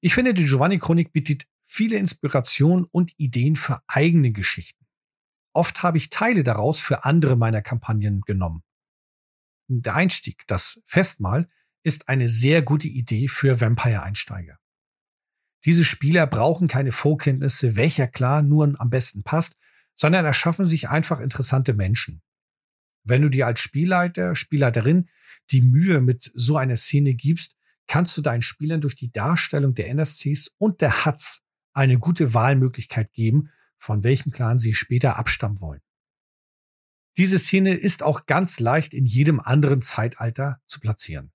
Ich 0.00 0.14
finde, 0.14 0.34
die 0.34 0.46
Giovanni-Chronik 0.46 1.12
bietet 1.12 1.46
viele 1.64 1.96
Inspirationen 1.96 2.86
und 2.90 3.12
Ideen 3.18 3.56
für 3.56 3.80
eigene 3.86 4.32
Geschichten. 4.32 4.86
Oft 5.52 5.82
habe 5.82 5.98
ich 5.98 6.10
Teile 6.10 6.42
daraus 6.42 6.80
für 6.80 7.04
andere 7.04 7.36
meiner 7.36 7.62
Kampagnen 7.62 8.20
genommen. 8.20 8.62
Der 9.68 9.94
Einstieg, 9.94 10.46
das 10.46 10.80
Festmahl, 10.86 11.48
ist 11.82 12.08
eine 12.08 12.28
sehr 12.28 12.62
gute 12.62 12.88
Idee 12.88 13.28
für 13.28 13.60
Vampire-Einsteiger. 13.60 14.58
Diese 15.64 15.84
Spieler 15.84 16.26
brauchen 16.26 16.68
keine 16.68 16.92
Vorkenntnisse, 16.92 17.74
welcher 17.74 18.06
Clan 18.06 18.48
nur 18.48 18.74
am 18.78 18.90
besten 18.90 19.22
passt, 19.24 19.56
sondern 19.96 20.24
erschaffen 20.24 20.66
sich 20.66 20.88
einfach 20.88 21.20
interessante 21.20 21.74
Menschen. 21.74 22.22
Wenn 23.06 23.22
du 23.22 23.28
dir 23.28 23.46
als 23.46 23.60
Spielleiter, 23.60 24.34
Spielleiterin 24.34 25.08
die 25.52 25.62
Mühe 25.62 26.00
mit 26.00 26.30
so 26.34 26.56
einer 26.56 26.76
Szene 26.76 27.14
gibst, 27.14 27.56
kannst 27.86 28.16
du 28.16 28.20
deinen 28.20 28.42
Spielern 28.42 28.80
durch 28.80 28.96
die 28.96 29.12
Darstellung 29.12 29.74
der 29.74 29.88
NSCs 29.90 30.48
und 30.58 30.80
der 30.80 31.06
HUTs 31.06 31.42
eine 31.72 31.98
gute 31.98 32.34
Wahlmöglichkeit 32.34 33.12
geben, 33.12 33.50
von 33.78 34.02
welchem 34.02 34.32
Clan 34.32 34.58
sie 34.58 34.74
später 34.74 35.16
abstammen 35.16 35.60
wollen. 35.60 35.80
Diese 37.16 37.38
Szene 37.38 37.74
ist 37.74 38.02
auch 38.02 38.26
ganz 38.26 38.58
leicht 38.58 38.92
in 38.92 39.06
jedem 39.06 39.38
anderen 39.38 39.82
Zeitalter 39.82 40.60
zu 40.66 40.80
platzieren. 40.80 41.32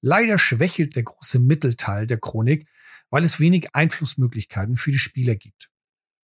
Leider 0.00 0.38
schwächelt 0.38 0.96
der 0.96 1.02
große 1.02 1.38
Mittelteil 1.38 2.06
der 2.06 2.18
Chronik, 2.18 2.66
weil 3.10 3.24
es 3.24 3.40
wenig 3.40 3.74
Einflussmöglichkeiten 3.74 4.76
für 4.76 4.90
die 4.90 4.98
Spieler 4.98 5.36
gibt. 5.36 5.70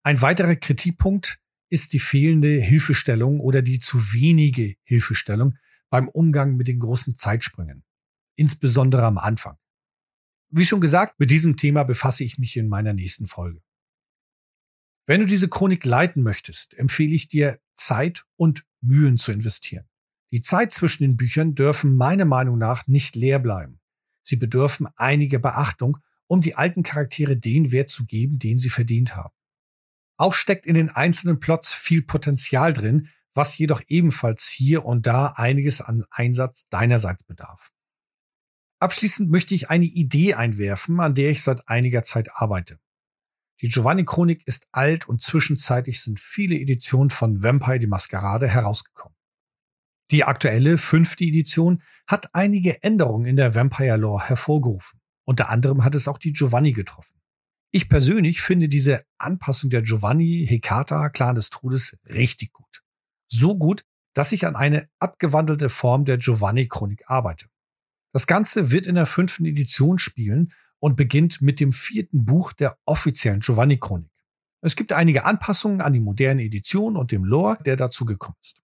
Ein 0.03 0.21
weiterer 0.21 0.55
Kritikpunkt 0.55 1.39
ist 1.69 1.93
die 1.93 1.99
fehlende 1.99 2.59
Hilfestellung 2.61 3.39
oder 3.39 3.61
die 3.61 3.79
zu 3.79 4.13
wenige 4.13 4.75
Hilfestellung 4.83 5.55
beim 5.89 6.07
Umgang 6.07 6.55
mit 6.55 6.67
den 6.67 6.79
großen 6.79 7.15
Zeitsprüngen, 7.15 7.83
insbesondere 8.35 9.05
am 9.05 9.17
Anfang. 9.17 9.57
Wie 10.49 10.65
schon 10.65 10.81
gesagt, 10.81 11.19
mit 11.19 11.31
diesem 11.31 11.57
Thema 11.57 11.83
befasse 11.83 12.23
ich 12.23 12.37
mich 12.37 12.55
in 12.57 12.67
meiner 12.67 12.93
nächsten 12.93 13.27
Folge. 13.27 13.61
Wenn 15.07 15.19
du 15.19 15.25
diese 15.25 15.49
Chronik 15.49 15.85
leiten 15.85 16.23
möchtest, 16.23 16.73
empfehle 16.75 17.13
ich 17.13 17.27
dir, 17.27 17.59
Zeit 17.75 18.25
und 18.37 18.65
Mühen 18.81 19.17
zu 19.17 19.31
investieren. 19.31 19.85
Die 20.31 20.41
Zeit 20.41 20.73
zwischen 20.73 21.03
den 21.03 21.17
Büchern 21.17 21.55
dürfen 21.55 21.95
meiner 21.95 22.25
Meinung 22.25 22.57
nach 22.57 22.87
nicht 22.87 23.15
leer 23.15 23.39
bleiben. 23.39 23.79
Sie 24.23 24.37
bedürfen 24.37 24.87
einiger 24.95 25.39
Beachtung, 25.39 25.97
um 26.27 26.41
die 26.41 26.55
alten 26.55 26.83
Charaktere 26.83 27.37
den 27.37 27.71
Wert 27.71 27.89
zu 27.89 28.05
geben, 28.05 28.39
den 28.39 28.57
sie 28.57 28.69
verdient 28.69 29.15
haben. 29.15 29.34
Auch 30.17 30.33
steckt 30.33 30.65
in 30.65 30.75
den 30.75 30.89
einzelnen 30.89 31.39
Plots 31.39 31.73
viel 31.73 32.01
Potenzial 32.01 32.73
drin, 32.73 33.09
was 33.33 33.57
jedoch 33.57 33.81
ebenfalls 33.87 34.47
hier 34.47 34.85
und 34.85 35.07
da 35.07 35.27
einiges 35.35 35.81
an 35.81 36.05
Einsatz 36.09 36.67
deinerseits 36.69 37.23
bedarf. 37.23 37.71
Abschließend 38.79 39.29
möchte 39.29 39.55
ich 39.55 39.69
eine 39.69 39.85
Idee 39.85 40.35
einwerfen, 40.35 40.99
an 40.99 41.13
der 41.13 41.31
ich 41.31 41.43
seit 41.43 41.67
einiger 41.67 42.03
Zeit 42.03 42.29
arbeite. 42.33 42.79
Die 43.61 43.69
Giovanni-Chronik 43.69 44.45
ist 44.47 44.67
alt 44.71 45.07
und 45.07 45.21
zwischenzeitlich 45.21 46.01
sind 46.01 46.19
viele 46.19 46.55
Editionen 46.55 47.09
von 47.09 47.41
Vampire 47.41 47.79
die 47.79 47.87
Maskerade 47.87 48.47
herausgekommen. 48.47 49.17
Die 50.11 50.23
aktuelle 50.23 50.77
fünfte 50.77 51.23
Edition 51.23 51.81
hat 52.05 52.35
einige 52.35 52.83
Änderungen 52.83 53.25
in 53.25 53.37
der 53.37 53.55
Vampire-Lore 53.55 54.27
hervorgerufen. 54.27 54.99
Unter 55.25 55.49
anderem 55.49 55.83
hat 55.83 55.95
es 55.95 56.07
auch 56.07 56.19
die 56.19 56.33
Giovanni 56.33 56.73
getroffen. 56.73 57.14
Ich 57.75 57.89
persönlich 57.89 58.39
finde 58.39 58.69
diese 58.69 59.03
Anpassung 59.17 59.69
der 59.69 59.81
Giovanni 59.81 60.45
Hekata 60.47 61.09
Clan 61.09 61.35
des 61.35 61.49
Todes 61.49 61.97
richtig 62.05 62.53
gut. 62.53 62.81
So 63.27 63.57
gut, 63.57 63.83
dass 64.13 64.31
ich 64.31 64.47
an 64.47 64.55
eine 64.55 64.87
abgewandelte 64.99 65.67
Form 65.67 66.05
der 66.05 66.17
Giovanni-Chronik 66.17 67.03
arbeite. 67.07 67.47
Das 68.13 68.27
Ganze 68.27 68.71
wird 68.71 68.87
in 68.87 68.95
der 68.95 69.05
fünften 69.05 69.43
Edition 69.43 69.99
spielen 69.99 70.53
und 70.79 70.95
beginnt 70.95 71.41
mit 71.41 71.59
dem 71.59 71.73
vierten 71.73 72.23
Buch 72.23 72.53
der 72.53 72.77
offiziellen 72.85 73.41
Giovanni-Chronik. 73.41 74.09
Es 74.61 74.77
gibt 74.77 74.93
einige 74.93 75.25
Anpassungen 75.25 75.81
an 75.81 75.91
die 75.91 75.99
moderne 75.99 76.43
Edition 76.43 76.95
und 76.95 77.11
dem 77.11 77.25
Lore, 77.25 77.57
der 77.65 77.75
dazu 77.75 78.05
gekommen 78.05 78.37
ist. 78.41 78.61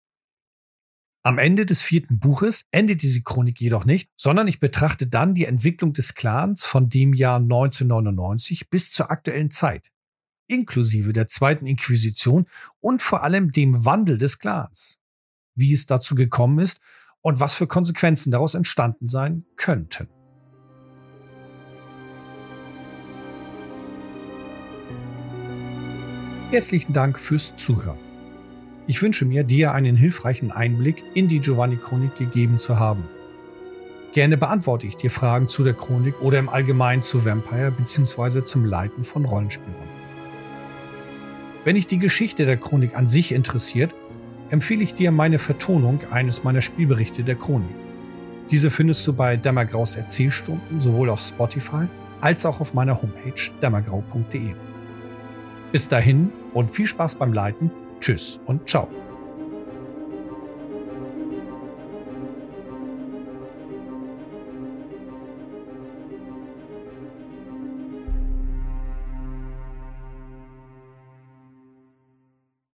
Am 1.24 1.38
Ende 1.38 1.68
des 1.68 1.84
vierten 1.84 2.18
Buches 2.18 2.64
endet 2.72 3.04
diese 3.04 3.22
Chronik 3.22 3.62
jedoch 3.62 3.86
nicht, 3.86 4.10
sondern 4.18 4.48
ich 4.48 4.60
betrachte 4.60 5.06
dann 5.06 5.36
die 5.36 5.46
Entwicklung 5.46 5.94
des 5.94 6.16
Clans 6.16 6.66
von 6.66 6.90
dem 6.90 7.14
Jahr 7.14 7.38
1999 7.38 8.72
bis 8.72 8.92
zur 8.92 9.12
aktuellen 9.12 9.52
Zeit, 9.52 9.92
inklusive 10.48 11.14
der 11.14 11.28
zweiten 11.28 11.68
Inquisition 11.68 12.48
und 12.80 13.04
vor 13.04 13.22
allem 13.22 13.52
dem 13.52 13.86
Wandel 13.86 14.18
des 14.18 14.40
Clans, 14.40 14.98
wie 15.54 15.74
es 15.74 15.86
dazu 15.86 16.16
gekommen 16.16 16.58
ist 16.58 16.82
und 17.22 17.40
was 17.40 17.54
für 17.54 17.68
Konsequenzen 17.68 18.32
daraus 18.32 18.56
entstanden 18.56 19.06
sein 19.06 19.46
könnten. 19.58 20.08
Herzlichen 26.50 26.94
Dank 26.94 27.20
fürs 27.20 27.56
Zuhören. 27.58 28.11
Ich 28.92 29.02
wünsche 29.02 29.24
mir, 29.24 29.46
dir 29.46 29.72
einen 29.72 29.96
hilfreichen 29.96 30.52
Einblick 30.52 31.02
in 31.14 31.30
die 31.30 31.40
Giovanni-Chronik 31.40 32.18
gegeben 32.18 32.60
zu 32.60 32.78
haben. 32.78 33.06
Gerne 34.12 34.36
beantworte 34.36 34.86
ich 34.86 34.98
dir 34.98 35.10
Fragen 35.10 35.48
zu 35.48 35.64
der 35.64 35.76
Chronik 35.76 36.22
oder 36.22 36.40
im 36.40 36.50
Allgemeinen 36.50 37.02
zu 37.02 37.24
Vampire 37.24 37.72
bzw. 37.72 38.44
zum 38.44 38.66
Leiten 38.66 39.06
von 39.06 39.24
Rollenspielen. 39.24 39.88
Wenn 41.64 41.76
dich 41.76 41.88
die 41.88 42.00
Geschichte 42.00 42.46
der 42.46 42.58
Chronik 42.58 42.98
an 42.98 43.08
sich 43.08 43.32
interessiert, 43.32 43.96
empfehle 44.50 44.84
ich 44.84 44.94
dir 44.94 45.12
meine 45.12 45.40
Vertonung 45.40 46.02
eines 46.12 46.44
meiner 46.44 46.60
Spielberichte 46.60 47.24
der 47.24 47.36
Chronik. 47.36 47.70
Diese 48.50 48.70
findest 48.70 49.08
du 49.08 49.14
bei 49.14 49.38
Dämmergraus 49.38 49.96
Erzählstunden 49.96 50.82
sowohl 50.82 51.12
auf 51.12 51.22
Spotify 51.22 51.88
als 52.20 52.46
auch 52.46 52.60
auf 52.60 52.74
meiner 52.74 53.02
Homepage 53.02 53.52
dämmergrau.de. 53.62 54.54
Bis 55.72 55.88
dahin 55.88 56.34
und 56.54 56.72
viel 56.72 56.88
Spaß 56.88 57.16
beim 57.16 57.32
Leiten. 57.32 57.72
Tschüss 58.02 58.40
und 58.46 58.68
ciao. 58.68 58.90